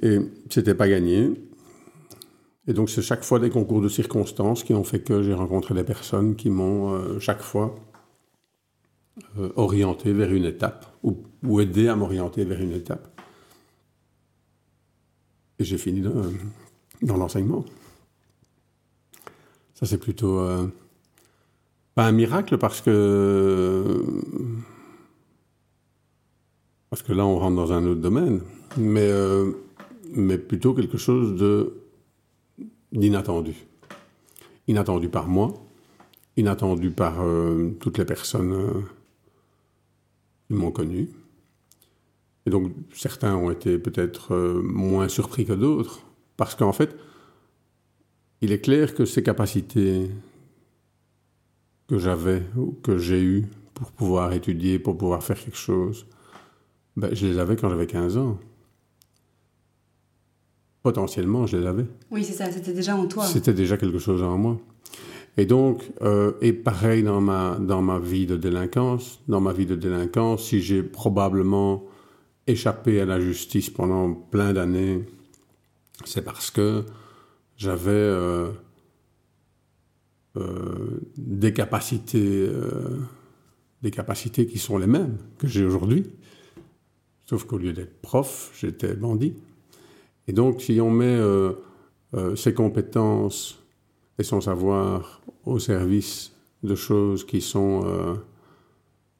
Et 0.01 0.19
c'était 0.49 0.73
pas 0.73 0.87
gagné. 0.87 1.31
Et 2.67 2.71
donc 2.71 2.89
c'est 2.89 3.01
chaque 3.01 3.25
fois 3.25 3.39
des 3.39 3.49
concours 3.49 3.81
de 3.81 3.89
circonstances 3.89 4.63
qui 4.63 4.73
ont 4.73 4.85
fait 4.85 5.01
que 5.01 5.21
j'ai 5.21 5.33
rencontré 5.33 5.73
des 5.73 5.83
personnes 5.83 6.37
qui 6.37 6.49
m'ont 6.49 6.93
euh, 6.93 7.19
chaque 7.19 7.41
fois 7.41 7.77
euh, 9.37 9.51
orienté 9.57 10.11
vers 10.11 10.33
une 10.33 10.45
étape, 10.45 10.87
ou, 11.03 11.59
aider 11.59 11.87
à 11.87 11.95
m'orienter 11.95 12.45
vers 12.45 12.59
une 12.59 12.71
étape. 12.71 13.21
Et 15.59 15.63
j'ai 15.63 15.77
fini 15.77 16.01
dans, 16.01 17.17
l'enseignement. 17.17 17.63
Ça, 19.75 19.85
c'est 19.85 19.99
plutôt 19.99 20.39
euh, 20.39 20.67
pas 21.93 22.07
un 22.07 22.11
miracle 22.11 22.57
parce 22.57 22.81
que 22.81 24.03
parce 26.89 27.03
que 27.03 27.13
là, 27.13 27.25
on 27.25 27.37
rentre 27.37 27.55
dans 27.55 27.71
un 27.71 27.85
autre 27.85 28.01
domaine, 28.01 28.41
mais 28.77 29.07
euh, 29.07 29.51
mais 30.11 30.39
plutôt 30.39 30.73
quelque 30.73 30.97
chose 30.97 31.35
de 31.35 31.75
d'inattendu, 32.91 33.67
inattendu 34.67 35.09
par 35.09 35.27
moi, 35.27 35.53
inattendu 36.35 36.89
par 36.89 37.23
toutes 37.79 37.99
les 37.99 38.05
personnes 38.05 38.83
ils 40.53 40.59
m'ont 40.59 40.71
connu. 40.71 41.09
Et 42.45 42.49
donc 42.49 42.71
certains 42.93 43.35
ont 43.35 43.49
été 43.49 43.79
peut-être 43.79 44.33
euh, 44.33 44.61
moins 44.61 45.07
surpris 45.07 45.45
que 45.45 45.53
d'autres, 45.53 46.01
parce 46.37 46.55
qu'en 46.55 46.73
fait, 46.73 46.95
il 48.41 48.51
est 48.51 48.59
clair 48.59 48.93
que 48.93 49.05
ces 49.05 49.23
capacités 49.23 50.09
que 51.87 51.97
j'avais 51.97 52.43
ou 52.55 52.77
que 52.83 52.97
j'ai 52.97 53.21
eues 53.21 53.47
pour 53.73 53.91
pouvoir 53.91 54.33
étudier, 54.33 54.79
pour 54.79 54.97
pouvoir 54.97 55.23
faire 55.23 55.39
quelque 55.39 55.57
chose, 55.57 56.05
ben, 56.95 57.13
je 57.13 57.25
les 57.25 57.39
avais 57.39 57.55
quand 57.55 57.69
j'avais 57.69 57.87
15 57.87 58.17
ans. 58.17 58.37
Potentiellement, 60.83 61.47
je 61.47 61.57
les 61.57 61.65
avais. 61.65 61.85
Oui, 62.11 62.23
c'est 62.23 62.33
ça, 62.33 62.51
c'était 62.51 62.73
déjà 62.73 62.95
en 62.95 63.07
toi. 63.07 63.25
C'était 63.25 63.53
déjà 63.53 63.77
quelque 63.77 63.99
chose 63.99 64.21
en 64.21 64.37
moi. 64.37 64.59
Et 65.37 65.45
donc, 65.45 65.83
euh, 66.01 66.33
et 66.41 66.53
pareil 66.53 67.01
dans 67.03 67.19
ma, 67.19 67.57
dans 67.59 67.81
ma 67.81 67.97
vie 67.97 68.27
de 68.27 68.37
délinquance, 68.37 69.19
dans 69.27 69.41
ma 69.41 69.51
vie 69.51 69.65
de 69.65 69.75
délinquance, 69.75 70.49
si 70.49 70.61
j'ai 70.61 70.83
probablement 70.83 71.85
échappé 72.45 73.01
à 73.01 73.05
la 73.05 73.19
justice 73.19 73.69
pendant 73.69 74.13
plein 74.13 74.53
d'années, 74.53 75.03
c'est 76.05 76.23
parce 76.23 76.51
que 76.51 76.83
j'avais 77.57 77.91
euh, 77.91 78.51
des 81.17 81.53
capacités, 81.53 82.49
des 83.81 83.91
capacités 83.91 84.45
qui 84.45 84.59
sont 84.59 84.77
les 84.77 84.87
mêmes 84.87 85.17
que 85.39 85.47
j'ai 85.47 85.65
aujourd'hui. 85.65 86.11
Sauf 87.25 87.45
qu'au 87.45 87.57
lieu 87.57 87.73
d'être 87.73 88.01
prof, 88.01 88.51
j'étais 88.59 88.93
bandit. 88.93 89.35
Et 90.27 90.33
donc, 90.33 90.61
si 90.61 90.79
on 90.81 90.91
met 90.91 91.19
ses 92.35 92.53
compétences 92.53 93.62
et 94.19 94.23
son 94.23 94.41
savoir 94.41 95.21
au 95.45 95.59
service 95.59 96.33
de 96.63 96.75
choses 96.75 97.25
qui 97.25 97.41
sont 97.41 98.17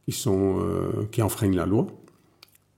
qui 0.06 0.12
sont 0.12 1.08
qui 1.12 1.22
enfreignent 1.22 1.56
la 1.56 1.66
loi, 1.66 1.88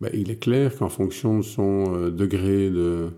ben, 0.01 0.09
il 0.13 0.31
est 0.31 0.39
clair 0.39 0.75
qu'en 0.77 0.89
fonction 0.89 1.39
de 1.39 1.43
son 1.43 2.09
degré 2.09 2.69
de 2.69 3.09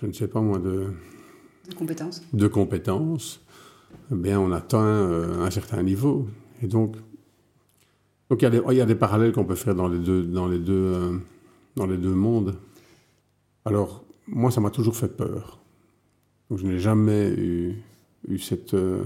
je 0.00 0.06
ne 0.06 0.12
sais 0.12 0.28
pas 0.28 0.40
moi, 0.40 0.58
de, 0.58 0.92
de 1.68 1.74
compétences, 1.74 2.22
de 2.32 2.46
compétences 2.46 3.40
eh 4.10 4.14
bien, 4.14 4.40
on 4.40 4.52
atteint 4.52 4.78
euh, 4.78 5.44
un 5.44 5.50
certain 5.50 5.82
niveau. 5.82 6.28
Et 6.62 6.66
donc, 6.66 6.96
donc 8.30 8.40
il, 8.40 8.44
y 8.44 8.46
a 8.46 8.50
des, 8.50 8.62
il 8.70 8.76
y 8.76 8.80
a 8.80 8.86
des 8.86 8.94
parallèles 8.94 9.32
qu'on 9.32 9.44
peut 9.44 9.54
faire 9.54 9.74
dans 9.74 9.88
les 9.88 9.98
deux, 9.98 10.22
dans 10.22 10.48
les 10.48 10.58
deux, 10.58 10.72
euh, 10.72 11.18
dans 11.76 11.86
les 11.86 11.96
deux 11.96 12.14
mondes. 12.14 12.56
Alors, 13.64 14.04
moi, 14.26 14.50
ça 14.50 14.60
m'a 14.60 14.70
toujours 14.70 14.96
fait 14.96 15.08
peur. 15.08 15.57
Donc, 16.48 16.58
je 16.58 16.66
n'ai 16.66 16.78
jamais 16.78 17.28
eu, 17.28 17.82
cette, 18.38 18.74
euh, 18.74 19.04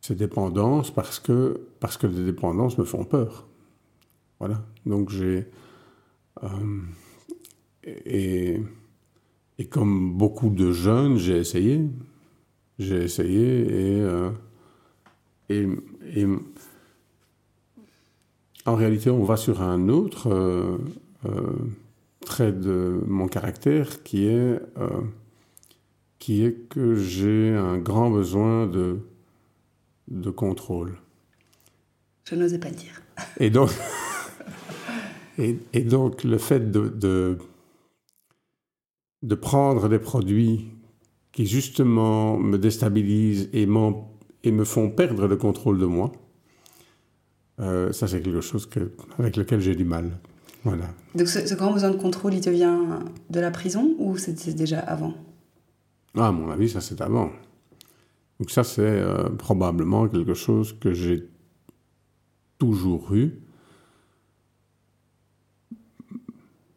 cette 0.00 0.18
dépendance 0.18 0.90
parce 0.90 1.18
que, 1.18 1.68
parce 1.80 1.96
que 1.96 2.06
les 2.06 2.24
dépendances 2.24 2.78
me 2.78 2.84
font 2.84 3.04
peur. 3.04 3.46
Voilà. 4.38 4.64
Donc, 4.84 5.10
j'ai. 5.10 5.46
et 7.84 8.60
et 9.58 9.66
comme 9.66 10.12
beaucoup 10.12 10.50
de 10.50 10.72
jeunes, 10.72 11.16
j'ai 11.16 11.38
essayé. 11.38 11.88
J'ai 12.78 13.04
essayé 13.04 13.60
et, 13.60 14.00
euh, 14.00 14.30
et, 15.48 15.68
en 18.66 18.74
réalité, 18.74 19.10
on 19.10 19.22
va 19.22 19.36
sur 19.36 19.62
un 19.62 19.88
autre 19.88 20.28
euh, 20.32 20.78
euh, 21.26 21.52
trait 22.24 22.52
de 22.52 23.00
mon 23.06 23.28
caractère 23.28 24.02
qui 24.02 24.26
est, 24.26 24.58
qui 26.24 26.42
est 26.42 26.54
que 26.70 26.94
j'ai 26.94 27.50
un 27.50 27.76
grand 27.76 28.10
besoin 28.10 28.66
de, 28.66 29.00
de 30.08 30.30
contrôle. 30.30 30.96
Je 32.24 32.34
n'osais 32.34 32.58
pas 32.58 32.70
le 32.70 32.76
dire. 32.76 33.02
Et 33.40 33.50
donc, 33.50 33.68
et, 35.38 35.58
et 35.74 35.82
donc 35.82 36.24
le 36.24 36.38
fait 36.38 36.70
de, 36.70 36.88
de 36.88 37.36
de 39.22 39.34
prendre 39.34 39.86
des 39.90 39.98
produits 39.98 40.70
qui 41.30 41.44
justement 41.44 42.38
me 42.38 42.56
déstabilisent 42.56 43.50
et, 43.52 43.68
et 44.44 44.50
me 44.50 44.64
font 44.64 44.88
perdre 44.88 45.26
le 45.26 45.36
contrôle 45.36 45.78
de 45.78 45.84
moi, 45.84 46.10
euh, 47.60 47.92
ça 47.92 48.08
c'est 48.08 48.22
quelque 48.22 48.40
chose 48.40 48.64
que, 48.64 48.92
avec 49.18 49.36
lequel 49.36 49.60
j'ai 49.60 49.74
du 49.74 49.84
mal. 49.84 50.10
Voilà. 50.62 50.86
Donc 51.14 51.28
ce, 51.28 51.54
grand 51.54 51.74
besoin 51.74 51.90
de 51.90 51.98
contrôle, 51.98 52.32
il 52.32 52.40
te 52.40 52.48
vient 52.48 53.00
de 53.28 53.40
la 53.40 53.50
prison 53.50 53.94
ou 53.98 54.16
c'était 54.16 54.54
déjà 54.54 54.78
avant? 54.78 55.12
Ah, 56.16 56.28
À 56.28 56.32
mon 56.32 56.50
avis, 56.50 56.68
ça 56.68 56.80
c'est 56.80 57.00
avant. 57.00 57.30
Donc 58.40 58.50
ça 58.50 58.64
c'est 58.64 58.82
euh, 58.82 59.28
probablement 59.30 60.08
quelque 60.08 60.34
chose 60.34 60.78
que 60.78 60.92
j'ai 60.92 61.28
toujours 62.58 63.14
eu, 63.14 63.40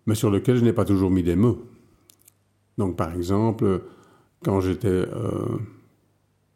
mais 0.05 0.15
sur 0.15 0.29
lequel 0.31 0.57
je 0.57 0.63
n'ai 0.63 0.73
pas 0.73 0.85
toujours 0.85 1.11
mis 1.11 1.23
des 1.23 1.35
mots. 1.35 1.63
Donc, 2.77 2.95
par 2.95 3.13
exemple, 3.13 3.83
quand 4.43 4.61
j'étais 4.61 4.87
euh, 4.87 5.57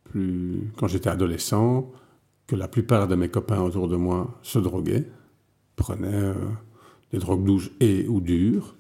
plus, 0.06 0.72
quand 0.78 0.88
j'étais 0.88 1.10
adolescent, 1.10 1.92
que 2.48 2.56
la 2.56 2.68
plupart 2.68 3.08
de 3.08 3.16
mes 3.16 3.30
copains 3.30 3.62
autour 3.62 3.88
de 3.88 3.96
moi 3.96 4.38
se 4.42 4.60
droguaient, 4.60 5.08
prenaient 5.76 6.14
euh, 6.14 6.34
des 7.12 7.18
drogues 7.18 7.44
douces 7.44 7.72
et 7.80 8.08
ou 8.08 8.22
dures. 8.22 8.76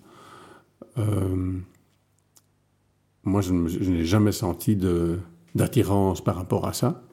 Moi, 3.23 3.41
je, 3.41 3.53
n'ai 3.53 4.05
jamais 4.05 4.31
senti 4.31 4.77
d'attirance 5.55 6.23
par 6.23 6.35
rapport 6.35 6.67
à 6.67 6.73
ça. 6.73 7.03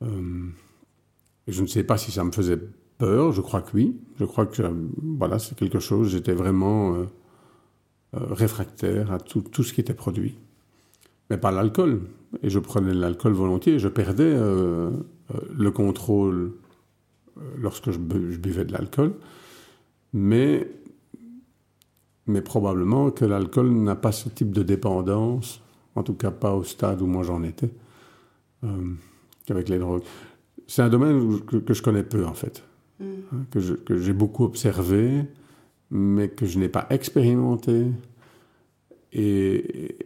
je 0.00 1.62
ne 1.62 1.66
sais 1.66 1.84
pas 1.84 1.98
si 1.98 2.10
ça 2.10 2.24
me 2.24 2.32
faisait 2.32 2.58
peur, 2.98 3.32
je 3.32 3.40
crois 3.40 3.62
que 3.62 3.70
oui. 3.74 3.96
Je 4.18 4.24
crois 4.24 4.46
que 4.46 4.62
voilà, 5.02 5.38
c'est 5.38 5.56
quelque 5.56 5.78
chose, 5.78 6.08
j'étais 6.10 6.34
vraiment 6.34 7.06
euh, 8.14 8.20
réfractaire 8.30 9.12
à 9.12 9.18
tout, 9.18 9.62
ce 9.62 9.72
qui 9.72 9.82
était 9.82 9.92
produit. 9.92 10.38
Mais 11.28 11.36
pas 11.36 11.50
l'alcool. 11.50 12.00
Et 12.42 12.48
je 12.48 12.58
prenais 12.58 12.94
l'alcool 12.94 13.32
volontiers. 13.32 13.78
Je 13.78 13.88
perdais 13.88 14.24
euh, 14.24 14.90
euh, 15.34 15.40
le 15.54 15.70
contrôle 15.70 16.54
lorsque 17.58 17.90
je, 17.90 17.98
buvais 17.98 18.64
de 18.64 18.72
l'alcool. 18.72 19.14
Mais, 20.14 20.70
mais 22.28 22.42
probablement 22.42 23.10
que 23.10 23.24
l'alcool 23.24 23.70
n'a 23.70 23.96
pas 23.96 24.12
ce 24.12 24.28
type 24.28 24.52
de 24.52 24.62
dépendance, 24.62 25.60
en 25.94 26.02
tout 26.02 26.14
cas 26.14 26.30
pas 26.30 26.54
au 26.54 26.62
stade 26.62 27.02
où 27.02 27.06
moi 27.06 27.24
j'en 27.24 27.42
étais, 27.42 27.70
qu'avec 29.46 29.68
les 29.68 29.78
drogues. 29.78 30.02
C'est 30.66 30.82
un 30.82 30.90
domaine 30.90 31.40
que, 31.40 31.72
je 31.72 31.82
connais 31.82 32.02
peu 32.02 32.26
en 32.26 32.34
fait, 32.34 32.62
mm. 33.00 33.04
hein, 33.32 33.46
que 33.50 33.98
j'ai 33.98 34.12
beaucoup 34.12 34.44
observé, 34.44 35.24
mais 35.90 36.28
que 36.28 36.46
je 36.46 36.58
n'ai 36.58 36.68
pas 36.68 36.86
expérimenté. 36.90 37.86
Et, 39.12 39.96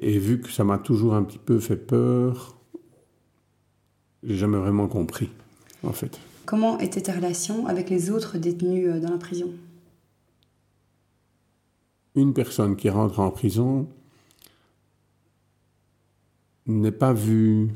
et, 0.00 0.18
vu 0.18 0.40
que 0.40 0.50
ça 0.50 0.64
m'a 0.64 0.78
toujours 0.78 1.14
un 1.14 1.22
petit 1.22 1.38
peu 1.38 1.58
fait 1.58 1.76
peur, 1.76 2.56
j'ai 4.22 4.36
jamais 4.36 4.56
vraiment 4.56 4.88
compris, 4.88 5.28
en 5.82 5.92
fait. 5.92 6.18
Comment 6.46 6.78
était 6.78 7.02
ta 7.02 7.12
relation 7.12 7.66
avec 7.66 7.90
les 7.90 8.10
autres 8.10 8.38
détenus 8.38 8.88
euh, 8.88 9.00
dans 9.00 9.10
la 9.10 9.18
prison? 9.18 9.50
Une 12.16 12.32
personne 12.32 12.76
qui 12.76 12.88
rentre 12.88 13.20
en 13.20 13.30
prison 13.30 13.88
n'est 16.66 16.90
pas 16.92 17.12
vue 17.12 17.68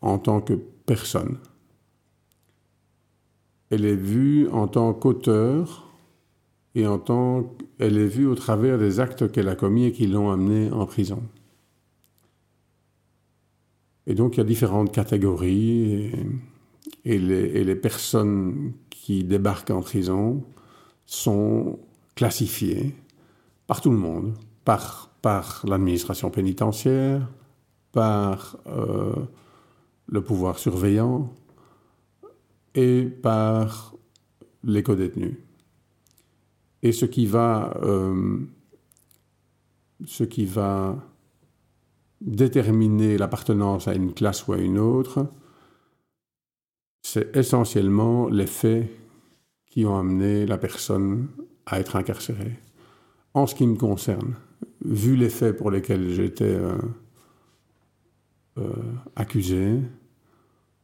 en 0.00 0.18
tant 0.18 0.40
que 0.40 0.54
personne. 0.86 1.38
Elle 3.70 3.84
est 3.84 3.96
vue 3.96 4.48
en 4.48 4.68
tant 4.68 4.94
qu'auteur 4.94 5.92
et 6.74 6.86
en 6.86 6.98
tant 6.98 7.54
qu'elle 7.78 7.98
est 7.98 8.06
vue 8.06 8.26
au 8.26 8.34
travers 8.34 8.78
des 8.78 9.00
actes 9.00 9.30
qu'elle 9.30 9.48
a 9.48 9.56
commis 9.56 9.84
et 9.86 9.92
qui 9.92 10.06
l'ont 10.06 10.30
amenée 10.30 10.70
en 10.70 10.86
prison. 10.86 11.22
Et 14.06 14.14
donc 14.14 14.36
il 14.36 14.38
y 14.38 14.40
a 14.40 14.44
différentes 14.44 14.92
catégories 14.92 16.12
et, 17.04 17.18
les, 17.18 17.74
personnes 17.76 18.72
qui 18.90 19.24
débarquent 19.24 19.70
en 19.70 19.82
prison 19.82 20.44
sont 21.04 21.78
classifiées 22.14 22.94
par 23.68 23.82
tout 23.82 23.90
le 23.90 23.98
monde, 23.98 24.34
par, 24.64 25.62
l'administration 25.64 26.30
pénitentiaire, 26.30 27.28
par 27.92 28.56
euh, 28.66 29.14
le 30.06 30.22
pouvoir 30.22 30.58
surveillant 30.58 31.30
et 32.74 33.04
par 33.04 33.94
les 34.64 34.82
codétenus. 34.82 35.36
Et 36.82 36.92
ce 36.92 37.04
qui 37.04 37.26
va, 37.26 37.78
euh, 37.82 38.38
ce 40.06 40.24
qui 40.24 40.46
va 40.46 40.96
déterminer 42.22 43.18
l'appartenance 43.18 43.86
à 43.86 43.94
une 43.94 44.14
classe 44.14 44.46
ou 44.46 44.54
à 44.54 44.58
une 44.58 44.78
autre, 44.78 45.26
c'est 47.02 47.36
essentiellement 47.36 48.28
les 48.28 48.46
faits 48.46 48.88
qui 49.66 49.84
ont 49.84 49.98
amené 49.98 50.46
la 50.46 50.56
personne 50.56 51.28
à 51.66 51.80
être 51.80 51.96
incarcérée. 51.96 52.56
En 53.38 53.46
ce 53.46 53.54
qui 53.54 53.68
me 53.68 53.76
concerne, 53.76 54.34
vu 54.84 55.14
les 55.14 55.28
faits 55.28 55.56
pour 55.56 55.70
lesquels 55.70 56.10
j'étais 56.10 56.44
euh, 56.44 56.76
euh, 58.58 58.72
accusé, 59.14 59.78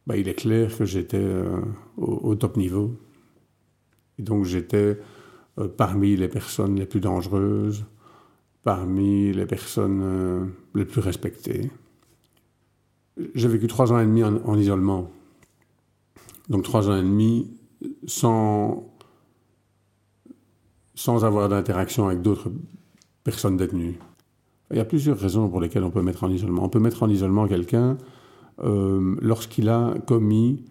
bah, 0.07 0.17
il 0.17 0.29
est 0.29 0.35
clair 0.35 0.77
que 0.79 0.85
j'étais 0.85 1.27
au, 1.97 2.05
au, 2.23 2.35
top 2.37 2.57
niveau. 2.57 2.97
Et 4.21 4.23
donc 4.23 4.45
j'étais 4.45 5.01
euh, 5.59 5.67
parmi 5.67 6.15
les 6.15 6.29
personnes 6.29 6.77
les 6.77 6.87
plus 6.87 7.01
dangereuses, 7.01 7.85
parmi 8.63 9.33
les 9.33 9.47
personnes 9.47 10.01
euh, 10.05 10.47
les 10.77 10.85
plus 10.85 11.01
respectées. 11.01 11.73
J'ai 13.35 13.49
vécu 13.49 13.67
trois 13.67 13.93
ans 13.93 13.99
et 13.99 14.07
demi 14.07 14.23
en, 14.23 14.57
isolement. 14.57 15.11
Donc 16.49 16.63
trois 16.63 16.89
ans 16.89 16.97
et 16.97 17.03
demi 17.03 17.51
sans, 18.07 18.94
sans 20.95 21.25
avoir 21.25 21.49
d'interaction 21.49 22.07
avec 22.07 22.23
d'autres 22.23 22.51
personnes 23.25 23.57
détenues. 23.57 23.99
Il 24.71 24.77
y 24.77 24.81
a 24.81 24.85
plusieurs 24.85 25.19
raisons 25.19 25.49
pour 25.49 25.61
lesquelles 25.61 25.85
on 25.85 25.91
peut 25.91 26.03
mettre 26.03 26.25
en 26.25 26.31
isolement. 26.31 26.65
On 26.65 26.69
peut 26.69 26.81
mettre 26.81 27.03
en 27.03 27.09
isolement 27.09 27.47
quelqu'un 27.47 27.99
euh, 28.63 29.17
lorsqu'il 29.21 29.69
a 29.69 29.95
commis 30.07 30.65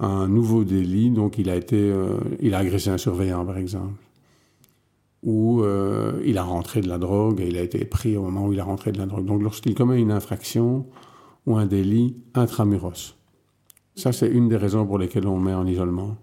un 0.00 0.28
nouveau 0.28 0.64
délit, 0.64 1.10
donc 1.10 1.38
il 1.38 1.48
a 1.48 1.56
été, 1.56 1.92
il 2.40 2.54
a 2.54 2.58
agressé 2.58 2.90
un 2.90 2.98
surveillant 2.98 3.46
par 3.46 3.58
exemple 3.58 3.94
où 5.24 5.62
euh, 5.62 6.20
il 6.24 6.38
a 6.38 6.42
rentré 6.42 6.82
de 6.82 6.88
la 6.88 6.98
drogue 6.98 7.40
et 7.40 7.48
il 7.48 7.56
a 7.56 7.62
été 7.62 7.84
pris 7.84 8.16
au 8.16 8.22
moment 8.22 8.46
où 8.46 8.52
il 8.52 8.60
a 8.60 8.64
rentré 8.64 8.92
de 8.92 8.98
la 8.98 9.06
drogue. 9.06 9.24
Donc 9.24 9.42
lorsqu'il 9.42 9.74
commet 9.74 9.98
une 9.98 10.12
infraction 10.12 10.86
ou 11.46 11.56
un 11.56 11.66
délit 11.66 12.16
intramuros. 12.34 13.16
Ça, 13.96 14.12
c'est 14.12 14.28
une 14.28 14.48
des 14.48 14.56
raisons 14.56 14.86
pour 14.86 14.98
lesquelles 14.98 15.26
on 15.26 15.38
met 15.38 15.54
en 15.54 15.66
isolement. 15.66 16.16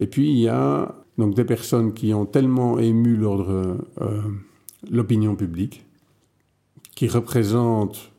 Et 0.00 0.06
puis, 0.06 0.30
il 0.30 0.38
y 0.38 0.48
a 0.48 0.94
donc 1.18 1.34
des 1.34 1.44
personnes 1.44 1.92
qui 1.92 2.14
ont 2.14 2.26
tellement 2.26 2.78
ému 2.78 3.16
l'ordre, 3.16 3.78
euh, 4.00 4.22
l'opinion 4.88 5.34
publique, 5.34 5.84
qui 6.94 7.08
représentent 7.08 8.12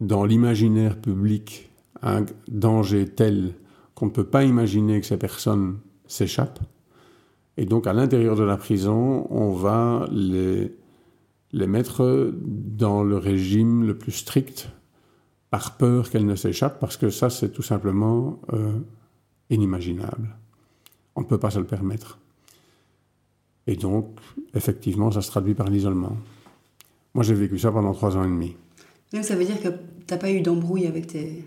dans 0.00 0.24
l'imaginaire 0.24 1.00
public 1.00 1.70
un 2.02 2.26
danger 2.48 3.06
tel 3.06 3.54
qu'on 3.94 4.06
ne 4.06 4.10
peut 4.10 4.26
pas 4.26 4.44
imaginer 4.44 5.00
que 5.00 5.06
ces 5.06 5.16
personnes 5.16 5.78
s'échappent. 6.06 6.60
Et 7.56 7.64
donc, 7.64 7.86
à 7.86 7.92
l'intérieur 7.92 8.34
de 8.34 8.42
la 8.42 8.56
prison, 8.56 9.28
on 9.30 9.52
va 9.52 10.08
les, 10.10 10.72
mettre 11.52 12.32
dans 12.34 13.04
le 13.04 13.16
régime 13.16 13.84
le 13.84 13.96
plus 13.96 14.12
strict 14.12 14.70
par 15.50 15.76
peur 15.76 16.10
qu'elles 16.10 16.26
ne 16.26 16.34
s'échappent, 16.34 16.80
parce 16.80 16.96
que 16.96 17.10
ça, 17.10 17.30
c'est 17.30 17.50
tout 17.50 17.62
simplement 17.62 18.40
euh, 18.52 18.72
inimaginable. 19.50 20.36
On 21.16 21.20
ne 21.20 21.26
peut 21.26 21.38
pas 21.38 21.50
se 21.50 21.58
le 21.58 21.64
permettre. 21.66 22.18
Et 23.66 23.76
donc, 23.76 24.08
effectivement, 24.54 25.10
ça 25.10 25.22
se 25.22 25.30
traduit 25.30 25.54
par 25.54 25.68
l'isolement. 25.68 26.16
Moi, 27.14 27.24
j'ai 27.24 27.34
vécu 27.34 27.58
ça 27.58 27.70
pendant 27.72 27.92
trois 27.94 28.16
ans 28.16 28.24
et 28.24 28.28
demi. 28.28 28.56
Donc, 29.12 29.24
ça 29.24 29.36
veut 29.36 29.44
dire 29.44 29.60
que 29.62 29.68
tu 29.68 29.74
n'as 30.10 30.16
pas 30.18 30.30
eu 30.30 30.40
d'embrouille 30.40 30.86
avec 30.86 31.06
tes... 31.06 31.44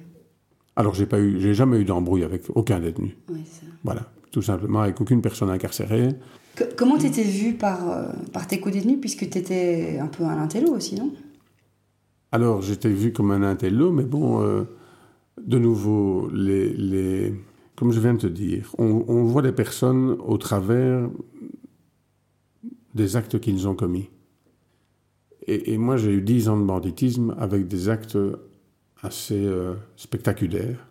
Alors, 0.76 0.96
j'ai 0.96 1.06
pas 1.06 1.20
eu, 1.20 1.40
j'ai 1.40 1.54
jamais 1.54 1.80
eu 1.80 1.86
d'embrouille 1.86 2.24
avec 2.24 2.44
aucun 2.56 2.80
détenu. 2.80 3.18
Oui, 3.30 3.42
ça. 3.46 3.66
Voilà, 3.84 4.10
tout 4.32 4.42
simplement 4.42 4.82
avec 4.82 5.00
aucune 5.02 5.22
personne 5.22 5.50
incarcérée. 5.50 6.10
Que- 6.56 6.74
comment 6.76 6.98
tu 6.98 7.08
étais 7.08 7.24
vu 7.24 7.54
par, 7.54 7.90
euh, 7.90 8.08
par 8.32 8.48
tes 8.48 8.60
co-détenus, 8.60 9.00
puisque 9.02 9.30
tu 9.30 9.38
étais 9.38 10.00
un 10.00 10.08
peu 10.08 10.24
un 10.24 10.40
intello 10.42 10.74
aussi, 10.76 10.96
non? 10.96 11.12
Alors, 12.32 12.62
j'étais 12.62 12.90
vu 12.90 13.12
comme 13.12 13.32
un 13.32 13.44
intello, 13.44 13.92
mais 13.92 14.04
bon, 14.04 14.42
euh, 14.42 14.64
de 15.42 15.58
nouveau, 15.58 16.30
les, 16.34 16.70
les, 16.74 17.34
comme 17.78 17.92
je 17.92 18.00
viens 18.00 18.16
de 18.16 18.20
te 18.20 18.28
dire, 18.28 18.74
on, 18.78 19.24
voit 19.24 19.42
les 19.42 19.54
personnes 19.54 20.18
au 20.20 20.38
travers 20.38 21.10
des 22.96 23.16
actes 23.16 23.40
qu'ils 23.40 23.68
ont 23.68 23.76
commis. 23.76 24.10
Et, 25.50 25.78
moi, 25.78 25.96
j'ai 25.96 26.12
eu 26.12 26.22
dix 26.22 26.50
ans 26.50 26.60
de 26.60 26.66
banditisme 26.66 27.34
avec 27.38 27.70
des 27.70 27.88
actes 27.88 28.18
assez 29.02 29.46
euh, 29.46 29.76
spectaculaires. 29.96 30.86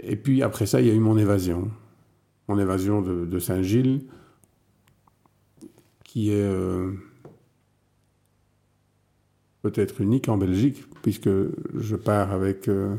Et 0.00 0.16
puis 0.16 0.42
après 0.42 0.66
ça, 0.66 0.82
il 0.82 0.88
y 0.88 0.90
a 0.90 0.94
eu 0.94 0.98
mon 0.98 1.16
évasion. 1.16 1.70
Mon 2.48 2.58
évasion 2.58 3.00
de, 3.00 3.24
de 3.24 3.38
Saint-Gilles, 3.38 4.02
qui 6.04 6.30
est... 6.30 6.42
euh, 6.42 6.92
peut-être 9.62 10.00
unique 10.00 10.28
en 10.28 10.36
Belgique, 10.36 10.84
puisque 11.02 11.30
je 11.74 11.96
pars 11.96 12.32
avec 12.32 12.68
euh, 12.68 12.96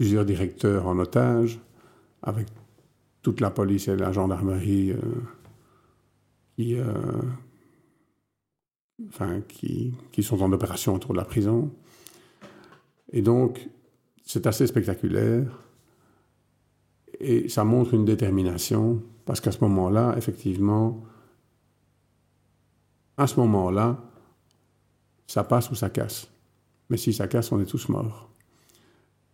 plusieurs 0.00 0.24
directeurs 0.24 0.86
en 0.86 0.98
otage, 0.98 1.60
avec 2.22 2.46
toute 3.20 3.38
la 3.42 3.50
police 3.50 3.86
et 3.86 3.96
la 3.96 4.12
gendarmerie 4.12 4.92
euh, 4.92 4.96
qui, 6.56 6.74
euh, 6.74 7.20
enfin, 9.08 9.42
qui, 9.42 9.92
qui 10.10 10.22
sont 10.22 10.40
en 10.40 10.50
opération 10.52 10.94
autour 10.94 11.12
de 11.12 11.18
la 11.18 11.26
prison. 11.26 11.70
Et 13.12 13.20
donc, 13.20 13.68
c'est 14.24 14.46
assez 14.46 14.66
spectaculaire. 14.66 15.44
Et 17.18 17.50
ça 17.50 17.64
montre 17.64 17.92
une 17.92 18.06
détermination, 18.06 19.02
parce 19.26 19.42
qu'à 19.42 19.52
ce 19.52 19.60
moment-là, 19.64 20.14
effectivement, 20.16 21.04
à 23.18 23.26
ce 23.26 23.38
moment-là, 23.38 24.02
ça 25.26 25.44
passe 25.44 25.70
ou 25.70 25.74
ça 25.74 25.90
casse. 25.90 26.26
Mais 26.88 26.96
si 26.96 27.12
ça 27.12 27.28
casse, 27.28 27.52
on 27.52 27.60
est 27.60 27.66
tous 27.66 27.90
morts. 27.90 28.30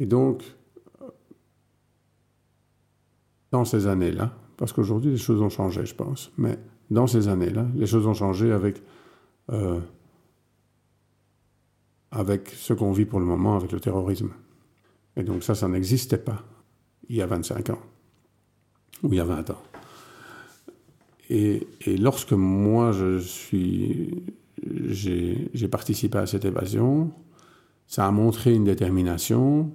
Et 0.00 0.06
donc, 0.06 0.55
dans 3.56 3.64
ces 3.64 3.86
années-là, 3.86 4.32
parce 4.58 4.72
qu'aujourd'hui 4.72 5.10
les 5.12 5.16
choses 5.16 5.40
ont 5.40 5.48
changé, 5.48 5.86
je 5.86 5.94
pense, 5.94 6.30
mais 6.36 6.58
dans 6.90 7.06
ces 7.06 7.28
années-là, 7.28 7.66
les 7.74 7.86
choses 7.86 8.06
ont 8.06 8.14
changé 8.14 8.52
avec, 8.52 8.82
euh, 9.50 9.80
avec 12.10 12.50
ce 12.50 12.74
qu'on 12.74 12.92
vit 12.92 13.06
pour 13.06 13.18
le 13.18 13.26
moment, 13.26 13.56
avec 13.56 13.72
le 13.72 13.80
terrorisme. 13.80 14.30
Et 15.16 15.22
donc 15.22 15.42
ça, 15.42 15.54
ça 15.54 15.68
n'existait 15.68 16.18
pas 16.18 16.44
il 17.08 17.16
y 17.16 17.22
a 17.22 17.26
25 17.26 17.70
ans, 17.70 17.78
ou 19.02 19.12
il 19.12 19.16
y 19.16 19.20
a 19.20 19.24
20 19.24 19.50
ans. 19.50 19.62
Et, 21.30 21.66
et 21.86 21.96
lorsque 21.96 22.32
moi, 22.32 22.92
je 22.92 23.18
suis 23.18 24.22
j'ai 24.88 25.50
j'ai 25.54 25.68
participé 25.68 26.18
à 26.18 26.26
cette 26.26 26.44
évasion. 26.44 27.10
Ça 27.86 28.06
a 28.06 28.10
montré 28.10 28.52
une 28.52 28.64
détermination 28.64 29.72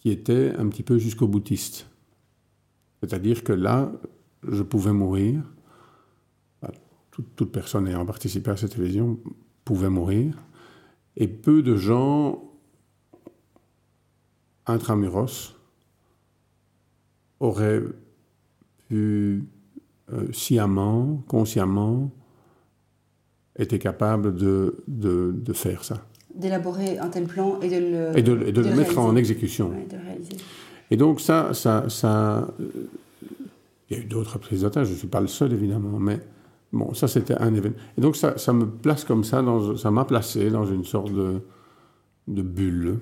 qui 0.00 0.10
était 0.10 0.52
un 0.56 0.68
petit 0.68 0.84
peu 0.84 0.98
jusqu'au 0.98 1.26
boutiste. 1.26 1.88
C'est-à-dire 3.00 3.44
que 3.44 3.52
là, 3.52 3.92
je 4.46 4.62
pouvais 4.62 4.92
mourir. 4.92 5.42
Bah, 6.62 6.70
Toute, 7.10 7.34
toute 7.36 7.52
personne 7.52 7.86
ayant 7.88 8.04
participé 8.06 8.50
à 8.50 8.56
cette 8.56 8.76
évasion 8.78 9.18
pouvait 9.64 9.90
mourir. 9.90 10.36
Et 11.16 11.28
peu 11.28 11.62
de 11.62 11.76
gens 11.76 12.42
intramuros 14.66 15.56
auraient 17.40 17.82
pu 18.88 19.44
euh, 20.12 20.32
sciemment, 20.32 21.22
consciemment, 21.28 22.10
était 23.58 23.78
capable 23.78 24.34
de, 24.34 24.82
de, 24.86 25.32
de 25.36 25.52
faire 25.52 25.84
ça. 25.84 26.06
D'élaborer 26.34 26.98
un 26.98 27.08
tel 27.08 27.24
plan 27.24 27.60
et 27.60 27.68
de 27.68 27.76
le, 27.76 28.18
Et 28.18 28.22
de, 28.22 28.46
et 28.46 28.52
de 28.52 28.60
le 28.60 28.74
mettre 28.74 28.98
en 28.98 29.16
exécution. 29.16 29.70
Ouais, 29.70 29.86
de. 29.90 29.96
Et 30.90 30.96
donc 30.96 31.20
ça, 31.20 31.52
ça, 31.54 31.88
ça 31.88 32.48
euh, 32.60 32.88
il 33.90 33.96
y 33.96 34.00
a 34.00 34.02
eu 34.02 34.06
d'autres 34.06 34.38
prises 34.38 34.62
d'otages, 34.62 34.86
je 34.88 34.92
ne 34.92 34.98
suis 34.98 35.08
pas 35.08 35.20
le 35.20 35.26
seul 35.26 35.52
évidemment, 35.52 35.98
mais 35.98 36.20
bon, 36.72 36.94
ça 36.94 37.08
c'était 37.08 37.34
un 37.34 37.54
événement. 37.54 37.76
Et 37.96 38.00
donc 38.00 38.16
ça, 38.16 38.36
ça 38.38 38.52
me 38.52 38.66
place 38.66 39.04
comme 39.04 39.24
ça, 39.24 39.42
dans, 39.42 39.76
ça 39.76 39.90
m'a 39.90 40.04
placé 40.04 40.50
dans 40.50 40.66
une 40.66 40.84
sorte 40.84 41.12
de, 41.12 41.40
de 42.26 42.42
bulle. 42.42 42.98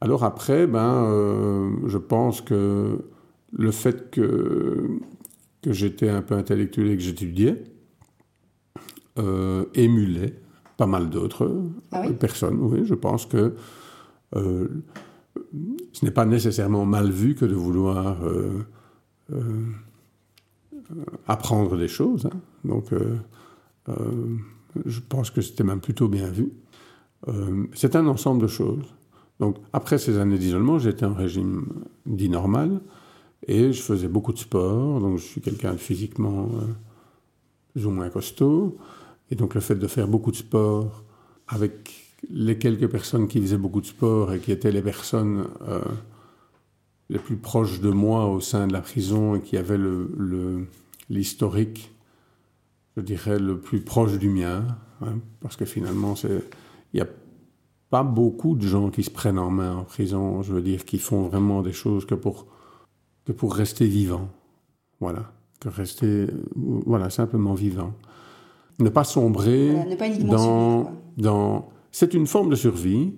Alors 0.00 0.24
après, 0.24 0.66
ben, 0.66 1.04
euh, 1.04 1.70
je 1.86 1.98
pense 1.98 2.40
que 2.40 2.98
le 3.52 3.70
fait 3.70 4.10
que, 4.10 4.88
que 5.62 5.72
j'étais 5.72 6.08
un 6.08 6.22
peu 6.22 6.34
intellectuel 6.36 6.90
et 6.90 6.96
que 6.96 7.02
j'étudiais 7.02 7.62
euh, 9.18 9.64
émulait 9.74 10.34
pas 10.76 10.86
mal 10.86 11.10
d'autres 11.10 11.52
Ah 11.92 12.04
oui? 12.06 12.14
personnes. 12.14 12.58
Oui, 12.60 12.80
je 12.84 12.94
pense 12.94 13.26
que 13.26 13.54
euh, 14.36 14.68
ce 15.92 16.04
n'est 16.04 16.10
pas 16.10 16.26
nécessairement 16.26 16.84
mal 16.84 17.10
vu 17.10 17.34
que 17.34 17.44
de 17.44 17.54
vouloir 17.54 18.24
euh, 18.24 18.64
euh, 19.32 19.64
apprendre 21.26 21.76
des 21.76 21.88
choses. 21.88 22.26
hein. 22.26 22.38
Donc, 22.64 22.92
euh, 22.92 23.16
je 24.86 25.00
pense 25.00 25.30
que 25.30 25.40
c'était 25.40 25.64
même 25.64 25.80
plutôt 25.80 26.08
bien 26.08 26.28
vu. 26.28 26.52
C'est 27.74 27.96
un 27.96 28.06
ensemble 28.06 28.40
de 28.40 28.46
choses. 28.46 28.84
Donc, 29.40 29.56
après 29.72 29.98
ces 29.98 30.18
années 30.18 30.38
d'isolement, 30.38 30.78
j'étais 30.78 31.04
en 31.04 31.12
régime 31.12 31.66
dit 32.06 32.28
normal 32.30 32.80
et 33.46 33.72
je 33.72 33.82
faisais 33.82 34.08
beaucoup 34.08 34.32
de 34.32 34.38
sport. 34.38 35.00
Donc, 35.00 35.18
je 35.18 35.24
suis 35.24 35.40
quelqu'un 35.40 35.72
de 35.72 35.78
physiquement 35.78 36.48
plus 37.72 37.84
ou 37.84 37.90
moins 37.90 38.08
costaud. 38.08 38.78
Et 39.30 39.34
donc, 39.34 39.54
le 39.54 39.60
fait 39.60 39.74
de 39.74 39.86
faire 39.86 40.08
beaucoup 40.08 40.30
de 40.30 40.36
sport 40.36 41.04
avec 41.48 41.99
les 42.28 42.58
quelques 42.58 42.88
personnes 42.88 43.28
qui 43.28 43.40
faisaient 43.40 43.56
beaucoup 43.56 43.80
de 43.80 43.86
sport 43.86 44.32
et 44.32 44.38
qui 44.40 44.52
étaient 44.52 44.72
les 44.72 44.82
personnes 44.82 45.46
euh, 45.68 45.80
les 47.08 47.18
plus 47.18 47.36
proches 47.36 47.80
de 47.80 47.90
moi 47.90 48.26
au 48.26 48.40
sein 48.40 48.66
de 48.66 48.72
la 48.72 48.80
prison 48.82 49.36
et 49.36 49.40
qui 49.40 49.56
avaient 49.56 49.78
le- 49.78 50.12
le- 50.16 50.66
l'historique, 51.08 51.92
je 52.96 53.02
dirais, 53.02 53.38
le 53.38 53.58
plus 53.58 53.80
proche 53.80 54.18
du 54.18 54.28
mien. 54.28 54.64
hein, 55.02 55.14
parce 55.40 55.56
que 55.56 55.64
finalement, 55.64 56.14
il 56.22 56.40
n'y 56.94 57.00
a 57.00 57.08
pas 57.88 58.02
beaucoup 58.04 58.54
de 58.54 58.66
gens 58.66 58.90
qui 58.90 59.02
se 59.02 59.10
prennent 59.10 59.38
en 59.38 59.50
main 59.50 59.74
en 59.74 59.84
prison, 59.84 60.42
je 60.42 60.52
veux 60.52 60.62
dire, 60.62 60.84
qui 60.84 60.98
font 60.98 61.22
vraiment 61.22 61.62
des 61.62 61.72
choses 61.72 62.04
que 62.04 62.14
pour, 62.14 62.46
que 63.24 63.32
pour 63.32 63.54
rester 63.54 63.86
vivant. 63.86 64.28
Voilà. 65.00 65.32
Que 65.58 65.68
rester, 65.68 66.06
euh, 66.06 66.28
voilà, 66.86 67.10
simplement 67.10 67.54
vivant. 67.54 67.92
Ne 68.78 68.88
pas 68.90 69.04
sombrer 69.04 69.70
Voilà, 69.72 69.90
ne 69.90 69.96
pas 69.96 70.12
subir, 70.12 70.28
dans... 71.16 71.70
C'est 71.92 72.14
une 72.14 72.26
forme 72.26 72.50
de 72.50 72.56
survie, 72.56 73.14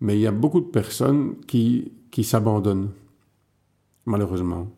mais 0.00 0.16
il 0.16 0.20
y 0.20 0.26
a 0.26 0.32
beaucoup 0.32 0.60
de 0.60 0.66
personnes 0.66 1.36
qui, 1.46 1.92
s'abandonnent, 2.22 2.90
malheureusement. 4.06 4.68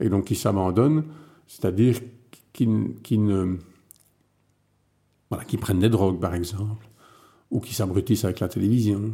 Et 0.00 0.08
donc 0.08 0.26
qui 0.26 0.34
s'abandonnent, 0.34 1.04
c'est-à-dire 1.46 1.98
qui, 2.52 2.66
ne... 2.66 3.56
Voilà, 5.30 5.44
qui 5.44 5.58
prennent 5.58 5.80
des 5.80 5.90
drogues, 5.90 6.18
par 6.18 6.34
exemple, 6.34 6.88
ou 7.50 7.60
qui 7.60 7.74
s'abrutissent 7.74 8.24
avec 8.24 8.40
la 8.40 8.48
télévision, 8.48 9.12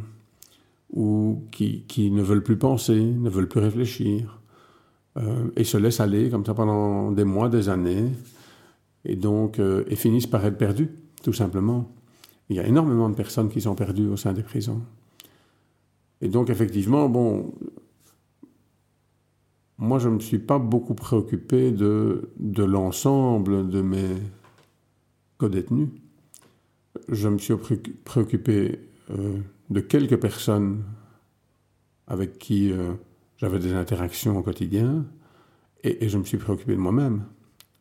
ou 0.93 1.43
qui, 1.51 2.11
ne 2.11 2.21
veulent 2.21 2.43
plus 2.43 2.57
penser, 2.57 2.99
ne 2.99 3.29
veulent 3.29 3.49
plus 3.49 3.59
réfléchir. 3.59 4.39
et 5.55 5.63
se 5.63 5.77
laissent 5.77 5.99
aller 5.99 6.29
comme 6.29 6.45
ça 6.45 6.53
pendant 6.53 7.11
des 7.11 7.25
mois, 7.25 7.49
des 7.49 7.69
années, 7.69 8.11
et 9.03 9.15
donc 9.15 9.59
et 9.59 9.95
finissent 9.95 10.27
par 10.27 10.45
être 10.45 10.57
perdus, 10.57 10.89
tout 11.23 11.33
simplement. 11.33 11.91
Il 12.49 12.55
y 12.55 12.59
a 12.59 12.67
énormément 12.67 13.09
de 13.09 13.15
personnes 13.15 13.49
qui 13.49 13.61
sont 13.61 13.75
perdues 13.75 14.07
au 14.07 14.17
sein 14.17 14.33
des 14.33 14.43
prisons. 14.43 14.81
Et 16.21 16.27
donc, 16.27 16.49
effectivement, 16.49 17.09
bon, 17.09 17.53
moi, 19.77 19.99
je 19.99 20.09
ne 20.09 20.15
me 20.15 20.19
suis 20.19 20.39
pas 20.39 20.59
beaucoup 20.59 20.95
préoccupé 20.95 21.71
de, 21.71 22.29
l'ensemble 22.39 23.69
de 23.69 23.81
mes 23.81 24.15
co-détenus. 25.37 25.89
Je 27.09 27.27
me 27.27 27.37
suis 27.37 27.55
préoccupé 28.05 28.79
euh, 29.11 29.37
de 29.69 29.79
quelques 29.81 30.19
personnes 30.19 30.83
avec 32.07 32.37
qui 32.37 32.71
euh, 32.71 32.93
j'avais 33.37 33.59
des 33.59 33.73
interactions 33.73 34.37
au 34.37 34.41
quotidien, 34.41 35.05
et, 35.83 36.05
et, 36.05 36.09
je 36.09 36.17
me 36.17 36.23
suis 36.23 36.37
préoccupé 36.37 36.73
de 36.73 36.79
moi-même. 36.79 37.25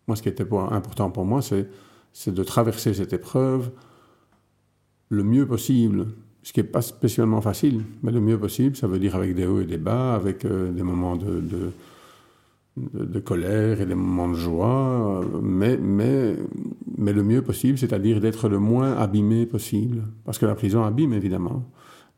Moi, 0.06 0.16
ce 0.16 0.22
qui 0.22 0.28
était 0.28 0.46
important 0.52 1.10
pour 1.10 1.24
moi, 1.24 1.40
c'est 1.42 2.34
de 2.34 2.42
traverser 2.42 2.92
cette 2.94 3.12
épreuve 3.12 3.70
le 5.08 5.22
mieux 5.22 5.46
possible, 5.46 6.06
ce 6.42 6.52
qui 6.52 6.60
n'est 6.60 6.66
pas 6.66 6.82
spécialement 6.82 7.40
facile, 7.40 7.82
mais 8.02 8.12
le 8.12 8.20
mieux 8.20 8.38
possible, 8.38 8.76
ça 8.76 8.86
veut 8.86 8.98
dire 8.98 9.14
avec 9.16 9.34
des 9.34 9.46
hauts 9.46 9.60
et 9.60 9.64
des 9.64 9.78
bas, 9.78 10.14
avec 10.14 10.44
euh, 10.44 10.70
des 10.72 10.82
moments 10.82 11.16
de, 11.16 11.72
colère 13.24 13.80
et 13.80 13.86
des 13.86 13.94
moments 13.94 14.28
de 14.28 14.34
joie, 14.34 15.24
mais, 15.42 15.76
mais, 15.76 16.36
mais 16.98 17.12
le 17.12 17.22
mieux 17.22 17.42
possible, 17.42 17.78
c'est-à-dire 17.78 18.20
d'être 18.20 18.48
le 18.48 18.58
moins 18.58 18.96
abîmé 18.96 19.46
possible, 19.46 20.02
parce 20.24 20.38
que 20.38 20.46
la 20.46 20.54
prison 20.54 20.84
abîme 20.84 21.12
évidemment. 21.12 21.64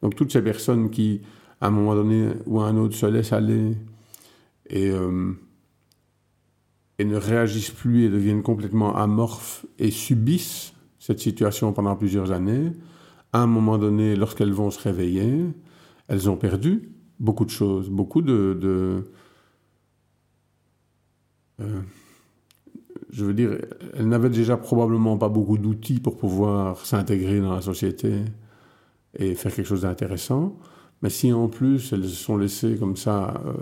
Donc 0.03 0.15
toutes 0.15 0.33
ces 0.33 0.43
personnes 0.43 0.91
qui, 0.91 1.21
à 1.61 1.69
un 1.69 1.71
moment 1.71 1.95
donné 1.95 2.31
ou 2.47 2.61
à 2.61 2.67
un 2.67 2.77
autre, 2.77 2.97
se 2.97 3.07
laissent 3.07 3.33
aller 3.33 3.77
et, 4.69 4.91
euh, 4.91 5.33
et 6.99 7.05
ne 7.05 7.17
réagissent 7.17 7.71
plus 7.71 8.05
et 8.05 8.09
deviennent 8.09 8.43
complètement 8.43 8.97
amorphes 8.97 9.67
et 9.79 9.91
subissent 9.91 10.73
cette 11.07 11.21
situation 11.21 11.73
pendant 11.73 11.95
plusieurs 11.95 12.33
années. 12.33 12.73
À 13.33 13.39
un 13.39 13.47
moment 13.47 13.79
donné, 13.79 14.17
lorsqu'elles 14.17 14.53
vont 14.53 14.73
se 14.73 14.83
réveiller, 14.83 15.45
elles 16.09 16.29
ont 16.29 16.37
perdu 16.37 16.91
beaucoup 17.21 17.45
de 17.45 17.51
choses, 17.51 17.89
beaucoup 17.89 18.23
de... 18.23 19.05
Euh, 21.61 21.81
je 23.11 23.25
veux 23.25 23.35
dire, 23.35 23.57
elles 23.95 24.09
n'avaient 24.09 24.31
déjà 24.31 24.57
probablement 24.57 25.17
pas 25.17 25.29
beaucoup 25.29 25.59
d'outils 25.59 26.01
pour 26.01 26.17
pouvoir 26.17 26.85
s'intégrer 26.85 27.41
dans 27.41 27.55
la 27.55 27.63
société 27.63 28.25
et 29.17 29.37
faire 29.37 29.55
quelque 29.55 29.69
chose 29.69 29.83
d'intéressant. 29.83 30.59
Mais 31.03 31.11
si 31.11 31.33
en 31.33 31.47
plus 31.47 31.93
elles 31.93 32.03
se 32.03 32.17
sont 32.17 32.37
laissées 32.37 32.77
comme 32.79 32.97
ça 32.97 33.41
euh, 33.47 33.53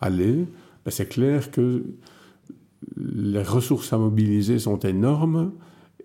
aller, 0.00 0.46
ben 0.84 0.90
c'est 0.90 1.08
clair 1.08 1.52
que 1.52 1.84
les 2.96 3.42
ressources 3.42 3.92
à 3.92 3.98
mobiliser 3.98 4.58
sont 4.58 4.80
énormes 4.80 5.52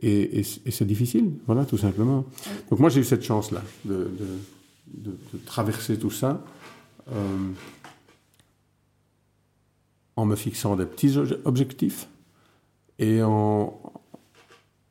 et, 0.04 0.44
c'est 0.44 0.86
difficile, 0.86 1.32
voilà, 1.46 1.66
tout 1.66 1.78
simplement. 1.78 2.26
Donc 2.70 2.80
moi, 2.80 2.90
j'ai 2.90 3.02
eu 3.02 3.06
cette 3.06 3.24
chance-là 3.24 3.62
de, 3.86 4.10
traverser 5.46 5.98
tout 5.98 6.12
ça 6.12 6.44
euh, 7.12 7.52
en 10.16 10.26
me 10.26 10.36
fixant 10.36 10.76
des 10.76 10.86
petits 10.86 11.18
objectifs 11.46 12.08
et 13.00 13.24
en, 13.24 13.82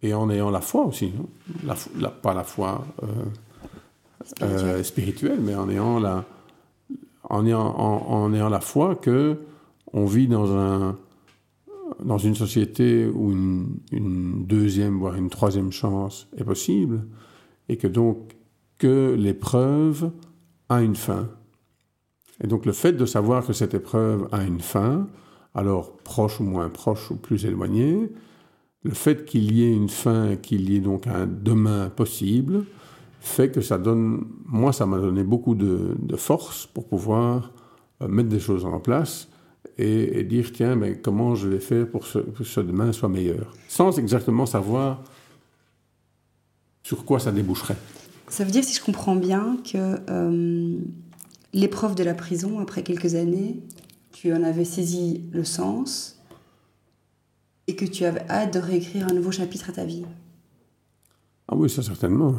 et 0.02 0.14
en 0.14 0.30
ayant 0.30 0.50
la 0.50 0.60
foi 0.60 0.84
aussi. 0.86 1.12
Hein. 1.18 1.74
La, 1.98 2.10
pas 2.10 2.34
la 2.34 2.44
foi 2.44 2.84
euh, 4.42 4.82
spirituelle. 4.82 5.40
mais 5.40 5.54
en 5.54 5.68
ayant 5.68 6.00
la, 6.00 6.24
en 7.24 7.46
ayant, 7.46 7.76
en 7.76 8.32
ayant 8.32 8.48
la 8.48 8.60
foi 8.60 8.96
que 8.96 9.38
on 9.92 10.06
vit 10.06 10.26
dans 10.26 10.56
un 10.56 10.96
dans 12.04 12.18
une 12.18 12.34
société 12.34 13.06
où 13.06 13.30
une, 13.30 14.44
deuxième, 14.46 14.98
voire 14.98 15.14
une 15.14 15.30
troisième 15.30 15.72
chance 15.72 16.28
est 16.36 16.44
possible, 16.44 17.06
et 17.68 17.76
que 17.76 17.86
donc 17.86 18.36
que 18.78 19.14
l'épreuve 19.18 20.10
a 20.68 20.82
une 20.82 20.96
fin. 20.96 21.28
Et 22.42 22.46
donc 22.46 22.66
le 22.66 22.72
fait 22.72 22.92
de 22.92 23.06
savoir 23.06 23.46
que 23.46 23.52
cette 23.52 23.74
épreuve 23.74 24.28
a 24.32 24.42
une 24.42 24.60
fin, 24.60 25.08
alors 25.54 25.96
proche 25.98 26.40
ou 26.40 26.44
moins 26.44 26.68
proche 26.68 27.10
ou 27.10 27.16
plus 27.16 27.44
éloignée, 27.44 28.10
le 28.82 28.90
fait 28.90 29.24
qu'il 29.24 29.52
y 29.52 29.62
ait 29.62 29.72
une 29.72 29.88
fin, 29.88 30.36
qu'il 30.36 30.70
y 30.70 30.76
ait 30.76 30.80
donc 30.80 31.06
un 31.06 31.26
demain 31.26 31.88
possible, 31.90 32.64
fait 33.20 33.50
que 33.50 33.60
ça 33.60 33.78
donne, 33.78 34.26
moi 34.46 34.72
ça 34.72 34.84
m'a 34.86 34.98
donné 34.98 35.22
beaucoup 35.22 35.54
de, 35.54 35.96
force 36.16 36.66
pour 36.66 36.88
pouvoir 36.88 37.52
euh, 38.02 38.08
mettre 38.08 38.28
des 38.28 38.40
choses 38.40 38.64
en 38.64 38.80
place 38.80 39.28
et, 39.78 40.22
dire 40.24 40.52
tiens, 40.52 40.76
mais 40.76 40.98
comment 40.98 41.34
je 41.34 41.48
vais 41.48 41.60
faire 41.60 41.88
pour 41.88 42.02
que 42.02 42.44
ce, 42.44 42.60
demain 42.60 42.92
soit 42.92 43.08
meilleur, 43.08 43.54
sans 43.68 43.98
exactement 43.98 44.46
savoir 44.46 45.02
sur 46.82 47.04
quoi 47.04 47.20
ça 47.20 47.32
déboucherait. 47.32 47.76
Ça 48.28 48.44
veut 48.44 48.50
dire, 48.50 48.64
si 48.64 48.74
je 48.74 48.82
comprends 48.82 49.16
bien, 49.16 49.58
que 49.64 50.00
euh, 50.10 50.78
l'épreuve 51.52 51.94
de 51.94 52.02
la 52.02 52.14
prison, 52.14 52.60
après 52.60 52.82
quelques 52.82 53.14
années, 53.14 53.60
tu 54.12 54.32
en 54.32 54.42
avais 54.42 54.64
saisi 54.64 55.24
le 55.32 55.44
sens 55.44 56.18
et 57.66 57.76
que 57.76 57.84
tu 57.84 58.04
avais 58.04 58.24
hâte 58.28 58.54
de 58.54 58.58
réécrire 58.58 59.06
un 59.08 59.14
nouveau 59.14 59.32
chapitre 59.32 59.70
à 59.70 59.72
ta 59.72 59.84
vie. 59.84 60.04
Ah 61.48 61.54
oui, 61.56 61.70
ça 61.70 61.82
certainement. 61.82 62.34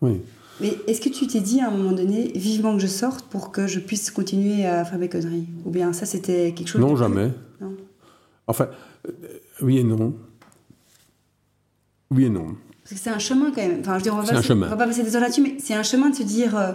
Oui. 0.00 0.20
Mais 0.60 0.76
est-ce 0.86 1.00
que 1.00 1.08
tu 1.08 1.26
t'es 1.26 1.40
dit 1.40 1.60
à 1.60 1.68
un 1.68 1.70
moment 1.70 1.92
donné, 1.92 2.32
vivement 2.34 2.74
que 2.74 2.82
je 2.82 2.86
sorte 2.86 3.26
pour 3.26 3.52
que 3.52 3.66
je 3.66 3.78
puisse 3.78 4.10
continuer 4.10 4.66
à 4.66 4.84
faire 4.84 4.98
mes 4.98 5.08
conneries? 5.08 5.46
Ou 5.64 5.70
bien 5.70 5.92
ça, 5.92 6.06
c'était 6.06 6.52
quelque 6.52 6.68
chose 6.68 6.80
Non, 6.80 6.96
jamais. 6.96 7.30
Non. 7.60 7.76
Enfin, 8.46 8.68
euh, 9.06 9.12
oui 9.62 9.78
et 9.78 9.84
non. 9.84 10.14
Oui 12.10 12.24
et 12.24 12.30
non. 12.30 12.56
Parce 12.82 12.94
que 12.94 13.04
c'est 13.04 13.10
un 13.10 13.18
chemin 13.18 13.50
quand 13.50 13.62
même. 13.62 13.80
Enfin, 13.80 13.98
je 13.98 14.02
dire, 14.04 14.14
on 14.14 14.22
va, 14.22 14.36
un 14.36 14.42
chemin. 14.42 14.66
on 14.66 14.70
va 14.70 14.76
pas 14.76 14.86
passer 14.86 15.02
des 15.02 15.14
heures 15.14 15.22
là-dessus, 15.22 15.42
mais 15.42 15.56
c'est 15.58 15.74
un 15.74 15.82
chemin 15.82 16.10
de 16.10 16.16
se 16.16 16.22
dire 16.22 16.56
euh, 16.56 16.72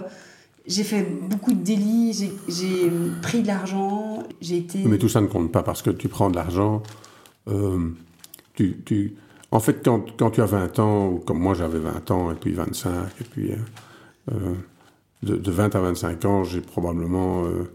j'ai 0.66 0.84
fait 0.84 1.02
beaucoup 1.02 1.52
de 1.52 1.62
délits, 1.62 2.30
j'ai 2.48 2.90
pris 3.20 3.42
de 3.42 3.46
l'argent, 3.48 4.22
j'ai 4.40 4.58
été. 4.58 4.78
Mais 4.86 4.98
tout 4.98 5.08
ça 5.08 5.20
ne 5.20 5.26
compte 5.26 5.52
pas 5.52 5.62
parce 5.62 5.82
que 5.82 5.90
tu 5.90 6.08
prends 6.08 6.30
de 6.30 6.36
l'argent. 6.36 6.82
Euh, 7.48 7.90
tu, 8.54 8.80
tu, 8.84 9.16
en 9.54 9.60
fait, 9.60 9.84
quand, 9.84 10.30
tu 10.30 10.42
as 10.42 10.46
20 10.46 10.78
ans, 10.80 11.20
comme 11.24 11.38
moi 11.38 11.54
j'avais 11.54 11.78
20 11.78 12.10
ans, 12.10 12.32
et 12.32 12.34
puis 12.34 12.52
25, 12.52 12.90
et 13.20 13.24
puis 13.24 13.52
euh, 13.52 13.56
euh, 14.32 14.54
de, 15.22 15.50
20 15.50 15.76
à 15.76 15.80
25 15.80 16.24
ans, 16.24 16.42
j'ai 16.42 16.60
probablement 16.60 17.44
euh, 17.44 17.70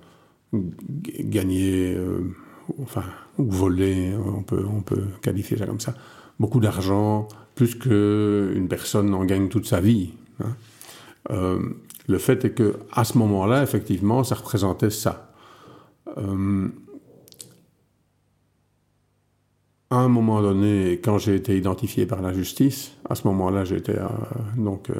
gagné, 0.52 1.98
enfin, 2.82 3.06
ou 3.38 3.50
volé, 3.50 4.14
on 4.14 4.44
peut, 4.44 4.66
on 4.70 4.82
peut 4.82 5.04
qualifier 5.22 5.58
ça 5.58 5.66
comme 5.66 5.80
ça, 5.80 5.94
beaucoup 6.38 6.60
d'argent, 6.60 7.30
plus 7.56 7.76
qu'une 7.76 8.68
personne 8.68 9.14
en 9.14 9.24
gagne 9.24 9.48
toute 9.48 9.66
sa 9.66 9.80
vie. 9.80 10.12
Hein. 10.44 11.60
le 12.08 12.18
fait 12.18 12.44
est 12.44 12.52
que 12.52 12.76
à 12.92 13.06
ce 13.06 13.18
moment-là, 13.18 13.64
effectivement, 13.64 14.26
ça 14.26 14.36
représentait 14.36 14.90
ça 14.90 15.32
à 19.92 19.98
un 19.98 20.08
moment 20.08 20.42
donné, 20.42 21.00
quand 21.04 21.18
j'ai 21.18 21.36
été 21.36 21.58
identifié 21.58 22.06
par 22.06 22.22
la 22.22 22.32
justice, 22.32 22.92
à 23.10 23.16
ce 23.16 23.28
moment-là, 23.28 23.66
j'étais 23.66 23.98
euh, 23.98 24.08
donc 24.56 24.90
euh, 24.92 25.00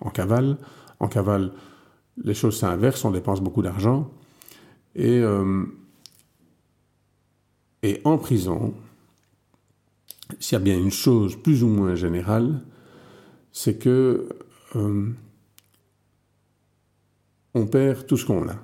en 0.00 0.10
cavale. 0.10 0.58
En 1.00 1.08
cavale, 1.08 1.52
les 2.22 2.34
choses 2.34 2.58
s'inversent, 2.58 3.04
on 3.04 3.10
dépense 3.10 3.40
beaucoup 3.40 3.62
d'argent. 3.62 4.10
Et, 4.94 5.18
euh, 5.18 5.64
et 7.82 8.00
en 8.04 8.16
prison, 8.16 8.74
s'il 10.38 10.56
y 10.56 10.60
a 10.60 10.64
bien 10.64 10.78
une 10.78 10.92
chose 10.92 11.36
plus 11.36 11.64
ou 11.64 11.68
moins 11.68 11.94
générale, 11.94 12.62
c'est 13.52 13.78
que 13.78 14.28
on 17.54 17.66
perd 17.66 18.06
tout 18.06 18.18
ce 18.18 18.26
qu'on 18.26 18.46
a. 18.48 18.56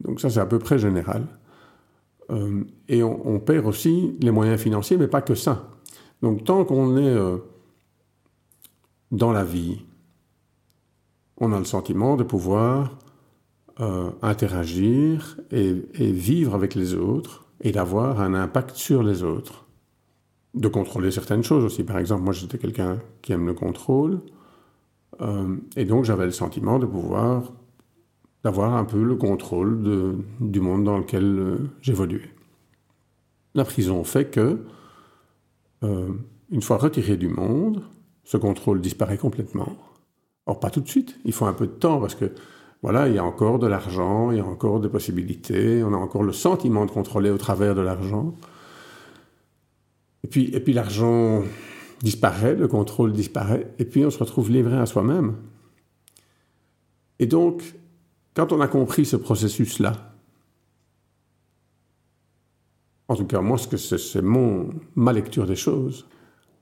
Donc 0.00 0.20
ça, 0.20 0.30
c'est 0.30 0.38
à 0.38 0.46
peu 0.46 0.60
près 0.60 0.78
général. 0.78 1.26
Euh, 2.30 2.64
et 2.88 3.02
on, 3.02 3.38
perd 3.40 3.66
aussi 3.66 4.16
les 4.20 4.30
moyens 4.30 4.60
financiers, 4.60 4.96
mais 4.96 5.08
pas 5.08 5.22
que 5.22 5.34
ça. 5.34 5.68
Donc 6.22 6.44
tant 6.44 6.64
qu'on 6.64 6.96
est 6.96 7.02
euh, 7.02 7.38
dans 9.10 9.32
la 9.32 9.44
vie, 9.44 9.82
on 11.36 11.52
a 11.52 11.58
le 11.58 11.64
sentiment 11.64 12.16
de 12.16 12.22
pouvoir 12.22 12.98
euh, 13.80 14.10
interagir 14.22 15.38
et, 15.50 15.72
vivre 15.98 16.54
avec 16.54 16.74
les 16.74 16.94
autres 16.94 17.46
et 17.60 17.72
d'avoir 17.72 18.20
un 18.20 18.34
impact 18.34 18.76
sur 18.76 19.02
les 19.02 19.22
autres. 19.22 19.66
De 20.54 20.68
contrôler 20.68 21.10
certaines 21.10 21.42
choses 21.42 21.64
aussi. 21.64 21.82
Par 21.82 21.98
exemple, 21.98 22.22
moi 22.22 22.32
j'étais 22.32 22.58
quelqu'un 22.58 23.00
qui 23.22 23.32
aime 23.32 23.46
le 23.46 23.54
contrôle. 23.54 24.20
et 25.76 25.84
donc 25.84 26.04
j'avais 26.04 26.26
le 26.26 26.32
sentiment 26.32 26.78
de 26.78 26.86
pouvoir 26.86 27.52
d'avoir 28.44 28.74
un 28.74 28.84
peu 28.84 29.02
le 29.02 29.16
contrôle 29.16 30.18
du 30.38 30.60
monde 30.60 30.84
dans 30.84 30.98
lequel 30.98 31.24
euh, 31.24 31.56
j'évoluais. 31.80 32.30
La 33.54 33.64
prison 33.64 34.04
fait 34.04 34.26
que, 34.26 34.60
euh, 35.82 36.08
une 36.50 36.60
fois 36.60 36.76
retiré 36.76 37.16
du 37.16 37.28
monde, 37.28 37.82
ce 38.22 38.36
contrôle 38.36 38.82
disparaît 38.82 39.16
complètement. 39.16 39.76
Or, 40.44 40.60
pas 40.60 40.68
tout 40.68 40.82
de 40.82 40.88
suite, 40.88 41.18
il 41.24 41.32
faut 41.32 41.46
un 41.46 41.54
peu 41.54 41.66
de 41.66 41.72
temps 41.72 41.98
parce 42.00 42.14
que 42.14 42.32
voilà, 42.82 43.08
il 43.08 43.14
y 43.14 43.18
a 43.18 43.24
encore 43.24 43.58
de 43.58 43.66
l'argent, 43.66 44.30
il 44.30 44.36
y 44.36 44.40
a 44.40 44.44
encore 44.44 44.78
des 44.78 44.90
possibilités, 44.90 45.82
on 45.82 45.94
a 45.94 45.96
encore 45.96 46.22
le 46.22 46.34
sentiment 46.34 46.84
de 46.84 46.90
contrôler 46.90 47.30
au 47.30 47.38
travers 47.38 47.74
de 47.74 47.80
l'argent. 47.80 48.34
Et 50.22 50.28
puis, 50.28 50.50
et 50.54 50.60
puis 50.60 50.74
l'argent 50.74 51.42
disparaît, 52.02 52.54
le 52.54 52.68
contrôle 52.68 53.12
disparaît, 53.12 53.72
et 53.78 53.86
puis 53.86 54.04
on 54.04 54.10
se 54.10 54.18
retrouve 54.18 54.50
livré 54.50 54.76
à 54.76 54.84
soi-même. 54.84 55.36
Et 57.18 57.26
donc, 57.26 57.62
quand 58.34 58.52
on 58.52 58.60
a 58.60 58.68
compris 58.68 59.06
ce 59.06 59.16
processus-là, 59.16 60.14
en 63.08 63.16
tout 63.16 63.26
cas, 63.26 63.40
moi, 63.40 63.58
c'est 63.58 64.22
mon, 64.22 64.70
ma 64.96 65.12
lecture 65.12 65.46
des 65.46 65.56
choses. 65.56 66.06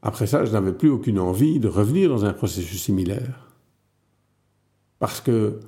Après 0.03 0.27
ça, 0.27 0.45
je 0.45 0.53
n'avais 0.53 0.73
plus 0.73 0.91
aucune 0.91 1.19
envie 1.19 1.61
de 1.61 1.69
revenir 1.69 2.09
dans 2.09 2.25
un 2.25 2.33
processus 2.33 2.83
similaire. 2.83 3.49
Parce 4.99 5.21
que 5.21 5.61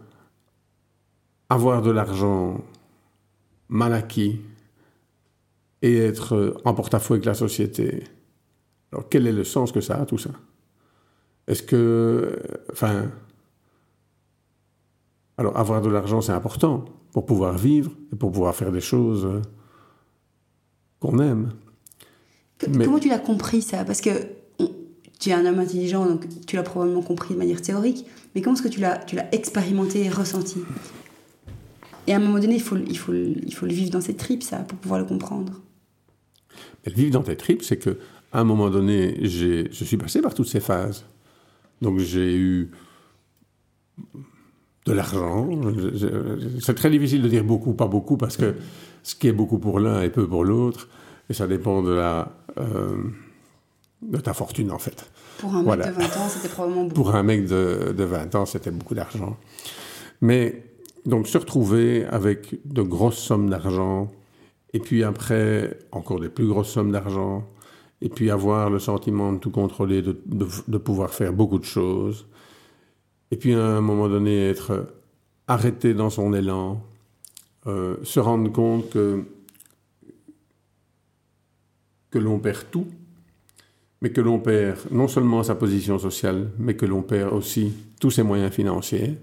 avoir 1.48 1.82
de 1.82 1.90
l'argent 1.90 2.64
mal 3.68 3.92
acquis 3.92 4.40
et 5.82 5.96
être 5.96 6.60
en 6.64 6.74
porte-à-faux 6.74 7.14
avec 7.14 7.24
la 7.24 7.34
société, 7.34 8.04
alors 8.92 9.08
quel 9.08 9.26
est 9.26 9.32
le 9.32 9.44
sens 9.44 9.70
que 9.70 9.80
ça 9.80 10.00
a 10.00 10.06
tout 10.06 10.18
ça? 10.18 10.30
Est-ce 11.46 11.62
que, 11.62 12.40
enfin, 12.72 13.10
alors 15.36 15.56
avoir 15.56 15.82
de 15.82 15.88
l'argent 15.88 16.20
c'est 16.20 16.32
important 16.32 16.84
pour 17.12 17.26
pouvoir 17.26 17.56
vivre 17.56 17.92
et 18.12 18.16
pour 18.16 18.32
pouvoir 18.32 18.54
faire 18.54 18.72
des 18.72 18.80
choses 18.80 19.42
qu'on 21.00 21.18
aime. 21.18 21.52
Comment 22.58 22.98
tu 22.98 23.08
l'as 23.08 23.18
compris 23.18 23.62
ça? 23.62 23.84
Parce 23.84 24.00
que 24.00 24.10
tu 25.20 25.30
es 25.30 25.32
un 25.32 25.44
homme 25.46 25.58
intelligent, 25.58 26.06
donc 26.06 26.26
tu 26.46 26.56
l'as 26.56 26.62
probablement 26.62 27.02
compris 27.02 27.34
de 27.34 27.38
manière 27.38 27.62
théorique, 27.62 28.04
mais 28.34 28.42
comment 28.42 28.56
est-ce 28.56 28.62
que 28.62 28.68
tu 28.68 28.80
l'as, 28.80 28.98
tu 28.98 29.16
l'as 29.16 29.32
expérimenté 29.34 30.04
et 30.04 30.10
ressenti? 30.10 30.58
Et 32.06 32.12
à 32.12 32.16
un 32.16 32.20
moment 32.20 32.38
donné, 32.38 32.56
il 32.56 32.62
faut, 32.62 32.76
il, 32.76 32.98
faut, 32.98 33.14
il 33.14 33.54
faut 33.54 33.66
le 33.66 33.72
vivre 33.72 33.90
dans 33.90 34.00
ses 34.00 34.14
tripes, 34.14 34.42
ça, 34.42 34.58
pour 34.58 34.78
pouvoir 34.78 35.00
le 35.00 35.06
comprendre. 35.06 35.60
le 36.84 36.92
vivre 36.92 37.12
dans 37.12 37.22
tes 37.22 37.36
tripes, 37.36 37.62
c'est 37.62 37.78
que 37.78 37.98
à 38.32 38.40
un 38.40 38.44
moment 38.44 38.68
donné, 38.68 39.24
je 39.26 39.68
suis 39.72 39.96
passé 39.96 40.20
par 40.20 40.34
toutes 40.34 40.48
ces 40.48 40.60
phases. 40.60 41.06
Donc 41.80 41.98
j'ai 41.98 42.36
eu 42.36 42.70
de 44.84 44.92
l'argent. 44.92 45.48
C'est 46.60 46.74
très 46.74 46.90
difficile 46.90 47.22
de 47.22 47.28
dire 47.28 47.44
beaucoup, 47.44 47.72
pas 47.72 47.86
beaucoup, 47.86 48.16
parce 48.16 48.36
que 48.36 48.54
ce 49.02 49.14
qui 49.14 49.28
est 49.28 49.32
beaucoup 49.32 49.58
pour 49.58 49.80
l'un 49.80 50.02
est 50.02 50.10
peu 50.10 50.26
pour 50.26 50.44
l'autre. 50.44 50.88
Et 51.30 51.34
ça 51.34 51.46
dépend 51.46 51.82
de 51.82 51.92
la, 51.92 52.32
euh, 52.58 52.96
de 54.02 54.18
ta 54.18 54.34
fortune, 54.34 54.70
en 54.70 54.78
fait. 54.78 55.10
Pour 55.38 55.54
un 55.54 55.62
mec 55.62 55.78
de 55.78 55.92
20 55.92 56.04
ans, 56.04 56.28
c'était 56.28 56.48
probablement 56.48 56.82
beaucoup. 56.82 56.94
Pour 56.94 57.14
un 57.14 57.22
mec 57.22 57.46
de, 57.46 57.94
de 57.96 58.04
20 58.04 58.34
ans, 58.34 58.46
c'était 58.46 58.70
beaucoup 58.70 58.94
d'argent. 58.94 59.36
Mais 60.20 60.64
donc 61.06 61.28
se 61.28 61.38
retrouver 61.38 62.04
avec 62.06 62.58
de 62.64 62.82
grosses 62.82 63.18
sommes 63.18 63.50
d'argent, 63.50 64.10
et 64.72 64.78
puis 64.78 65.02
après, 65.02 65.78
encore 65.92 66.20
des 66.20 66.28
plus 66.28 66.46
grosses 66.46 66.70
sommes 66.70 66.92
d'argent, 66.92 67.46
et 68.02 68.08
puis 68.08 68.30
avoir 68.30 68.70
le 68.70 68.78
sentiment 68.78 69.32
de 69.32 69.38
tout 69.38 69.50
contrôler, 69.50 70.02
de, 70.02 70.18
de, 70.26 70.46
de, 70.68 70.78
pouvoir 70.78 71.10
faire 71.10 71.32
beaucoup 71.32 71.58
de 71.58 71.64
choses, 71.64 72.26
et 73.34 73.36
puis 73.36 73.52
à 73.52 73.66
un 73.66 73.80
moment 73.80 74.08
donné 74.08 74.48
être 74.48 74.94
arrêté 75.48 75.92
dans 75.92 76.08
son 76.08 76.32
élan, 76.32 76.80
euh, 77.66 77.96
se 78.04 78.20
rendre 78.20 78.52
compte 78.52 78.90
que 78.90 79.24
que 82.12 82.20
l'on 82.20 82.38
perd 82.38 82.70
tout, 82.70 82.86
mais 84.00 84.12
que 84.12 84.20
l'on 84.20 84.38
perd 84.38 84.78
non 84.92 85.08
seulement 85.08 85.42
sa 85.42 85.56
position 85.56 85.98
sociale, 85.98 86.52
mais 86.60 86.76
que 86.76 86.86
l'on 86.86 87.02
perd 87.02 87.32
aussi 87.32 87.72
tous 87.98 88.12
ses 88.12 88.22
moyens 88.22 88.52
financiers, 88.52 89.18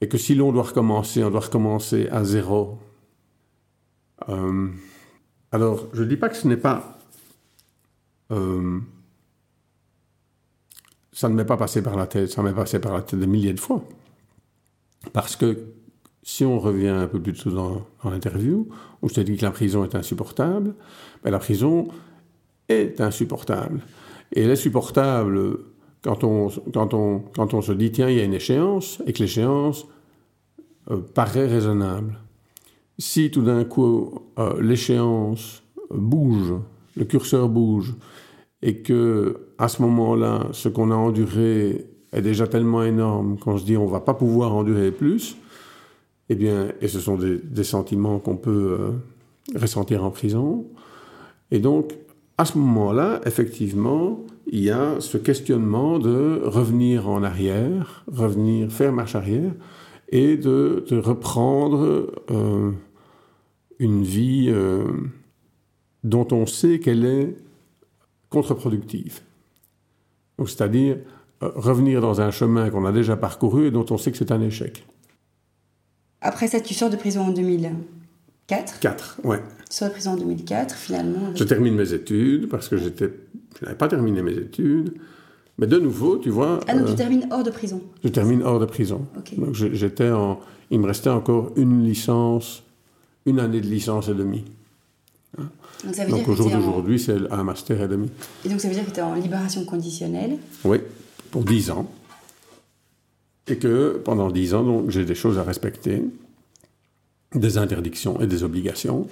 et 0.00 0.08
que 0.08 0.16
si 0.16 0.34
l'on 0.34 0.50
doit 0.50 0.62
recommencer, 0.62 1.22
on 1.22 1.30
doit 1.30 1.40
recommencer 1.40 2.08
à 2.08 2.24
zéro. 2.24 2.78
Euh, 4.30 4.68
alors, 5.50 5.88
je 5.92 6.04
ne 6.04 6.08
dis 6.08 6.16
pas 6.16 6.30
que 6.30 6.36
ce 6.36 6.48
n'est 6.48 6.56
pas... 6.56 6.98
Euh, 8.30 8.80
ça 11.12 11.28
ne 11.28 11.34
m'est 11.34 11.44
pas 11.44 11.56
passé 11.56 11.82
par 11.82 11.96
la 11.96 12.06
tête, 12.06 12.30
ça 12.30 12.42
m'est 12.42 12.54
passé 12.54 12.78
par 12.78 12.94
la 12.94 13.02
tête 13.02 13.18
des 13.18 13.26
milliers 13.26 13.52
de 13.52 13.60
fois. 13.60 13.84
Parce 15.12 15.36
que 15.36 15.74
si 16.22 16.44
on 16.44 16.58
revient 16.58 16.88
un 16.88 17.06
peu 17.06 17.20
plus 17.20 17.34
tôt 17.34 17.50
dans, 17.50 17.86
l'interview, 18.04 18.68
où 19.02 19.08
je 19.08 19.14
t'ai 19.14 19.24
dit 19.24 19.36
que 19.36 19.44
la 19.44 19.50
prison 19.50 19.84
est 19.84 19.94
insupportable, 19.94 20.74
ben 21.22 21.30
la 21.30 21.38
prison 21.38 21.88
est 22.68 23.00
insupportable. 23.00 23.82
Et 24.32 24.42
elle 24.42 24.50
est 24.50 24.56
supportable 24.56 25.58
quand 26.02 26.24
on, 26.24 26.48
quand, 26.72 26.94
on, 26.94 27.20
quand 27.20 27.54
on 27.54 27.60
se 27.60 27.72
dit, 27.72 27.92
tiens, 27.92 28.08
il 28.08 28.16
y 28.16 28.20
a 28.20 28.24
une 28.24 28.34
échéance, 28.34 29.02
et 29.06 29.12
que 29.12 29.18
l'échéance 29.18 29.86
euh, 30.90 30.98
paraît 31.14 31.46
raisonnable. 31.46 32.18
Si 32.98 33.30
tout 33.30 33.42
d'un 33.42 33.64
coup, 33.64 34.22
euh, 34.38 34.60
l'échéance 34.60 35.62
bouge, 35.90 36.54
le 36.96 37.04
curseur 37.04 37.48
bouge, 37.48 37.94
et 38.62 38.78
que 38.78 39.48
à 39.58 39.68
ce 39.68 39.82
moment-là, 39.82 40.48
ce 40.52 40.68
qu'on 40.68 40.90
a 40.90 40.94
enduré 40.94 41.86
est 42.12 42.22
déjà 42.22 42.46
tellement 42.46 42.82
énorme 42.82 43.38
qu'on 43.38 43.58
se 43.58 43.64
dit 43.64 43.76
on 43.76 43.86
va 43.86 44.00
pas 44.00 44.14
pouvoir 44.14 44.54
endurer 44.54 44.90
plus, 44.90 45.36
eh 46.28 46.34
bien, 46.34 46.68
et 46.80 46.88
ce 46.88 47.00
sont 47.00 47.16
des, 47.16 47.64
sentiments 47.64 48.18
qu'on 48.18 48.36
peut 48.36 48.76
euh, 48.80 49.58
ressentir 49.58 50.04
en 50.04 50.10
prison. 50.10 50.66
Et 51.50 51.58
donc, 51.58 51.94
à 52.38 52.44
ce 52.44 52.56
moment-là, 52.58 53.20
effectivement, 53.26 54.20
il 54.46 54.60
y 54.60 54.70
a 54.70 55.00
ce 55.00 55.18
questionnement 55.18 55.98
de 55.98 56.40
revenir 56.44 57.08
en 57.08 57.22
arrière, 57.22 58.04
revenir, 58.10 58.70
faire 58.70 58.92
marche 58.92 59.14
arrière, 59.14 59.52
et 60.08 60.36
de, 60.36 60.84
reprendre 60.90 62.12
euh, 62.30 62.70
une 63.78 64.02
vie 64.02 64.46
euh, 64.48 64.84
dont 66.04 66.28
on 66.32 66.46
sait 66.46 66.78
qu'elle 66.80 67.04
est 67.04 67.36
contre-productive. 68.32 69.20
Donc, 70.38 70.50
c'est-à-dire 70.50 70.96
revenir 71.40 72.00
dans 72.00 72.20
un 72.20 72.30
chemin 72.30 72.70
qu'on 72.70 72.84
a 72.84 72.92
déjà 72.92 73.16
parcouru 73.16 73.66
et 73.66 73.70
dont 73.70 73.86
on 73.90 73.98
sait 73.98 74.10
que 74.10 74.18
c'est 74.18 74.32
un 74.32 74.40
échec. 74.40 74.84
Après 76.20 76.46
ça, 76.46 76.60
tu 76.60 76.74
sors 76.74 76.90
de 76.90 76.96
prison 76.96 77.22
en 77.22 77.30
2004 77.30 78.78
4, 78.80 79.20
ouais. 79.24 79.42
Tu 79.68 79.76
sors 79.76 79.88
de 79.88 79.92
prison 79.92 80.12
en 80.12 80.16
2004, 80.16 80.74
finalement. 80.74 81.34
Je 81.34 81.44
termine 81.44 81.74
mes 81.74 81.92
études 81.92 82.48
parce 82.48 82.68
que 82.68 82.76
j'étais, 82.76 83.12
je 83.58 83.64
n'avais 83.64 83.76
pas 83.76 83.88
terminé 83.88 84.22
mes 84.22 84.34
études. 84.34 84.94
Mais 85.58 85.66
de 85.66 85.78
nouveau, 85.78 86.18
tu 86.18 86.30
vois. 86.30 86.60
Ah, 86.66 86.74
donc 86.74 86.86
tu 86.86 86.92
euh, 86.92 86.96
termines 86.96 87.26
hors 87.30 87.42
de 87.42 87.50
prison 87.50 87.82
Je 88.02 88.08
termine 88.08 88.42
hors 88.42 88.58
de 88.58 88.64
prison. 88.64 89.06
Donc 89.36 89.54
j'étais 89.54 90.10
en. 90.10 90.40
Il 90.70 90.80
me 90.80 90.86
restait 90.86 91.10
encore 91.10 91.52
une 91.56 91.84
licence, 91.84 92.62
une 93.26 93.38
année 93.38 93.60
de 93.60 93.66
licence 93.66 94.08
et 94.08 94.14
demie. 94.14 94.44
Hein. 95.38 95.50
Donc, 95.84 95.94
ça 95.94 96.04
veut 96.04 96.10
donc 96.10 96.28
au 96.28 96.34
jour 96.34 96.50
d'aujourd'hui, 96.50 96.98
c'est 96.98 97.16
un 97.30 97.42
master 97.42 97.82
et 97.82 97.88
demi. 97.88 98.08
Et 98.44 98.48
donc 98.48 98.60
ça 98.60 98.68
veut 98.68 98.74
dire 98.74 98.84
que 98.86 98.90
tu 98.90 99.00
es 99.00 99.02
en 99.02 99.14
libération 99.14 99.64
conditionnelle 99.64 100.38
Oui, 100.64 100.78
pour 101.30 101.44
10 101.44 101.70
ans 101.70 101.88
et 103.48 103.56
que 103.56 104.00
pendant 104.04 104.30
dix 104.30 104.54
ans, 104.54 104.88
j'ai 104.88 105.04
des 105.04 105.14
choses 105.14 105.38
à 105.38 105.42
respecter, 105.42 106.02
des 107.34 107.58
interdictions 107.58 108.20
et 108.20 108.26
des 108.26 108.44
obligations, 108.44 109.08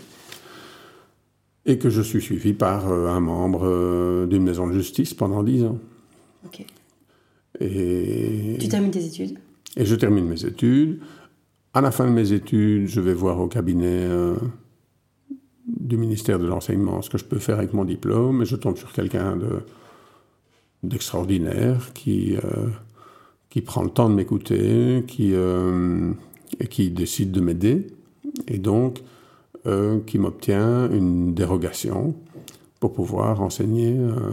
et 1.67 1.79
que 1.79 1.91
je 1.91 2.01
suis 2.01 2.21
suivi 2.21 2.53
par 2.53 2.91
euh, 2.91 3.09
un 3.09 3.21
membre 3.21 3.65
euh, 3.65 4.27
d'une 4.27 4.43
maison 4.43 4.67
de 4.67 4.73
justice 4.73 5.15
pendant 5.15 5.43
dix 5.43 5.65
ans. 5.65 5.79
Ok. 6.47 6.65
Et... 7.61 8.57
Tu 8.59 8.69
termines 8.69 8.91
tes 8.91 9.05
études? 9.05 9.39
Et 9.77 9.85
je 9.85 9.95
termine 9.95 10.27
mes 10.27 10.45
études. 10.45 11.01
À 11.75 11.81
la 11.81 11.91
fin 11.91 12.07
de 12.07 12.13
mes 12.13 12.33
études, 12.33 12.89
je 12.89 13.01
vais 13.01 13.15
voir 13.15 13.41
au 13.41 13.47
cabinet 13.47 13.87
euh, 13.87 14.35
du 15.67 15.97
ministère 15.97 16.39
de 16.39 16.47
l'Enseignement 16.47 17.03
ce 17.03 17.11
que 17.11 17.19
je 17.19 17.25
peux 17.25 17.39
faire 17.39 17.59
avec 17.59 17.73
mon 17.73 17.85
diplôme, 17.85 18.43
et 18.43 18.45
je 18.45 18.57
tombe 18.57 18.77
sur 18.77 18.93
quelqu'un 18.93 19.37
de 19.37 19.61
d'extraordinaire 20.83 21.93
qui 21.93 22.37
qui 23.51 23.61
prend 23.61 23.83
le 23.83 23.91
temps 23.91 24.09
de 24.09 24.15
m'écouter, 24.15 25.05
qui, 25.07 25.35
euh, 25.35 26.13
et 26.61 26.69
qui 26.69 26.91
décide 26.91 27.33
de 27.33 27.41
m'aider, 27.41 27.89
et 28.47 28.59
donc 28.59 29.03
euh, 29.67 30.01
qui 30.07 30.19
m'obtient 30.19 30.91
une 30.91 31.35
dérogation 31.35 32.15
pour 32.79 32.93
pouvoir 32.93 33.43
enseigner, 33.43 33.99
euh, 33.99 34.33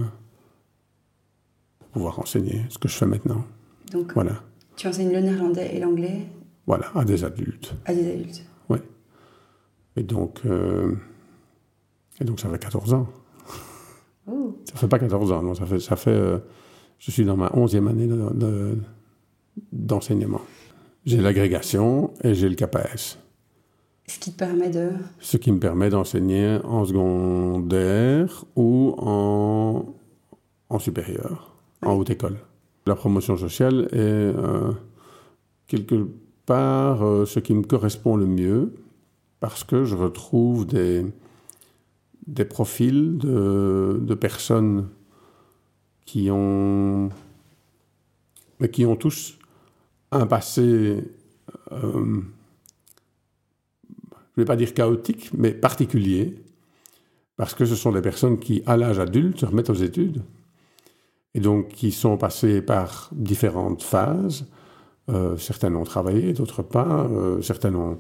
pour 1.80 1.90
pouvoir 1.90 2.20
enseigner 2.20 2.62
ce 2.70 2.78
que 2.78 2.88
je 2.88 2.96
fais 2.96 3.08
maintenant. 3.08 3.44
Donc, 3.92 4.14
voilà. 4.14 4.44
Tu 4.76 4.88
enseignes 4.88 5.12
le 5.12 5.20
néerlandais 5.20 5.76
et 5.76 5.80
l'anglais 5.80 6.28
Voilà, 6.68 6.86
à 6.94 7.04
des 7.04 7.24
adultes. 7.24 7.74
À 7.86 7.96
des 7.96 8.12
adultes. 8.12 8.46
Oui. 8.70 8.78
Et 9.96 10.04
donc, 10.04 10.42
et 12.20 12.26
donc 12.26 12.40
ça 12.40 12.50
fait 12.50 12.60
14 12.60 12.94
ans. 12.94 13.08
Oh. 14.30 14.58
Ça 14.66 14.76
fait 14.76 14.88
pas 14.88 15.00
14 15.00 15.32
ans, 15.32 15.42
non, 15.42 15.56
ça 15.56 15.66
fait, 15.66 15.80
ça 15.80 15.96
fait 15.96 16.42
je 17.00 17.12
suis 17.12 17.26
dans 17.26 17.38
ma 17.38 17.48
11e 17.50 17.88
année 17.88 18.08
de 18.08 18.78
d'enseignement. 19.72 20.42
J'ai 21.06 21.18
l'agrégation 21.18 22.14
et 22.24 22.34
j'ai 22.34 22.50
le 22.50 22.56
CAPAS. 22.56 23.18
Ce 24.08 24.20
qui 24.20 24.32
te 24.32 24.38
permet 24.38 24.70
de... 24.70 24.92
Ce 25.20 25.38
qui 25.38 25.52
me 25.52 25.60
permet 25.60 25.90
d'enseigner 25.90 26.60
en 26.64 26.86
secondaire 26.86 28.46
ou 28.56 28.96
en, 28.98 29.86
en 30.70 30.80
supérieur, 30.80 31.56
en 31.84 31.94
haute 31.94 32.10
école. 32.10 32.38
La 32.86 32.96
promotion 32.96 33.36
sociale 33.36 33.90
est 33.92 33.98
euh, 33.98 34.72
quelque 35.68 36.08
par 36.46 37.04
euh, 37.04 37.26
ce 37.26 37.40
qui 37.40 37.54
me 37.54 37.64
correspond 37.64 38.16
le 38.16 38.26
mieux, 38.26 38.74
parce 39.42 39.66
que 39.66 39.84
je 39.84 39.96
retrouve 39.96 40.66
des, 40.66 41.06
des 42.28 42.46
profils 42.46 43.18
de, 43.18 44.16
personnes 44.20 44.90
qui 46.06 46.30
ont, 46.30 47.10
mais 48.60 48.70
qui 48.70 48.86
ont 48.86 48.96
tous 48.96 49.38
un 50.12 50.28
passé, 50.28 51.04
euh, 51.72 52.22
je 54.36 54.42
ne 54.42 54.44
vais 54.44 54.46
pas 54.46 54.56
dire 54.56 54.74
chaotique, 54.74 55.32
mais 55.34 55.52
particulier, 55.52 56.36
parce 57.38 57.54
que 57.54 57.66
ce 57.66 57.76
sont 57.76 57.92
des 57.92 58.02
personnes 58.02 58.40
qui, 58.40 58.62
à 58.66 58.78
l'âge 58.78 59.00
adulte, 59.00 59.40
se 59.40 59.46
remettent 59.46 59.70
aux 59.70 59.74
études, 59.74 60.24
et 61.34 61.40
donc 61.40 61.70
qui 61.70 61.92
sont 61.92 62.18
passées 62.18 62.62
par 62.62 63.10
différentes 63.14 63.84
phases. 63.84 64.48
Euh, 65.10 65.38
certaines 65.38 65.76
ont 65.76 65.84
travaillé, 65.84 66.34
d'autres 66.34 66.64
pas. 66.64 67.08
Euh, 67.10 67.42
certaines 67.42 67.76
ont, 67.76 68.00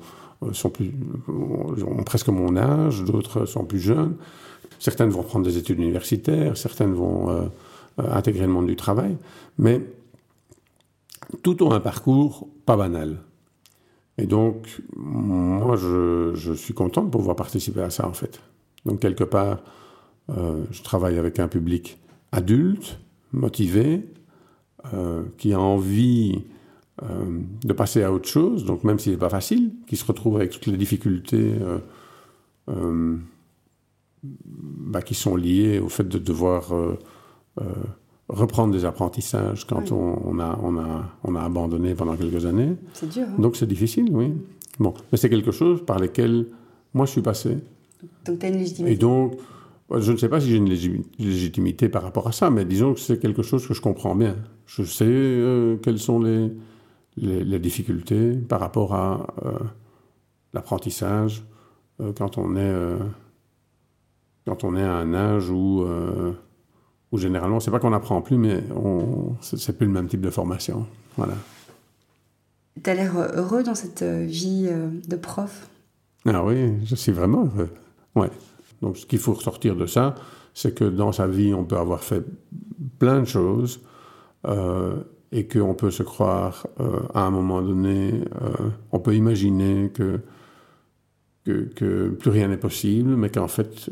sont 0.51 0.69
plus, 0.69 0.91
ont 1.27 2.03
presque 2.03 2.29
mon 2.29 2.55
âge, 2.57 3.03
d'autres 3.03 3.45
sont 3.45 3.65
plus 3.65 3.79
jeunes. 3.79 4.15
Certaines 4.79 5.09
vont 5.09 5.23
prendre 5.23 5.45
des 5.45 5.57
études 5.57 5.79
universitaires, 5.79 6.55
certaines 6.57 6.93
vont 6.93 7.29
euh, 7.29 7.47
intégrer 7.97 8.45
le 8.45 8.53
monde 8.53 8.67
du 8.67 8.75
travail, 8.75 9.17
mais 9.57 9.81
tout 11.43 11.63
ont 11.63 11.71
un 11.71 11.79
parcours 11.79 12.47
pas 12.65 12.77
banal. 12.77 13.17
Et 14.17 14.25
donc, 14.25 14.81
moi, 14.95 15.75
je, 15.75 16.53
suis 16.55 16.73
content 16.73 17.03
de 17.03 17.09
pouvoir 17.09 17.35
participer 17.35 17.81
à 17.81 17.89
ça, 17.89 18.07
en 18.07 18.13
fait. 18.13 18.41
Donc, 18.85 18.99
quelque 18.99 19.23
part, 19.23 19.59
euh, 20.29 20.63
je 20.71 20.81
travaille 20.81 21.17
avec 21.17 21.39
un 21.39 21.47
public 21.47 21.99
adulte, 22.31 22.99
motivé, 23.31 24.05
euh, 24.93 25.23
qui 25.37 25.53
a 25.53 25.59
envie 25.59 26.43
de 27.01 27.73
passer 27.73 28.01
à 28.03 28.11
autre 28.11 28.27
chose, 28.27 28.65
donc 28.65 28.83
même 28.83 28.97
si 28.97 29.05
ce 29.05 29.09
n'est 29.11 29.17
pas 29.17 29.29
facile, 29.29 29.71
qui 29.85 29.95
se 29.95 30.05
retrouve 30.05 30.37
avec 30.37 30.49
toutes 30.49 30.65
les 30.65 30.77
difficultés 30.77 31.53
bah, 34.23 35.01
qui 35.01 35.13
sont 35.13 35.35
liées 35.35 35.79
au 35.79 35.89
fait 35.89 36.07
de 36.07 36.17
devoir 36.17 36.73
euh, 36.73 36.95
reprendre 38.29 38.73
des 38.73 38.85
apprentissages 38.85 39.65
quand 39.65 39.91
on, 39.91 40.39
a, 40.39 40.59
on, 40.61 40.77
a, 40.77 41.05
on 41.23 41.35
a 41.35 41.41
abandonné 41.41 41.95
pendant 41.95 42.15
quelques 42.15 42.45
années. 42.45 42.75
C'est 42.93 43.09
dur. 43.09 43.25
Hein. 43.27 43.41
Donc 43.41 43.55
c'est 43.55 43.67
difficile, 43.67 44.09
oui. 44.11 44.33
Bon, 44.79 44.93
mais 45.11 45.17
c'est 45.17 45.29
quelque 45.29 45.51
chose 45.51 45.83
par 45.85 45.99
lequel 45.99 46.47
moi 46.93 47.05
je 47.05 47.11
suis 47.11 47.21
passé. 47.21 47.57
Donc 48.25 48.39
tu 48.39 48.45
as 48.45 48.49
une 48.49 48.57
légitimité. 48.57 48.93
Et 48.93 48.97
donc, 48.97 49.35
je 49.95 50.11
ne 50.11 50.17
sais 50.17 50.29
pas 50.29 50.41
si 50.41 50.49
j'ai 50.49 50.57
une 50.57 50.69
légitimité 51.19 51.89
par 51.89 52.03
rapport 52.03 52.27
à 52.27 52.31
ça, 52.31 52.49
mais 52.49 52.65
disons 52.65 52.93
que 52.93 52.99
c'est 52.99 53.19
quelque 53.19 53.43
chose 53.43 53.65
que 53.65 53.73
je 53.73 53.81
comprends 53.81 54.15
bien. 54.15 54.35
Je 54.65 54.83
sais 54.83 55.05
euh, 55.07 55.77
quelles 55.77 55.99
sont 55.99 56.19
les, 56.19 56.51
les, 57.17 57.59
difficultés 57.59 58.33
par 58.33 58.59
rapport 58.59 58.93
à 58.93 59.27
euh, 59.45 59.51
l'apprentissage 60.53 61.43
quand 62.15 62.37
on 62.37 62.55
est 62.55 62.97
quand 64.45 64.63
on 64.63 64.75
est 64.75 64.83
à 64.83 64.93
un 64.93 65.13
âge 65.15 65.49
où 65.49 65.83
où 67.11 67.17
généralement, 67.17 67.59
c'est 67.59 67.71
pas 67.71 67.79
qu'on 67.79 67.91
n'apprend 67.91 68.21
plus, 68.21 68.37
mais 68.37 68.63
on, 68.75 69.35
c'est 69.41 69.77
plus 69.77 69.87
le 69.87 69.93
même 69.93 70.07
type 70.07 70.21
de 70.21 70.29
formation. 70.29 70.85
Voilà. 71.15 71.33
Tu 72.83 72.89
as 72.89 72.93
l'air 72.93 73.17
heureux 73.35 73.63
dans 73.63 73.75
cette 73.75 74.01
euh, 74.01 74.25
vie 74.25 74.67
euh, 74.69 74.89
de 75.07 75.15
prof? 75.15 75.69
Ah 76.25 76.43
oui, 76.43 76.73
je 76.83 76.95
suis 76.95 77.11
vraiment 77.11 77.45
heureux. 77.45 77.69
Ouais. 78.15 78.29
Donc, 78.81 78.97
ce 78.97 79.05
qu'il 79.05 79.19
faut 79.19 79.33
ressortir 79.33 79.75
de 79.75 79.85
ça, 79.85 80.15
c'est 80.53 80.75
que 80.75 80.83
dans 80.83 81.11
sa 81.11 81.27
vie, 81.27 81.53
on 81.53 81.63
peut 81.63 81.77
avoir 81.77 82.03
fait 82.03 82.23
plein 82.99 83.21
de 83.21 83.25
choses 83.25 83.79
euh, 84.45 84.97
et 85.31 85.47
qu'on 85.47 85.73
peut 85.73 85.91
se 85.91 86.03
croire 86.03 86.67
à 87.13 87.21
un 87.21 87.31
moment 87.31 87.61
donné, 87.61 88.21
on 88.91 88.99
peut 88.99 89.15
imaginer 89.15 89.91
que, 89.93 90.21
que, 91.43 92.09
plus 92.09 92.29
rien 92.29 92.47
n'est 92.47 92.57
possible, 92.57 93.15
mais 93.15 93.29
qu'en 93.29 93.47
fait, 93.47 93.89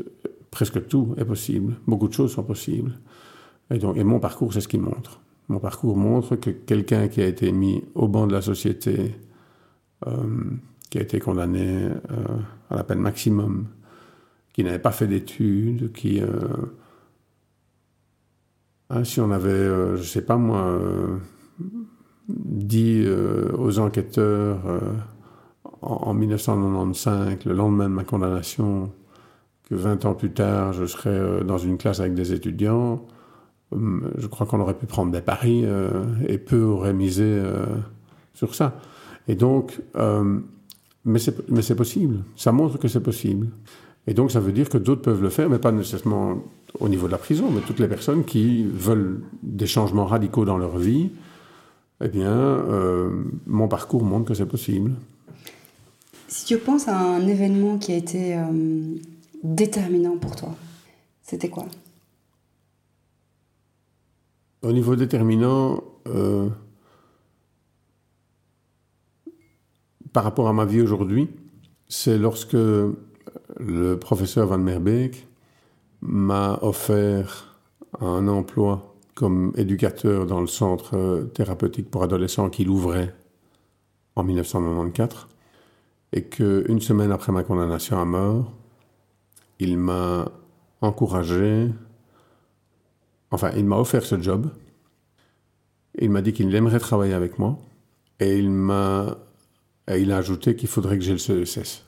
presque 0.52 0.88
tout 0.88 1.14
est 1.18 1.26
possible. 1.26 1.76
Beaucoup 1.88 2.08
de 2.08 2.14
choses 2.14 2.34
sont 2.34 2.44
possibles. 2.44 2.94
Et, 3.72 3.78
donc, 3.78 3.98
et 3.98 4.04
mon 4.04 4.20
parcours, 4.20 4.54
c'est 4.54 4.62
ce 4.62 4.68
qu'il 4.68 4.82
montre. 4.82 5.20
Mon 5.48 5.60
parcours 5.60 5.98
montre 5.98 6.36
que 6.36 6.50
quelqu'un 6.50 7.08
qui 7.08 7.22
a 7.22 7.28
été 7.28 7.52
mis 7.52 7.84
au 7.94 8.08
banc 8.08 8.28
de 8.28 8.34
la 8.34 8.42
société, 8.42 9.16
euh, 10.08 10.12
qui 10.90 10.98
a 10.98 11.02
été 11.02 11.20
condamné 11.20 11.86
euh, 11.86 11.92
à 12.70 12.76
la 12.76 12.84
peine 12.84 13.00
maximum, 13.00 13.68
qui 14.54 14.64
n'avait 14.64 14.80
pas 14.80 14.92
fait 14.92 15.08
d'études, 15.08 15.92
qui... 15.92 16.22
Euh, 18.92 19.00
hein, 19.00 19.04
si 19.04 19.20
on 19.20 19.32
avait, 19.32 19.66
je 19.66 19.98
ne 19.98 20.04
sais 20.04 20.22
pas 20.22 20.38
moi, 20.38 20.80
dit 22.28 23.06
aux 23.58 23.80
enquêteurs 23.80 24.60
en 25.82 26.14
1995, 26.14 27.46
le 27.46 27.54
lendemain 27.54 27.86
de 27.86 27.94
ma 27.94 28.04
condamnation, 28.04 28.92
que 29.70 29.76
20 29.76 30.06
ans 30.06 30.14
plus 30.14 30.32
tard, 30.32 30.74
je 30.74 30.86
serais 30.86 31.10
euh, 31.10 31.44
dans 31.44 31.58
une 31.58 31.78
classe 31.78 32.00
avec 32.00 32.14
des 32.14 32.34
étudiants, 32.34 33.06
hum, 33.72 34.12
je 34.18 34.28
crois 34.28 34.46
qu'on 34.46 34.60
aurait 34.60 34.78
pu 34.78 34.86
prendre 34.86 35.12
des 35.12 35.22
paris 35.22 35.64
euh, 35.66 36.04
et 36.28 36.38
peu 36.38 36.62
auraient 36.62 36.94
misé 36.94 37.24
euh, 37.24 37.66
sur 38.34 38.56
ça. 38.56 38.80
Et 39.28 39.36
donc, 39.36 39.82
mais 41.04 41.20
c'est 41.20 41.76
possible. 41.76 42.20
Ça 42.36 42.52
montre 42.52 42.78
que 42.78 42.88
c'est 42.88 43.02
possible. 43.02 43.48
Et 44.08 44.14
donc, 44.14 44.32
ça 44.32 44.40
veut 44.40 44.52
dire 44.52 44.70
que 44.70 44.78
d'autres 44.78 45.02
peuvent 45.02 45.22
le 45.22 45.30
faire, 45.30 45.50
mais 45.50 45.60
pas 45.60 45.72
nécessairement 45.72 46.38
au 46.80 46.90
niveau 46.90 47.08
de 47.08 47.12
la 47.12 47.18
prison, 47.18 47.50
mais 47.52 47.62
toutes 47.62 47.80
les 47.80 47.88
personnes 47.88 48.24
qui 48.24 48.64
veulent 48.64 49.22
des 49.42 49.66
changements 49.66 50.06
radicaux 50.06 50.46
dans 50.46 50.58
leur 50.58 50.78
vie, 50.78 51.10
eh 52.04 52.08
bien, 52.10 52.64
mon 53.48 53.68
parcours 53.68 54.04
montre 54.04 54.26
que 54.26 54.34
c'est 54.34 54.46
possible. 54.46 54.92
Si 56.28 56.46
tu 56.46 56.58
penses 56.58 56.88
à 56.88 56.98
un 56.98 57.26
événement 57.26 57.78
qui 57.78 57.94
a 57.94 57.96
été 57.96 58.38
déterminant 59.46 60.18
pour 60.18 60.36
toi 60.36 60.56
C'était 61.22 61.50
quoi? 61.50 61.66
Au 64.62 64.74
niveau 64.74 64.96
déterminant, 64.96 65.84
euh, 66.08 66.50
par 70.12 70.24
rapport 70.24 70.48
à 70.48 70.54
ma 70.54 70.66
vie 70.66 70.82
aujourd'hui, 70.82 71.30
c'est 71.88 72.18
lorsque 72.18 72.58
le 73.60 73.98
professeur 73.98 74.48
Van 74.48 74.58
Merbeek 74.58 75.28
m'a 76.02 76.60
offert 76.62 77.60
un 78.00 78.28
emploi 78.28 78.96
comme 79.16 79.54
éducateur 79.56 80.26
dans 80.26 80.42
le 80.42 80.48
centre 80.48 81.30
thérapeutique 81.34 81.90
pour 81.90 82.04
adolescents 82.04 82.50
qu'il 82.50 82.70
ouvrait 82.70 83.16
en 84.16 84.24
1994 84.24 85.28
et 86.14 86.24
qu'une 86.24 86.82
semaine 86.82 87.12
après 87.12 87.32
ma 87.32 87.44
condamnation 87.44 88.00
à 88.00 88.06
mort, 88.06 88.52
il 89.60 89.78
m'a 89.78 90.32
encouragé, 90.82 91.70
enfin, 93.32 93.52
il 93.56 93.66
m'a 93.66 93.78
offert 93.78 94.04
ce 94.04 94.20
job. 94.22 94.50
Il 96.00 96.10
m'a 96.10 96.22
dit 96.22 96.34
qu'il 96.34 96.54
aimerait 96.54 96.80
travailler 96.80 97.14
avec 97.14 97.40
moi. 97.40 97.58
Et 98.20 98.38
il 98.38 98.50
m'a, 98.50 99.18
a 99.88 99.94
ajouté 99.94 100.56
qu'il 100.56 100.70
faudrait 100.70 100.98
que 100.98 101.04
j'ai 101.04 101.14
le 101.14 101.18
CESS. 101.18 101.84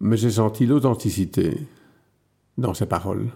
Mais 0.00 0.16
j'ai 0.16 0.30
senti 0.30 0.66
l'authenticité 0.66 1.58
dans 2.56 2.74
ses 2.74 2.86
paroles, 2.86 3.28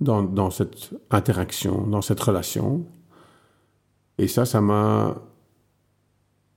dans, 0.00 0.50
cette 0.50 0.90
interaction, 1.10 1.86
dans 1.86 2.02
cette 2.02 2.20
relation. 2.20 2.84
Et 4.18 4.28
ça, 4.28 4.44
ça 4.44 4.60
m'a, 4.60 5.16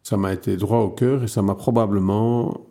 ça 0.02 0.18
m'a 0.18 0.34
été 0.34 0.58
droit 0.58 0.80
au 0.80 0.90
cœur 0.90 1.24
et 1.24 1.28
ça 1.28 1.42
m'a 1.42 1.56
probablement 1.56 2.62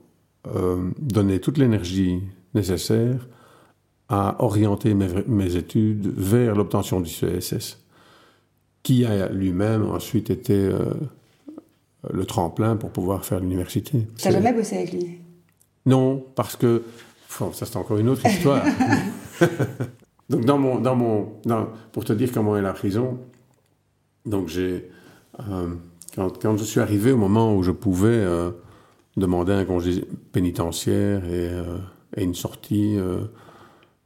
euh, 0.55 0.91
donné 0.99 1.41
toute 1.41 1.59
l'énergie 1.59 2.21
nécessaire 2.55 3.29
à 4.09 4.43
orienter 4.45 4.93
mes, 4.95 5.57
études 5.57 6.13
vers 6.15 6.55
l'obtention 6.55 7.01
du 7.01 7.11
CSS, 7.11 7.79
qui 8.83 9.07
a 9.07 9.29
lui-même 9.29 9.87
ensuite 9.91 10.29
été 10.29 10.55
euh, 10.55 10.93
le 12.13 12.27
tremplin 12.27 12.77
pour 12.77 12.91
pouvoir 12.91 13.25
faire 13.25 13.41
l'université. 13.41 14.07
Tu 14.19 14.29
n'as 14.29 14.35
jamais 14.35 14.53
bossé 14.53 14.77
avec 14.77 14.93
lui? 14.93 15.22
Non, 15.87 16.25
parce 16.35 16.57
que 16.57 16.83
ça 17.29 17.67
c'est 17.67 17.77
encore 17.77 17.99
une 17.99 18.09
autre 18.09 18.27
histoire. 18.27 18.63
donc 20.31 20.45
dans 20.45 20.59
mon, 20.59 20.79
dans 20.79 20.97
mon, 20.97 21.33
pour 21.93 22.05
te 22.05 22.13
dire 22.13 22.31
comment 22.33 22.57
est 22.57 22.63
la 22.63 22.73
prison, 22.73 23.19
donc 24.27 24.49
j'ai 24.49 24.91
euh, 25.41 25.75
quand, 26.15 26.39
quand, 26.41 26.57
je 26.57 26.65
suis 26.65 26.81
arrivé 26.81 27.11
au 27.11 27.17
moment 27.17 27.55
où 27.57 27.63
je 27.63 27.71
pouvais 27.71 28.09
euh, 28.09 28.51
demander 29.17 29.53
un 29.53 29.65
congé 29.65 30.05
pénitentiaire 30.33 31.25
et 31.25 31.51
et 32.17 32.25
une 32.25 32.35
sortie, 32.35 32.97
euh, 32.97 33.25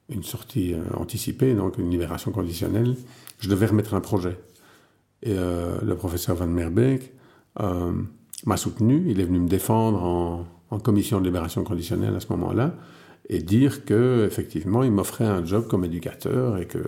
une 0.09 0.23
sortie 0.23 0.75
euh, 0.75 0.83
anticipée, 0.97 1.55
donc 1.55 1.79
une 1.79 1.91
libération 1.91 2.31
conditionnelle, 2.31 2.97
je 3.39 3.49
devais 3.49 3.67
remettre 3.67 3.95
un 3.95 4.01
projet. 4.01 4.39
Et 5.23 5.33
euh, 5.33 5.79
le 5.83 5.97
professeur 5.97 6.37
Van 6.37 6.47
Merbeek 6.47 7.13
m'a 8.45 8.57
soutenu, 8.57 9.05
il 9.09 9.21
est 9.21 9.25
venu 9.25 9.41
me 9.41 9.49
défendre 9.49 10.03
en, 10.03 10.47
commission 10.83 11.21
de 11.21 11.25
libération 11.25 11.65
conditionnelle 11.65 12.15
à 12.15 12.21
ce 12.21 12.29
moment-là, 12.31 12.75
et 13.29 13.41
dire 13.41 13.85
que 13.85 14.25
effectivement 14.27 14.83
il 14.83 14.93
m'offrait 14.93 15.25
un 15.25 15.45
job 15.45 15.67
comme 15.69 15.85
éducateur 15.85 16.59
et 16.59 16.67
que 16.67 16.79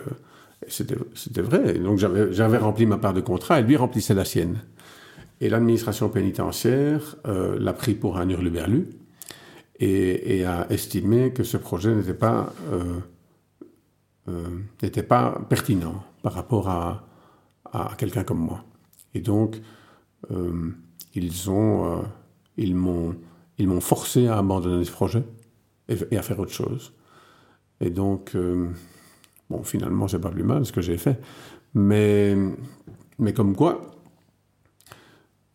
c'était 0.66 1.40
vrai. 1.40 1.74
donc 1.74 1.98
j'avais 1.98 2.58
rempli 2.58 2.86
ma 2.86 2.98
part 2.98 3.14
de 3.14 3.20
contrat 3.20 3.60
et 3.60 3.62
lui 3.62 3.76
remplissait 3.76 4.14
la 4.14 4.24
sienne. 4.24 4.58
Et 5.40 5.48
l'administration 5.48 6.08
pénitentiaire 6.08 7.16
euh, 7.26 7.56
l'a 7.60 7.72
pris 7.72 7.94
pour 7.94 8.18
un 8.18 8.28
hurluberlu 8.28 8.88
et, 9.78 10.38
et, 10.38 10.44
a 10.44 10.66
estimé 10.70 11.32
que 11.32 11.44
ce 11.44 11.56
projet 11.56 11.94
n'était 11.94 12.12
pas, 12.12 12.52
euh, 12.72 12.98
euh, 14.28 15.02
pas 15.08 15.40
pertinent 15.48 16.02
par 16.22 16.32
rapport 16.32 16.68
à, 16.68 17.06
à 17.72 17.92
quelqu'un 17.96 18.24
comme 18.24 18.40
moi. 18.40 18.64
Et 19.14 19.20
donc, 19.20 19.60
euh, 20.30 20.70
ils 21.14 21.32
ils 22.56 22.74
m'ont, 22.74 23.14
ils 23.59 23.68
m'ont 23.68 23.80
forcé 23.80 24.26
à 24.28 24.38
abandonner 24.38 24.84
ce 24.84 24.92
projet 24.92 25.22
et, 25.88 26.16
à 26.16 26.22
faire 26.22 26.38
autre 26.38 26.52
chose. 26.52 26.92
Et 27.80 27.90
donc, 27.90 28.34
euh, 28.34 28.68
bon, 29.50 29.62
finalement, 29.62 30.09
c'est 30.09 30.20
pas 30.20 30.30
plus 30.30 30.44
mal 30.44 30.64
ce 30.64 30.72
que 30.72 30.80
j'ai 30.80 30.96
fait. 30.96 31.20
Mais, 31.74 32.36
mais 33.18 33.32
comme 33.32 33.54
quoi, 33.54 33.80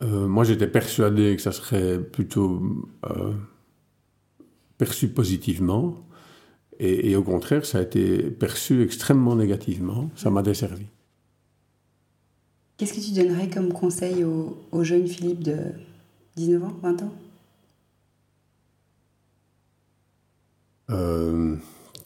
euh, 0.03 0.27
moi 0.27 0.43
j'étais 0.43 0.67
persuadé 0.67 1.35
que 1.35 1.41
ça 1.41 1.51
serait 1.51 1.99
plutôt 1.99 2.61
euh, 3.09 3.33
perçu 4.77 5.07
positivement. 5.07 5.95
Et, 6.79 7.11
et, 7.11 7.15
au 7.15 7.23
contraire, 7.23 7.65
ça 7.65 7.77
a 7.77 7.81
été 7.81 8.29
perçu 8.31 8.81
extrêmement 8.81 9.35
négativement. 9.35 10.09
Ça 10.15 10.29
m'a 10.29 10.41
desservi. 10.41 10.87
Qu'est-ce 12.77 12.93
que 12.93 12.99
tu 12.99 13.11
donnerais 13.11 13.47
comme 13.47 13.71
conseil 13.71 14.23
au, 14.23 14.57
au 14.71 14.83
jeune 14.83 15.07
Philippe 15.07 15.43
de 15.43 15.57
19 16.35 16.63
ans, 16.63 16.73
20 16.81 17.03
ans? 17.03 17.13
Euh, 20.89 21.55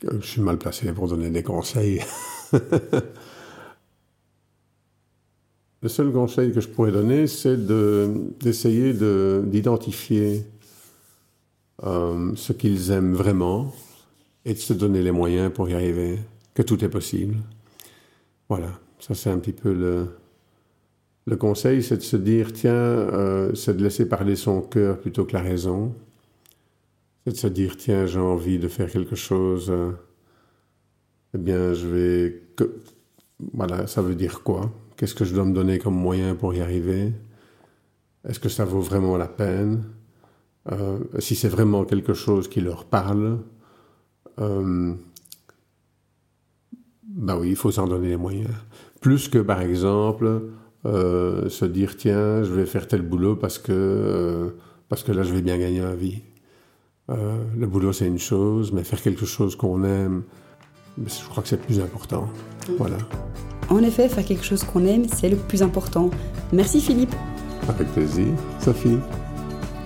Je 0.04 0.26
suis 0.26 0.42
mal 0.42 0.58
placé 0.58 0.92
pour 0.94 1.08
donner 1.08 1.30
des 1.30 1.44
conseils. 1.44 2.02
Le 5.84 5.90
seul 5.90 6.12
conseil 6.12 6.52
que 6.52 6.60
je 6.60 6.68
pourrais 6.68 6.92
donner, 6.92 7.28
c'est 7.28 7.58
d'essayer 8.40 8.94
de, 8.94 9.44
d'identifier 9.46 10.44
euh, 11.84 12.32
ce 12.36 12.52
qu'ils 12.52 12.90
aiment 12.90 13.14
vraiment 13.14 13.72
et 14.44 14.54
de 14.54 14.60
se 14.60 14.74
donner 14.74 15.04
les 15.04 15.12
moyens 15.12 15.52
pour 15.54 15.70
y 15.70 15.76
arriver, 15.76 16.18
que 16.56 16.64
tout 16.64 16.84
est 16.84 16.90
possible. 16.90 17.38
Voilà, 18.50 18.80
ça 19.00 19.14
c'est 19.14 19.30
un 19.30 19.38
petit 19.38 19.52
peu 19.52 19.72
le, 19.72 20.08
le 21.28 21.36
conseil, 21.36 21.84
c'est 21.84 21.98
de 21.98 22.02
se 22.02 22.18
dire, 22.18 22.54
tiens, 22.54 22.72
euh, 22.72 23.54
c'est 23.54 23.76
de 23.76 23.84
laisser 23.84 24.08
parler 24.08 24.36
son 24.36 24.62
cœur 24.62 24.98
plutôt 24.98 25.26
que 25.26 25.34
la 25.34 25.42
raison. 25.42 25.94
C'est 27.28 27.34
de 27.34 27.38
se 27.40 27.48
dire, 27.48 27.76
tiens, 27.76 28.06
j'ai 28.06 28.22
envie 28.22 28.58
de 28.58 28.70
faire 28.70 28.90
quelque 28.90 29.18
chose, 29.18 29.70
euh, 29.70 29.92
eh 31.36 31.38
bien, 31.38 31.74
je 31.74 31.86
vais... 31.86 32.42
Que... 32.56 32.80
Voilà, 33.54 33.86
ça 33.86 34.02
veut 34.02 34.16
dire 34.16 34.44
quoi? 34.44 34.72
Qu'est-ce 34.96 35.14
que 35.14 35.26
je 35.26 35.36
dois 35.36 35.44
me 35.44 35.54
donner 35.54 35.78
comme 35.78 35.94
moyen 35.94 36.36
pour 36.36 36.54
y 36.54 36.62
arriver? 36.62 37.12
Est-ce 38.26 38.40
que 38.40 38.48
ça 38.48 38.64
vaut 38.64 38.80
vraiment 38.80 39.18
la 39.18 39.28
peine? 39.28 39.84
Euh, 40.72 41.00
Si 41.20 41.36
c'est 41.36 41.50
vraiment 41.50 41.84
quelque 41.84 42.14
chose 42.14 42.48
qui 42.48 42.62
leur 42.62 42.86
parle, 42.86 43.40
euh, 44.40 44.94
ben 47.04 47.38
oui, 47.38 47.50
il 47.50 47.58
faut 47.58 47.72
s'en 47.72 47.88
donner 47.88 48.08
les 48.08 48.16
moyens. 48.16 48.56
Plus 49.02 49.28
que, 49.28 49.40
par 49.40 49.60
exemple, 49.62 50.44
euh, 50.86 51.50
se 51.50 51.66
dire, 51.66 51.98
tiens, 51.98 52.44
je 52.44 52.54
vais 52.54 52.66
faire 52.66 52.88
tel 52.88 53.02
boulot 53.02 53.36
parce 53.36 53.60
que, 53.60 54.56
parce 54.88 55.04
que 55.04 55.12
là, 55.12 55.24
je 55.24 55.34
vais 55.34 55.42
bien 55.42 55.58
gagner 55.58 55.82
ma 55.82 55.96
vie. 55.96 56.22
Euh, 57.10 57.38
le 57.58 57.68
boulot, 57.68 57.93
c'est 57.93 58.08
une 58.08 58.20
chose, 58.20 58.72
mais 58.74 58.84
faire 58.84 59.01
quelque 59.01 59.26
chose 59.26 59.55
qu'on 59.55 59.84
aime, 59.84 60.24
je 60.97 61.30
crois 61.30 61.41
que 61.41 61.49
c'est 61.49 61.62
plus 61.62 61.80
important. 61.80 62.24
Mmh. 62.24 62.74
Voilà. 62.78 62.97
En 63.70 63.80
effet, 63.80 64.10
faire 64.10 64.26
quelque 64.26 64.43
chose 64.43 64.64
qu'on 64.64 64.86
aime, 64.86 65.05
c'est 65.14 65.30
le 65.30 65.38
plus 65.38 65.62
important. 65.64 66.10
Merci 66.51 66.82
Philippe. 66.82 67.16
Avec 67.68 67.88
plaisir. 67.93 68.28
Sophie. 68.60 68.97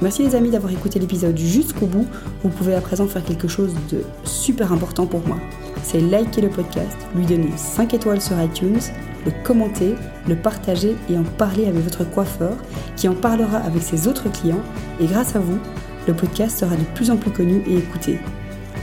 Merci 0.02 0.24
les 0.24 0.34
amis 0.34 0.50
d'avoir 0.50 0.74
écouté 0.74 1.00
l'épisode 1.00 1.38
jusqu'au 1.38 1.86
bout. 1.86 2.08
Vous 2.44 2.50
pouvez 2.50 2.74
à 2.74 2.82
présent 2.82 3.06
faire 3.06 3.24
quelque 3.24 3.48
chose 3.48 3.74
de 3.92 4.02
super 4.24 4.74
important 4.74 5.06
pour 5.06 5.26
moi. 5.28 5.38
C'est 5.84 6.00
liker 6.00 6.42
le 6.42 6.50
podcast, 6.50 6.98
lui 7.16 7.26
donner 7.26 7.52
5 7.56 7.94
étoiles 7.94 8.22
sur 8.22 8.42
iTunes, 8.42 8.80
le 9.26 9.32
commenter, 9.44 9.94
le 10.28 10.36
partager 10.36 10.96
et 11.08 11.18
en 11.18 11.24
parler 11.24 11.68
avec 11.68 11.84
votre 11.84 12.04
coiffeur 12.10 12.56
qui 12.96 13.08
en 13.08 13.14
parlera 13.14 13.58
avec 13.58 13.84
ses 13.84 14.08
autres 14.08 14.32
clients. 14.32 14.62
Et 15.00 15.06
grâce 15.06 15.36
à 15.36 15.40
vous, 15.40 15.60
le 16.08 16.14
podcast 16.14 16.60
sera 16.60 16.76
de 16.76 16.84
plus 16.96 17.12
en 17.12 17.18
plus 17.18 17.32
connu 17.32 17.62
et 17.68 17.78
écouté. 17.78 18.18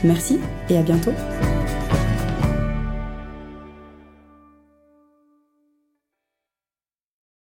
Merci 0.04 0.38
et 0.68 0.78
à 0.78 0.82
bientôt. 0.82 1.12